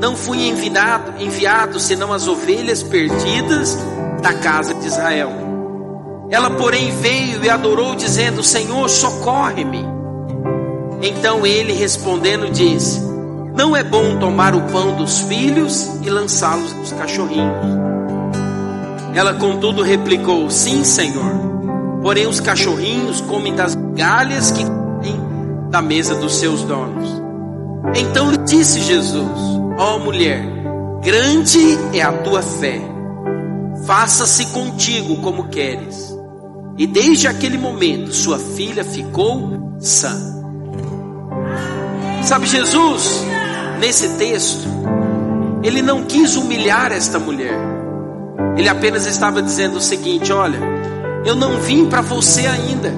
não 0.00 0.16
fui 0.16 0.48
enviado, 0.48 1.14
enviado 1.18 1.80
senão 1.80 2.12
as 2.12 2.28
ovelhas 2.28 2.82
perdidas 2.82 3.78
da 4.20 4.34
casa 4.34 4.74
de 4.74 4.86
Israel. 4.86 5.32
Ela, 6.30 6.50
porém, 6.50 6.90
veio 6.90 7.44
e 7.44 7.48
adorou, 7.48 7.94
dizendo: 7.94 8.42
Senhor, 8.42 8.88
socorre-me. 8.90 9.82
Então 11.00 11.46
ele, 11.46 11.72
respondendo, 11.72 12.50
disse: 12.50 13.00
Não 13.56 13.76
é 13.76 13.84
bom 13.84 14.18
tomar 14.18 14.54
o 14.54 14.62
pão 14.62 14.96
dos 14.96 15.20
filhos 15.20 15.88
e 16.02 16.10
lançá-los 16.10 16.72
nos 16.72 16.92
cachorrinhos. 16.92 17.84
Ela, 19.14 19.34
contudo, 19.34 19.82
replicou: 19.82 20.50
Sim, 20.50 20.82
Senhor. 20.82 21.54
Porém, 22.02 22.26
os 22.26 22.40
cachorrinhos 22.40 23.20
comem 23.20 23.54
das 23.54 23.74
galhas 23.94 24.50
que 24.50 24.64
caem 24.64 25.70
da 25.70 25.80
mesa 25.80 26.16
dos 26.16 26.34
seus 26.34 26.62
donos. 26.62 27.08
Então 27.94 28.30
lhe 28.30 28.38
disse 28.38 28.80
Jesus: 28.80 29.30
Ó 29.78 29.96
oh, 29.96 29.98
mulher, 30.00 30.44
grande 31.02 31.78
é 31.92 32.02
a 32.02 32.12
tua 32.12 32.42
fé, 32.42 32.80
faça-se 33.86 34.46
contigo 34.46 35.16
como 35.18 35.48
queres. 35.48 36.12
E 36.76 36.88
desde 36.88 37.28
aquele 37.28 37.56
momento, 37.56 38.12
sua 38.12 38.38
filha 38.38 38.82
ficou 38.82 39.76
sã. 39.78 40.34
Sabe, 42.24 42.46
Jesus, 42.46 43.24
nesse 43.84 44.08
texto, 44.16 44.66
ele 45.62 45.82
não 45.82 46.04
quis 46.04 46.36
humilhar 46.36 46.90
esta 46.90 47.18
mulher. 47.18 47.58
Ele 48.56 48.66
apenas 48.66 49.04
estava 49.04 49.42
dizendo 49.42 49.76
o 49.76 49.80
seguinte: 49.80 50.32
olha, 50.32 50.58
eu 51.22 51.36
não 51.36 51.58
vim 51.60 51.84
para 51.84 52.00
você 52.00 52.46
ainda. 52.46 52.90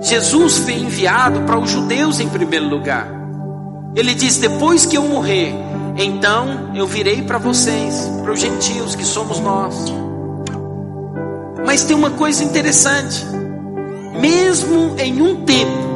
Jesus 0.00 0.56
foi 0.58 0.74
enviado 0.74 1.42
para 1.42 1.58
os 1.58 1.70
judeus 1.70 2.18
em 2.18 2.28
primeiro 2.30 2.66
lugar. 2.66 3.08
Ele 3.94 4.14
diz: 4.14 4.38
depois 4.38 4.86
que 4.86 4.96
eu 4.96 5.02
morrer, 5.02 5.54
então 5.98 6.70
eu 6.74 6.86
virei 6.86 7.20
para 7.20 7.36
vocês, 7.36 8.10
para 8.22 8.32
os 8.32 8.40
gentios 8.40 8.94
que 8.94 9.04
somos 9.04 9.38
nós. 9.38 9.92
Mas 11.66 11.84
tem 11.84 11.94
uma 11.94 12.12
coisa 12.12 12.42
interessante: 12.42 13.22
mesmo 14.18 14.94
em 14.98 15.20
um 15.20 15.44
tempo 15.44 15.93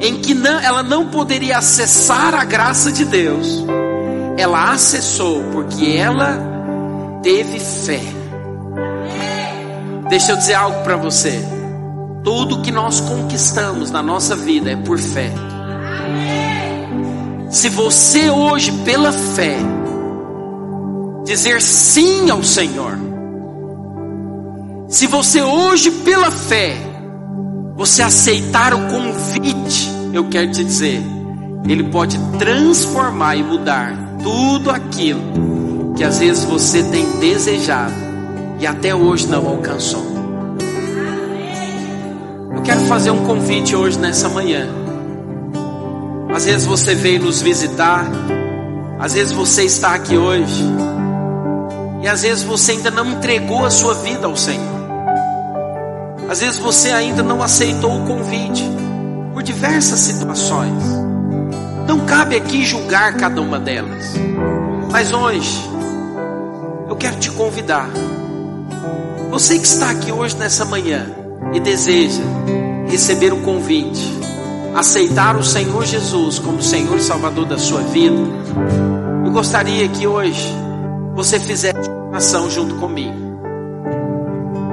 em 0.00 0.20
que 0.20 0.34
não, 0.34 0.60
ela 0.60 0.82
não 0.82 1.08
poderia 1.08 1.58
acessar 1.58 2.34
a 2.34 2.44
graça 2.44 2.92
de 2.92 3.04
Deus, 3.04 3.64
ela 4.36 4.72
acessou 4.72 5.42
porque 5.52 5.96
ela 5.96 6.38
teve 7.22 7.58
fé. 7.58 8.00
Deixa 10.08 10.32
eu 10.32 10.36
dizer 10.36 10.54
algo 10.54 10.82
para 10.84 10.96
você. 10.96 11.44
Tudo 12.24 12.62
que 12.62 12.70
nós 12.70 13.00
conquistamos 13.00 13.90
na 13.90 14.02
nossa 14.02 14.34
vida 14.36 14.70
é 14.70 14.76
por 14.76 14.98
fé. 14.98 15.32
Se 17.50 17.68
você 17.68 18.30
hoje, 18.30 18.70
pela 18.84 19.12
fé, 19.12 19.56
dizer 21.24 21.60
sim 21.60 22.30
ao 22.30 22.42
Senhor, 22.42 22.98
se 24.88 25.06
você 25.06 25.42
hoje, 25.42 25.90
pela 25.90 26.30
fé, 26.30 26.76
você 27.76 28.02
aceitar 28.02 28.74
o 28.74 28.88
convite, 28.88 29.87
eu 30.12 30.28
quero 30.28 30.50
te 30.50 30.64
dizer, 30.64 31.02
Ele 31.68 31.84
pode 31.84 32.18
transformar 32.38 33.36
e 33.36 33.42
mudar 33.42 33.94
tudo 34.22 34.70
aquilo 34.70 35.94
que 35.96 36.04
às 36.04 36.18
vezes 36.18 36.44
você 36.44 36.82
tem 36.82 37.04
desejado 37.18 37.94
e 38.60 38.66
até 38.66 38.94
hoje 38.94 39.26
não 39.26 39.46
alcançou. 39.46 40.04
Eu 42.54 42.62
quero 42.62 42.80
fazer 42.82 43.10
um 43.10 43.24
convite 43.24 43.74
hoje 43.74 43.98
nessa 43.98 44.28
manhã. 44.28 44.66
Às 46.34 46.44
vezes 46.44 46.66
você 46.66 46.94
veio 46.94 47.22
nos 47.22 47.40
visitar, 47.40 48.06
às 48.98 49.14
vezes 49.14 49.32
você 49.32 49.64
está 49.64 49.94
aqui 49.94 50.16
hoje, 50.16 50.64
e 52.02 52.08
às 52.08 52.22
vezes 52.22 52.44
você 52.44 52.72
ainda 52.72 52.90
não 52.90 53.12
entregou 53.12 53.64
a 53.64 53.70
sua 53.70 53.94
vida 53.94 54.26
ao 54.26 54.36
Senhor. 54.36 54.78
Às 56.28 56.40
vezes 56.40 56.58
você 56.58 56.90
ainda 56.90 57.22
não 57.22 57.42
aceitou 57.42 57.96
o 57.96 58.04
convite 58.04 58.62
por 59.38 59.42
diversas 59.44 60.00
situações. 60.00 60.82
Não 61.86 62.00
cabe 62.06 62.34
aqui 62.34 62.66
julgar 62.66 63.16
cada 63.16 63.40
uma 63.40 63.56
delas. 63.56 64.14
Mas 64.90 65.12
hoje 65.12 65.62
eu 66.88 66.96
quero 66.96 67.16
te 67.20 67.30
convidar. 67.30 67.88
Você 69.30 69.56
que 69.56 69.64
está 69.64 69.90
aqui 69.90 70.10
hoje 70.10 70.36
nessa 70.36 70.64
manhã 70.64 71.06
e 71.52 71.60
deseja 71.60 72.20
receber 72.88 73.32
o 73.32 73.40
convite, 73.42 74.12
aceitar 74.74 75.36
o 75.36 75.44
Senhor 75.44 75.86
Jesus 75.86 76.40
como 76.40 76.60
Senhor 76.60 76.96
e 76.96 77.02
Salvador 77.02 77.46
da 77.46 77.58
sua 77.58 77.82
vida, 77.82 78.18
eu 79.24 79.30
gostaria 79.30 79.86
que 79.86 80.04
hoje 80.04 80.52
você 81.14 81.38
fizesse 81.38 81.88
uma 82.08 82.16
ação 82.16 82.50
junto 82.50 82.74
comigo 82.74 83.14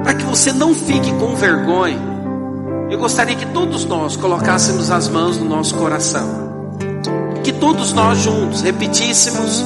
para 0.02 0.14
que 0.14 0.24
você 0.24 0.52
não 0.52 0.74
fique 0.74 1.12
com 1.20 1.36
vergonha, 1.36 2.15
eu 2.90 2.98
gostaria 2.98 3.34
que 3.34 3.46
todos 3.46 3.84
nós 3.84 4.16
colocássemos 4.16 4.90
as 4.90 5.08
mãos 5.08 5.38
no 5.38 5.44
nosso 5.44 5.74
coração. 5.74 6.46
Que 7.42 7.52
todos 7.52 7.92
nós 7.92 8.18
juntos 8.18 8.62
repetíssemos 8.62 9.64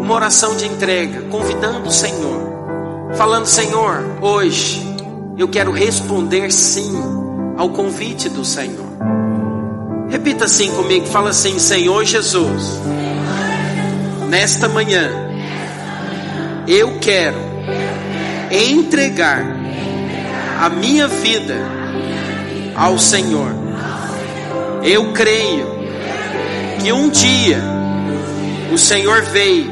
uma 0.00 0.14
oração 0.14 0.56
de 0.56 0.66
entrega, 0.66 1.22
convidando 1.30 1.88
o 1.88 1.92
Senhor, 1.92 3.12
falando: 3.14 3.46
Senhor, 3.46 4.04
hoje 4.20 4.82
eu 5.36 5.48
quero 5.48 5.70
responder 5.70 6.50
sim 6.50 6.92
ao 7.56 7.70
convite 7.70 8.28
do 8.28 8.44
Senhor. 8.44 8.86
Repita 10.08 10.46
assim 10.46 10.70
comigo, 10.72 11.06
fala 11.06 11.30
assim: 11.30 11.58
Senhor 11.58 12.04
Jesus, 12.04 12.80
nesta 14.28 14.68
manhã 14.68 15.10
eu 16.66 16.98
quero 17.00 17.38
entregar 18.50 19.44
a 20.60 20.68
minha 20.68 21.08
vida 21.08 21.82
ao 22.74 22.98
Senhor. 22.98 23.52
Eu 24.82 25.12
creio 25.12 25.66
que 26.80 26.92
um 26.92 27.08
dia 27.08 27.62
o 28.72 28.78
Senhor 28.78 29.22
veio 29.22 29.70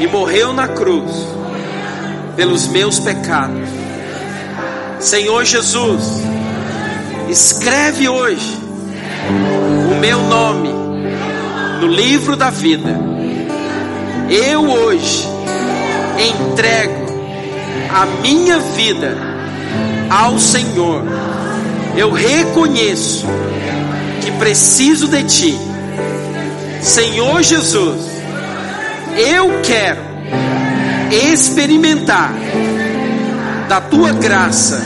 e 0.00 0.06
morreu 0.06 0.52
na 0.52 0.68
cruz 0.68 1.10
pelos 2.36 2.68
meus 2.68 2.98
pecados. 2.98 3.68
Senhor 5.00 5.44
Jesus, 5.44 6.22
escreve 7.28 8.08
hoje 8.08 8.58
o 9.90 10.00
meu 10.00 10.22
nome 10.22 10.70
no 11.80 11.86
livro 11.86 12.36
da 12.36 12.50
vida. 12.50 12.98
Eu 14.28 14.70
hoje 14.70 15.26
entrego 16.18 17.06
a 17.92 18.06
minha 18.22 18.58
vida 18.58 19.16
ao 20.10 20.38
Senhor. 20.38 21.02
Eu 21.96 22.10
reconheço 22.10 23.26
que 24.22 24.30
preciso 24.32 25.08
de 25.08 25.24
Ti. 25.24 25.58
Senhor 26.82 27.42
Jesus, 27.42 28.04
eu 29.16 29.60
quero 29.62 30.00
experimentar 31.10 32.32
da 33.68 33.80
Tua 33.80 34.12
graça, 34.12 34.82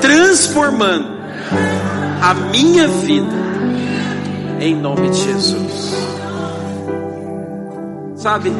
transformando 0.00 1.14
a 2.20 2.34
minha 2.34 2.88
vida, 2.88 3.34
em 4.60 4.74
nome 4.74 5.10
de 5.10 5.20
Jesus. 5.20 5.94
Sabe, 8.16 8.50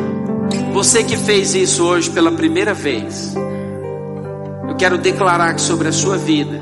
você 0.72 1.03
que 1.03 1.16
fez 1.16 1.55
isso 1.55 1.85
hoje 1.85 2.11
pela 2.11 2.32
primeira 2.32 2.74
vez, 2.74 3.35
eu 4.68 4.74
quero 4.76 4.99
declarar 4.99 5.55
que 5.55 5.61
sobre 5.61 5.89
a 5.89 5.93
sua 5.93 6.18
vida, 6.18 6.61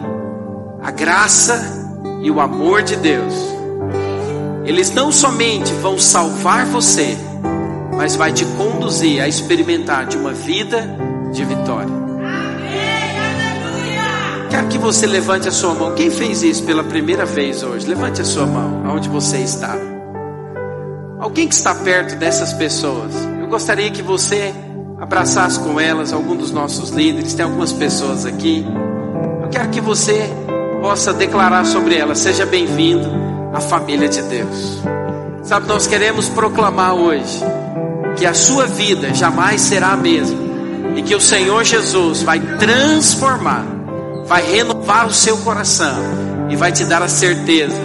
a 0.83 0.91
graça 0.91 1.63
e 2.23 2.31
o 2.31 2.41
amor 2.41 2.83
de 2.83 2.97
Deus, 2.97 3.33
eles 4.65 4.91
não 4.91 5.13
somente 5.13 5.73
vão 5.75 5.97
salvar 5.99 6.67
você, 6.67 7.17
mas 7.97 8.17
vai 8.17 8.33
te 8.33 8.45
conduzir 8.45 9.23
a 9.23 9.29
experimentar 9.29 10.07
de 10.07 10.17
uma 10.17 10.33
vida 10.33 10.89
de 11.33 11.45
vitória. 11.45 12.03
Quero 14.51 14.69
que 14.69 14.79
você 14.79 15.07
levante 15.07 15.49
a 15.49 15.53
sua 15.53 15.73
mão. 15.73 15.95
Quem 15.95 16.11
fez 16.11 16.43
isso 16.43 16.65
pela 16.65 16.85
primeira 16.85 17.25
vez 17.25 17.63
hoje? 17.63 17.87
Levante 17.87 18.21
a 18.21 18.25
sua 18.25 18.45
mão, 18.45 18.83
aonde 18.85 19.09
você 19.09 19.39
está. 19.39 19.77
Alguém 21.19 21.49
que 21.49 21.55
está 21.55 21.75
perto 21.75 22.17
dessas 22.17 22.53
pessoas. 22.53 23.13
Eu 23.41 23.47
gostaria 23.47 23.91
que 23.91 24.03
você 24.03 24.53
abraçasse 25.01 25.59
com 25.61 25.81
elas 25.81 26.13
algum 26.13 26.37
dos 26.37 26.51
nossos 26.51 26.91
líderes. 26.91 27.35
Tem 27.35 27.45
algumas 27.45 27.73
pessoas 27.73 28.27
aqui. 28.27 28.67
Eu 29.43 29.49
quero 29.49 29.71
que 29.71 29.81
você 29.81 30.31
possa 30.83 31.15
declarar 31.15 31.65
sobre 31.65 31.95
elas: 31.95 32.19
seja 32.19 32.45
bem-vindo 32.45 33.09
à 33.55 33.61
família 33.61 34.09
de 34.09 34.21
Deus. 34.23 34.83
Sabe, 35.45 35.69
nós 35.69 35.87
queremos 35.87 36.29
proclamar 36.29 36.95
hoje 36.95 37.41
que 38.17 38.27
a 38.27 38.35
sua 38.35 38.67
vida 38.67 39.15
jamais 39.15 39.61
será 39.61 39.93
a 39.93 39.97
mesma 39.97 40.39
e 40.97 41.03
que 41.03 41.15
o 41.15 41.21
Senhor 41.21 41.65
Jesus 41.65 42.23
vai 42.23 42.41
transformar, 42.59 43.65
vai 44.27 44.43
renovar 44.43 45.07
o 45.07 45.13
seu 45.13 45.39
coração 45.39 45.97
e 46.51 46.57
vai 46.57 46.73
te 46.73 46.85
dar 46.85 47.03
a 47.03 47.09
certeza 47.09 47.81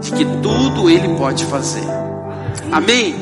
de 0.00 0.12
que 0.12 0.24
tudo 0.24 0.90
Ele 0.90 1.08
pode 1.16 1.44
fazer. 1.46 1.86
Amém? 2.70 3.14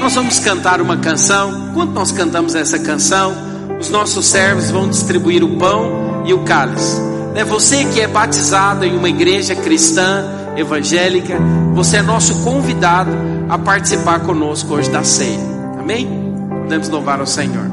Nós 0.00 0.14
vamos 0.14 0.38
cantar 0.38 0.80
uma 0.80 0.96
canção. 0.96 1.72
Quando 1.74 1.92
nós 1.92 2.12
cantamos 2.12 2.54
essa 2.54 2.78
canção, 2.78 3.34
os 3.78 3.90
nossos 3.90 4.26
servos 4.26 4.70
vão 4.70 4.88
distribuir 4.88 5.44
o 5.44 5.56
pão 5.58 6.22
e 6.24 6.32
o 6.32 6.40
cálice. 6.44 7.11
É 7.34 7.44
você 7.44 7.84
que 7.86 8.00
é 8.00 8.06
batizado 8.06 8.84
em 8.84 8.96
uma 8.96 9.08
igreja 9.08 9.54
cristã, 9.54 10.24
evangélica, 10.56 11.38
você 11.74 11.98
é 11.98 12.02
nosso 12.02 12.42
convidado 12.42 13.10
a 13.48 13.58
participar 13.58 14.20
conosco 14.20 14.74
hoje 14.74 14.90
da 14.90 15.02
ceia. 15.02 15.40
Amém? 15.78 16.06
Podemos 16.62 16.88
louvar 16.88 17.20
ao 17.20 17.26
Senhor. 17.26 17.70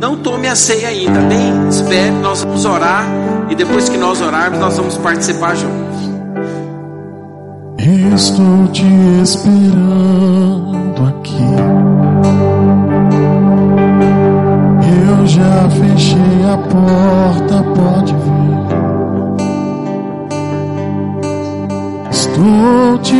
Não 0.00 0.16
tome 0.16 0.46
a 0.46 0.54
ceia 0.54 0.88
ainda, 0.88 1.18
amém? 1.18 1.68
Espere, 1.68 2.12
nós 2.12 2.42
vamos 2.42 2.64
orar 2.64 3.04
e 3.50 3.54
depois 3.54 3.88
que 3.88 3.96
nós 3.96 4.20
orarmos, 4.20 4.60
nós 4.60 4.76
vamos 4.76 4.96
participar 4.98 5.56
juntos. 5.56 5.98
Estou 7.78 8.68
te 8.68 8.84
esperando 9.22 11.06
aqui. 11.08 11.67
Eu 15.08 15.26
já 15.26 15.70
fechei 15.70 16.44
a 16.52 16.58
porta, 16.58 17.62
pode 17.74 18.14
vir. 18.14 18.58
Estou 22.10 22.98
te 22.98 23.16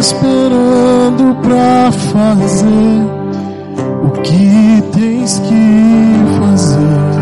esperando 0.00 1.34
pra 1.42 1.92
fazer 1.92 3.06
o 4.04 4.10
que 4.22 4.82
tens 4.92 5.38
que 5.40 6.14
fazer. 6.40 7.18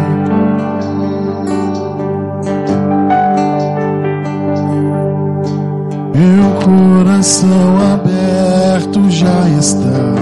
Meu 6.14 6.46
coração 6.62 7.92
aberto 7.92 9.10
já 9.10 9.48
está. 9.58 10.15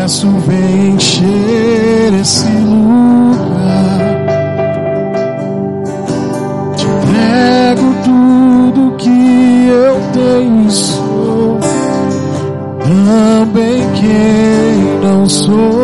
Peço, 0.00 0.28
vem 0.46 0.94
encher 0.94 2.14
esse 2.20 2.48
lugar. 2.48 4.00
Te 6.74 6.86
entrego 6.86 7.94
tudo 8.04 8.96
que 8.96 9.68
eu 9.68 10.00
tenho 10.12 10.66
e 10.66 10.70
sou. 10.70 11.60
Também 12.82 13.82
quem 13.92 15.00
não 15.02 15.28
sou. 15.28 15.79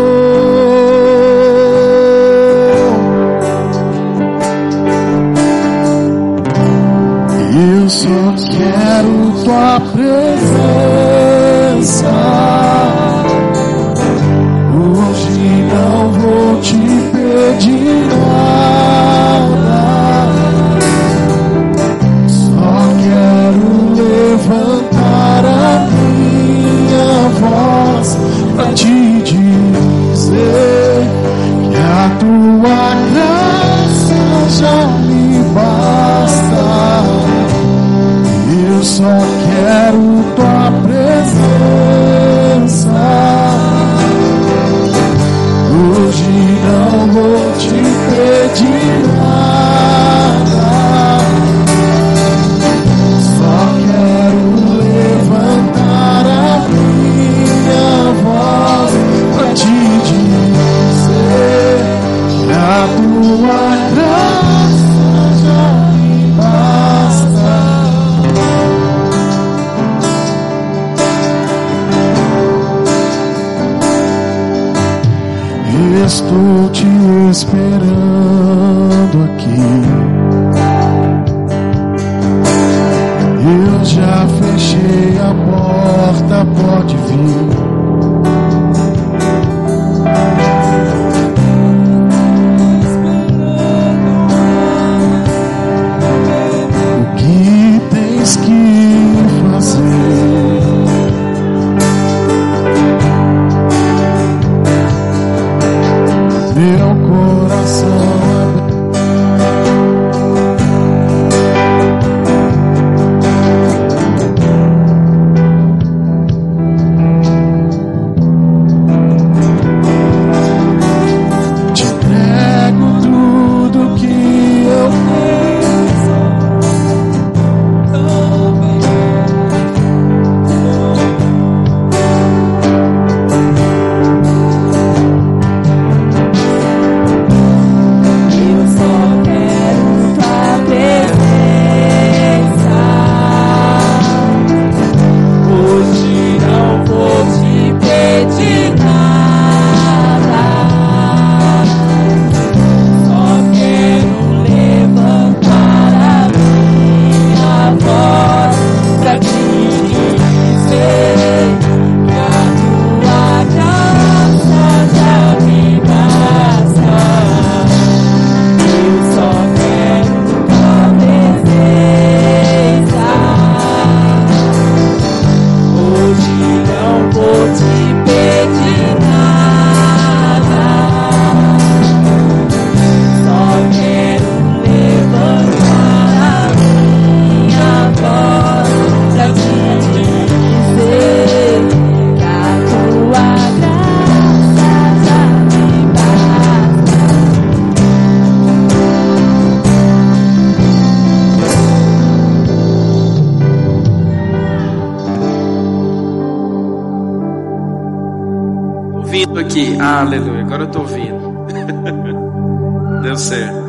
Aleluia. 210.01 210.42
Agora 210.42 210.62
eu 210.62 210.66
estou 210.66 210.82
ouvindo. 210.82 211.47
Deu 213.03 213.16
certo. 213.16 213.66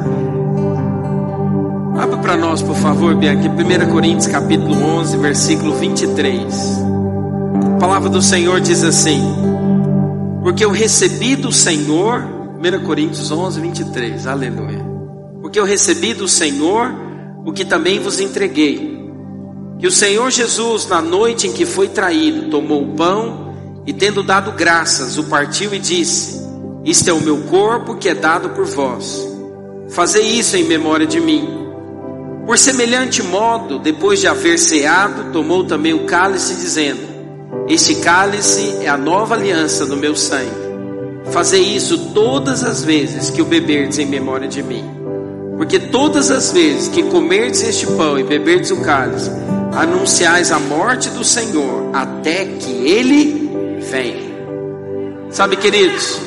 Abra 2.00 2.18
para 2.18 2.38
nós, 2.38 2.62
por 2.62 2.76
favor, 2.76 3.16
Bianca, 3.16 3.50
1 3.50 3.92
Coríntios 3.92 4.28
capítulo 4.28 4.76
11, 5.00 5.18
versículo 5.18 5.76
23. 5.76 6.84
A 7.76 7.80
palavra 7.80 8.10
do 8.10 8.22
Senhor 8.22 8.62
diz 8.62 8.84
assim: 8.84 9.22
Porque 10.44 10.64
eu 10.64 10.72
recebi 10.72 11.36
do 11.36 11.52
Senhor, 11.52 12.24
1 12.60 12.86
Coríntios 12.86 13.32
11, 13.32 13.60
23, 13.60 14.28
aleluia. 14.28 14.86
Porque 15.42 15.60
eu 15.60 15.66
recebi 15.66 16.14
do 16.14 16.28
Senhor 16.28 16.94
o 17.46 17.52
que 17.52 17.64
também 17.64 18.00
vos 18.00 18.20
entreguei. 18.20 18.98
Que 19.80 19.88
o 19.88 19.92
Senhor 19.92 20.30
Jesus, 20.32 20.88
na 20.88 21.02
noite 21.02 21.48
em 21.48 21.54
que 21.54 21.66
foi 21.66 21.88
traído, 21.88 22.50
tomou 22.50 22.84
o 22.84 22.96
pão 22.96 23.47
e, 23.88 23.94
tendo 23.94 24.22
dado 24.22 24.52
graças, 24.52 25.18
o 25.18 25.24
partiu 25.24 25.74
e 25.74 25.80
disse: 25.80 26.46
Isto 26.84 27.10
é 27.10 27.14
o 27.14 27.22
meu 27.22 27.44
corpo 27.44 27.96
que 27.96 28.10
é 28.10 28.14
dado 28.14 28.50
por 28.50 28.66
vós. 28.66 29.26
Fazei 29.90 30.26
isso 30.26 30.58
em 30.58 30.66
memória 30.66 31.08
de 31.08 31.22
mim. 31.22 31.48
Por 32.46 32.58
semelhante 32.58 33.24
modo, 33.24 33.80
depois 33.80 34.20
de 34.20 34.28
haver 34.28 34.60
ceado, 34.60 35.32
tomou 35.32 35.64
também 35.64 35.94
o 35.94 36.06
cálice, 36.06 36.56
dizendo: 36.56 37.00
Este 37.70 37.96
cálice 37.96 38.80
é 38.82 38.90
a 38.90 38.98
nova 38.98 39.36
aliança 39.36 39.86
no 39.86 39.96
meu 39.96 40.16
sangue. 40.16 40.68
fazer 41.32 41.60
isso 41.60 42.14
todas 42.14 42.64
as 42.64 42.84
vezes 42.84 43.30
que 43.30 43.42
o 43.42 43.46
beberdes 43.46 44.00
em 44.00 44.06
memória 44.06 44.48
de 44.48 44.64
mim. 44.64 44.84
Porque 45.58 45.78
todas 45.80 46.32
as 46.32 46.52
vezes 46.52 46.88
que 46.88 47.04
comerdes 47.04 47.64
este 47.64 47.86
pão 47.88 48.18
e 48.18 48.24
beberdes 48.24 48.72
o 48.72 48.82
cálice, 48.82 49.30
anunciais 49.74 50.52
a 50.52 50.60
morte 50.60 51.10
do 51.10 51.24
Senhor 51.24 51.90
até 51.94 52.46
que 52.46 52.72
ele 52.88 53.47
venha. 53.80 54.38
Sabe, 55.30 55.58
queridos, 55.58 56.20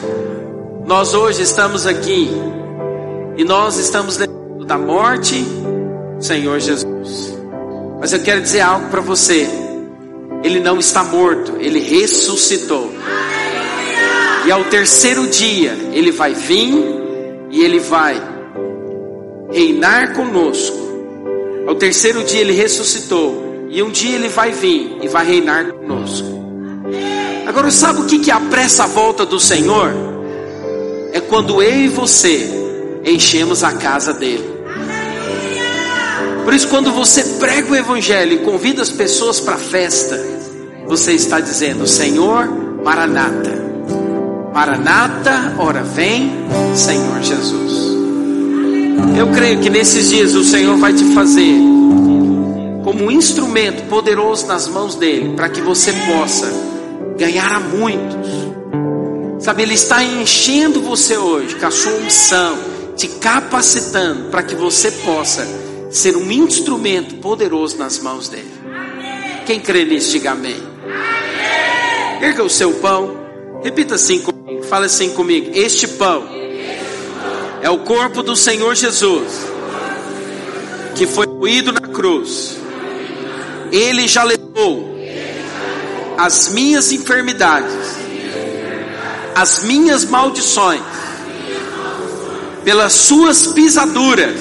nós 0.87 1.15
hoje 1.15 1.43
estamos 1.43 1.87
aqui 1.87 2.31
e 3.37 3.45
nós 3.45 3.79
estamos 3.79 4.19
lembrando 4.19 4.65
da 4.65 4.79
morte 4.79 5.45
Senhor 6.21 6.61
Jesus. 6.61 7.39
Mas 7.99 8.13
eu 8.13 8.21
quero 8.21 8.41
dizer 8.41 8.61
algo 8.61 8.89
para 8.89 9.01
você. 9.01 9.49
Ele 10.43 10.61
não 10.61 10.79
está 10.79 11.05
morto, 11.05 11.57
ele 11.59 11.81
ressuscitou. 11.81 12.91
E 14.47 14.51
ao 14.51 14.65
terceiro 14.65 15.27
dia, 15.29 15.73
ele 15.93 16.11
vai 16.11 16.33
vir 16.33 16.73
e 17.51 17.63
ele 17.63 17.79
vai 17.79 18.21
reinar 19.51 20.15
conosco. 20.15 20.79
Ao 21.67 21.75
terceiro 21.75 22.25
dia, 22.25 22.41
ele 22.41 22.53
ressuscitou. 22.53 23.69
E 23.69 23.83
um 23.83 23.91
dia 23.91 24.17
ele 24.17 24.29
vai 24.29 24.51
vir 24.51 24.99
e 25.03 25.09
vai 25.09 25.27
reinar 25.27 25.73
conosco. 25.73 26.40
Agora, 27.47 27.71
sabe 27.71 28.01
o 28.01 28.05
que, 28.05 28.19
que 28.19 28.31
apressa 28.31 28.85
a 28.85 28.87
volta 28.87 29.27
do 29.27 29.41
Senhor? 29.41 29.93
É 31.13 31.21
quando 31.21 31.61
eu 31.63 31.81
e 31.81 31.89
você 31.89 32.49
enchemos 33.05 33.65
a 33.65 33.73
casa 33.73 34.13
dele. 34.13 34.49
Por 36.45 36.55
isso, 36.55 36.69
quando 36.69 36.93
você 36.93 37.23
prega 37.39 37.73
o 37.73 37.77
Evangelho 37.77 38.33
e 38.35 38.39
convida 38.39 38.83
as 38.83 38.91
pessoas 38.91 39.41
para 39.41 39.55
a 39.55 39.59
festa, 39.59 40.19
você 40.87 41.13
está 41.13 41.41
dizendo: 41.41 41.87
Senhor, 41.87 42.49
Maranata. 42.83 43.71
Maranata, 44.53 45.55
ora 45.59 45.83
vem, 45.83 46.33
Senhor 46.75 47.23
Jesus. 47.23 47.91
Eu 49.17 49.29
creio 49.29 49.61
que 49.61 49.71
nesses 49.71 50.09
dias 50.09 50.35
o 50.35 50.45
Senhor 50.45 50.77
vai 50.77 50.93
te 50.93 51.05
fazer 51.15 51.57
como 52.83 53.05
um 53.05 53.11
instrumento 53.11 53.89
poderoso 53.89 54.47
nas 54.47 54.67
mãos 54.67 54.95
dele, 54.95 55.35
para 55.37 55.49
que 55.49 55.61
você 55.61 55.93
possa 55.93 56.51
ganhar 57.21 57.55
a 57.55 57.61
muitos. 57.61 58.31
Sabe, 59.45 59.63
ele 59.63 59.75
está 59.75 60.03
enchendo 60.03 60.81
você 60.81 61.19
hoje 61.19 61.55
com 61.55 61.67
a 61.67 61.71
sua 61.71 61.93
unção, 61.93 62.59
te 62.97 63.09
capacitando 63.09 64.31
para 64.31 64.43
que 64.43 64.55
você 64.55 64.91
possa 64.91 65.47
ser 65.91 66.17
um 66.17 66.31
instrumento 66.33 67.17
poderoso 67.17 67.77
nas 67.77 67.99
mãos 67.99 68.31
dele. 68.31 68.51
Quem 69.45 69.61
crê 69.61 69.85
nisso, 69.85 70.13
diga 70.13 70.31
amém. 70.31 70.57
Erga 72.23 72.43
o 72.43 72.49
seu 72.49 72.73
pão, 72.75 73.15
repita 73.63 73.97
assim 73.97 74.21
comigo, 74.21 74.63
fala 74.65 74.87
assim 74.87 75.11
comigo: 75.11 75.51
Este 75.53 75.87
pão 75.89 76.27
é 77.61 77.69
o 77.69 77.81
corpo 77.81 78.23
do 78.23 78.35
Senhor 78.35 78.75
Jesus, 78.75 79.47
que 80.95 81.07
foi 81.07 81.27
moído 81.27 81.71
na 81.71 81.81
cruz. 81.81 82.57
Ele 83.71 84.09
já 84.09 84.23
levou 84.25 84.90
as 86.21 86.51
minhas 86.51 86.93
enfermidades, 86.93 87.73
as 89.35 89.63
minhas 89.63 90.05
maldições, 90.05 90.83
pelas 92.63 92.93
suas 92.93 93.47
pisaduras, 93.47 94.39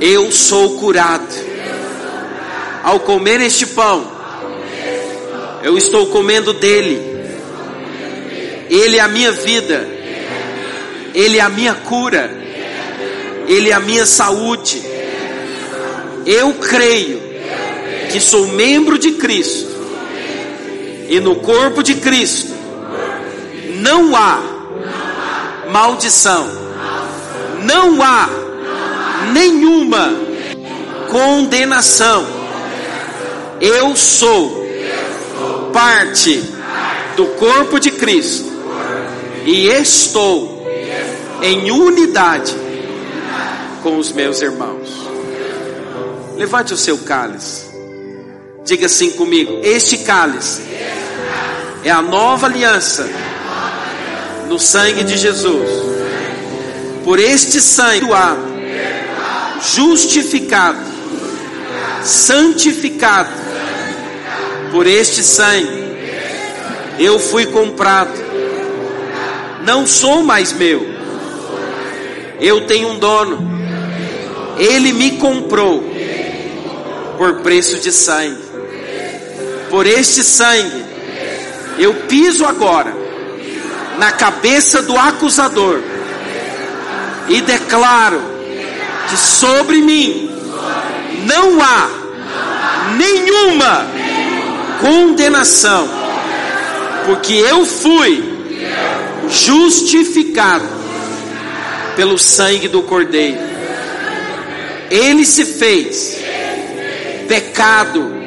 eu 0.00 0.30
sou 0.30 0.78
curado. 0.78 1.26
Ao 2.84 3.00
comer 3.00 3.40
este 3.40 3.66
pão, 3.66 4.08
eu 5.64 5.76
estou 5.76 6.06
comendo 6.06 6.52
dele. 6.52 7.02
Ele 8.70 8.98
é 8.98 9.00
a 9.00 9.08
minha 9.08 9.32
vida. 9.32 9.88
Ele 11.12 11.38
é 11.38 11.40
a 11.40 11.48
minha 11.48 11.74
cura. 11.74 12.30
Ele 13.48 13.70
é 13.70 13.72
a 13.72 13.80
minha 13.80 14.06
saúde. 14.06 14.80
Eu 16.24 16.54
creio 16.54 17.20
que 18.12 18.20
sou 18.20 18.46
membro 18.46 18.96
de 18.96 19.12
Cristo. 19.12 19.73
E 21.08 21.20
no 21.20 21.36
corpo 21.36 21.82
de 21.82 21.96
Cristo 21.96 22.52
não 23.80 24.14
há 24.16 24.40
maldição. 25.70 26.46
Não 27.62 28.02
há 28.02 28.28
nenhuma 29.32 30.12
condenação. 31.10 32.26
Eu 33.60 33.96
sou 33.96 34.64
parte 35.72 36.42
do 37.16 37.26
corpo 37.26 37.78
de 37.78 37.90
Cristo 37.90 38.52
e 39.44 39.66
estou 39.66 40.66
em 41.42 41.70
unidade 41.70 42.54
com 43.82 43.98
os 43.98 44.12
meus 44.12 44.40
irmãos. 44.40 44.88
Levante 46.36 46.72
o 46.72 46.76
seu 46.76 46.98
cálice. 46.98 47.63
Diga 48.64 48.86
assim 48.86 49.10
comigo: 49.10 49.60
Este 49.62 49.98
cálice 49.98 50.62
é 51.84 51.90
a 51.90 52.00
nova 52.00 52.46
aliança 52.46 53.06
no 54.48 54.58
sangue 54.58 55.04
de 55.04 55.18
Jesus. 55.18 55.68
Por 57.04 57.18
este 57.18 57.60
sangue 57.60 58.06
doado, 58.06 58.40
justificado, 59.74 60.78
santificado, 62.02 63.28
por 64.72 64.86
este 64.86 65.22
sangue, 65.22 65.96
eu 66.98 67.18
fui 67.18 67.44
comprado. 67.46 68.24
Não 69.66 69.86
sou 69.86 70.22
mais 70.22 70.52
meu. 70.52 70.86
Eu 72.40 72.66
tenho 72.66 72.88
um 72.88 72.98
dono. 72.98 73.52
Ele 74.58 74.92
me 74.92 75.12
comprou 75.12 75.82
por 77.18 77.40
preço 77.42 77.78
de 77.78 77.92
sangue. 77.92 78.43
Por 79.74 79.88
este 79.88 80.22
sangue, 80.22 80.84
eu 81.80 81.92
piso 82.06 82.46
agora 82.46 82.94
na 83.98 84.12
cabeça 84.12 84.80
do 84.82 84.96
acusador 84.96 85.80
e 87.28 87.40
declaro 87.40 88.22
que 89.10 89.16
sobre 89.16 89.78
mim 89.78 90.30
não 91.26 91.60
há 91.60 91.90
nenhuma 92.96 93.84
condenação, 94.80 95.88
porque 97.06 97.32
eu 97.32 97.66
fui 97.66 98.22
justificado 99.28 100.68
pelo 101.96 102.16
sangue 102.16 102.68
do 102.68 102.80
Cordeiro. 102.84 103.40
Ele 104.88 105.24
se 105.24 105.44
fez 105.44 106.18
pecado 107.26 108.23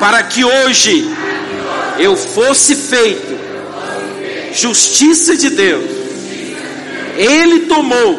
para 0.00 0.22
que 0.22 0.42
hoje 0.42 1.06
eu 1.98 2.16
fosse 2.16 2.74
feito 2.74 3.38
justiça 4.54 5.36
de 5.36 5.50
Deus. 5.50 5.90
Ele 7.16 7.60
tomou 7.66 8.18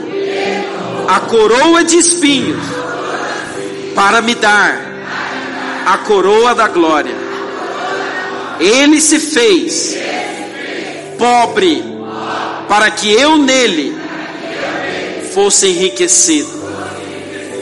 a 1.08 1.20
coroa 1.22 1.84
de 1.84 1.98
espinhos 1.98 2.64
para 3.96 4.22
me 4.22 4.36
dar 4.36 4.80
a 5.86 5.98
coroa 5.98 6.54
da 6.54 6.68
glória. 6.68 7.16
Ele 8.60 9.02
se 9.02 9.20
fez 9.20 9.98
pobre 11.18 11.84
para 12.70 12.92
que 12.92 13.12
eu 13.12 13.38
nele 13.38 13.98
fosse 15.34 15.68
enriquecido. 15.68 16.62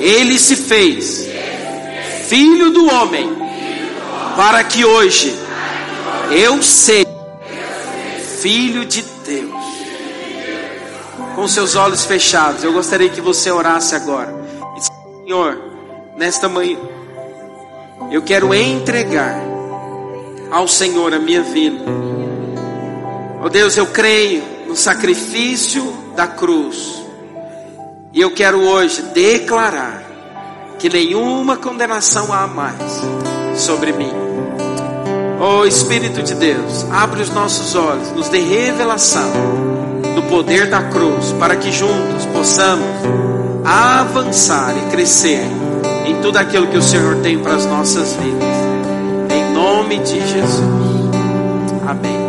Ele 0.02 0.38
se 0.38 0.58
fez 0.58 1.26
filho 2.28 2.70
do 2.72 2.86
homem 2.94 3.49
para 4.40 4.64
que 4.64 4.86
hoje 4.86 5.38
eu 6.32 6.64
seja 6.64 7.10
filho 8.42 8.86
de 8.86 9.02
Deus. 9.02 9.54
Com 11.36 11.46
seus 11.46 11.76
olhos 11.76 12.06
fechados, 12.06 12.64
eu 12.64 12.72
gostaria 12.72 13.10
que 13.10 13.20
você 13.20 13.52
orasse 13.52 13.96
agora. 13.96 14.34
Senhor, 15.26 15.62
nesta 16.16 16.48
manhã, 16.48 16.80
eu 18.12 18.22
quero 18.22 18.54
entregar 18.54 19.42
ao 20.50 20.70
Senhor 20.70 21.14
a 21.14 21.20
minha 21.20 21.44
vida. 21.44 21.84
Oh 23.44 23.50
Deus, 23.50 23.76
eu 23.76 23.88
creio 23.88 24.42
no 24.68 24.76
sacrifício 24.78 25.84
da 26.16 26.28
cruz. 26.28 27.04
E 28.14 28.22
eu 28.22 28.32
quero 28.32 28.62
hoje 28.62 29.02
declarar 29.02 30.09
que 30.80 30.90
nenhuma 30.90 31.58
condenação 31.58 32.34
há 32.34 32.48
mais 32.48 33.04
sobre 33.56 33.92
mim. 33.92 34.12
Oh 35.42 35.66
Espírito 35.66 36.24
de 36.24 36.34
Deus, 36.34 36.86
abre 36.90 37.22
os 37.22 37.30
nossos 37.30 37.76
olhos, 37.76 38.12
nos 38.12 38.30
dê 38.30 38.40
revelação 38.40 39.30
do 40.16 40.24
poder 40.24 40.70
da 40.70 40.84
cruz, 40.84 41.34
para 41.34 41.58
que 41.58 41.72
juntos 41.72 42.26
possamos 42.34 42.86
avançar 43.66 44.74
e 44.78 44.90
crescer 44.90 45.44
em 46.06 46.22
tudo 46.22 46.38
aquilo 46.38 46.68
que 46.68 46.78
o 46.78 46.82
Senhor 46.82 47.18
tem 47.18 47.38
para 47.40 47.56
as 47.56 47.66
nossas 47.66 48.14
vidas. 48.14 48.50
Em 49.30 49.54
nome 49.54 50.00
de 50.00 50.20
Jesus. 50.28 50.62
Amém. 51.86 52.20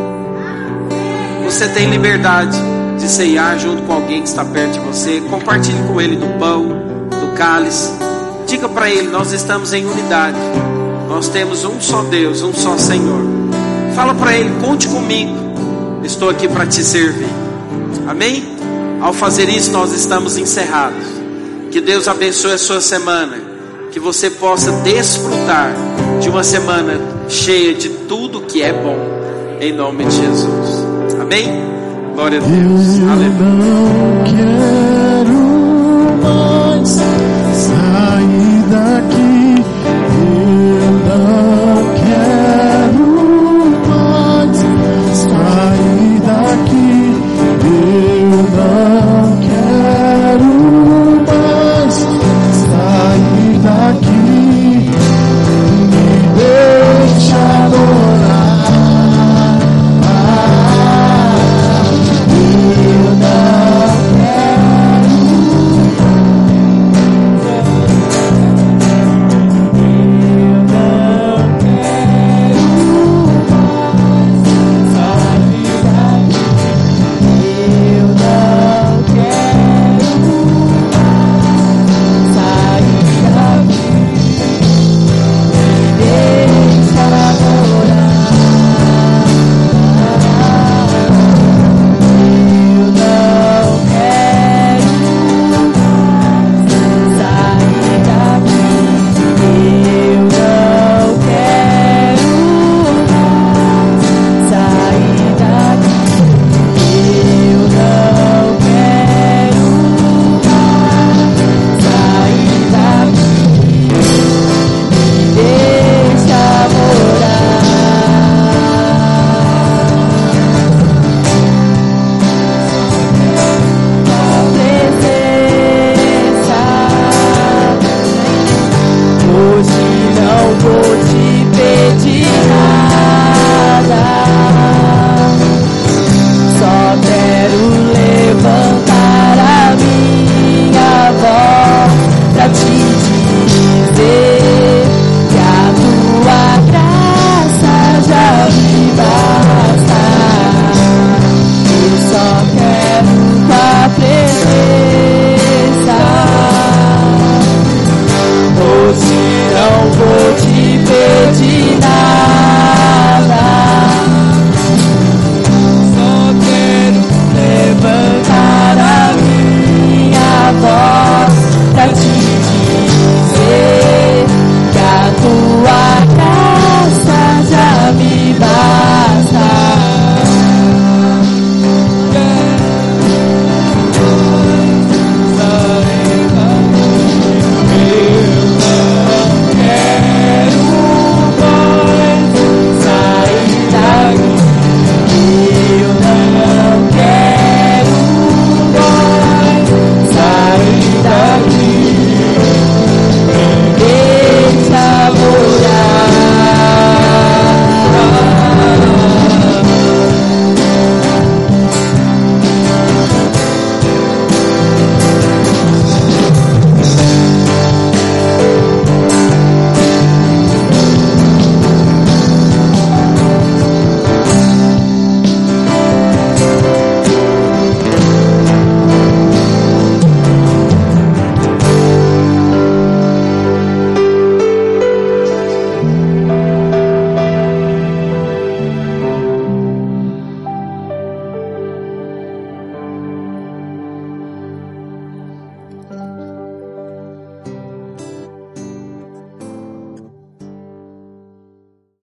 Você 1.45 1.69
tem 1.69 1.89
liberdade 1.89 2.59
de 2.99 3.09
ceiar 3.09 3.59
junto 3.59 3.83
com 3.83 3.93
alguém 3.93 4.23
que 4.23 4.29
está 4.29 4.45
perto 4.45 4.73
de 4.73 4.81
você. 4.81 5.21
Compartilhe 5.31 5.83
com 5.87 6.01
ele 6.01 6.17
do 6.17 6.39
pão, 6.39 6.69
do 7.09 7.37
cálice. 7.37 8.10
Diga 8.51 8.69
para 8.69 8.91
ele: 8.91 9.09
nós 9.09 9.33
estamos 9.33 9.73
em 9.73 9.87
unidade. 9.87 10.37
Nós 11.09 11.29
temos 11.29 11.65
um 11.65 11.81
só 11.81 12.03
Deus, 12.03 12.43
um 12.43 12.53
só 12.53 12.77
Senhor. 12.77 13.23
Fala 13.95 14.13
para 14.13 14.37
ele: 14.37 14.51
conte 14.61 14.89
comigo. 14.89 15.33
Estou 16.03 16.29
aqui 16.29 16.49
para 16.49 16.67
te 16.67 16.83
servir. 16.83 17.29
Amém? 18.09 18.57
Ao 19.01 19.13
fazer 19.13 19.49
isso, 19.49 19.71
nós 19.71 19.93
estamos 19.93 20.37
encerrados. 20.37 21.07
Que 21.71 21.81
Deus 21.81 22.09
abençoe 22.09 22.55
a 22.55 22.59
sua 22.59 22.81
semana. 22.81 23.39
Que 23.93 24.01
você 24.01 24.29
possa 24.29 24.73
desfrutar 24.83 25.73
de 26.21 26.29
uma 26.29 26.43
semana 26.43 27.01
cheia 27.29 27.73
de 27.73 27.89
tudo 28.09 28.41
que 28.41 28.63
é 28.63 28.73
bom. 28.73 28.99
Em 29.61 29.73
nome 29.73 30.07
de 30.07 30.17
Jesus. 30.17 30.87
Amém? 31.21 31.47
Glória 32.17 32.39
a 32.39 32.43
Deus. 32.43 32.99
Eu 32.99 33.11
Aleluia. 33.11 34.11
Sair 38.21 38.63
daqui. 38.71 39.40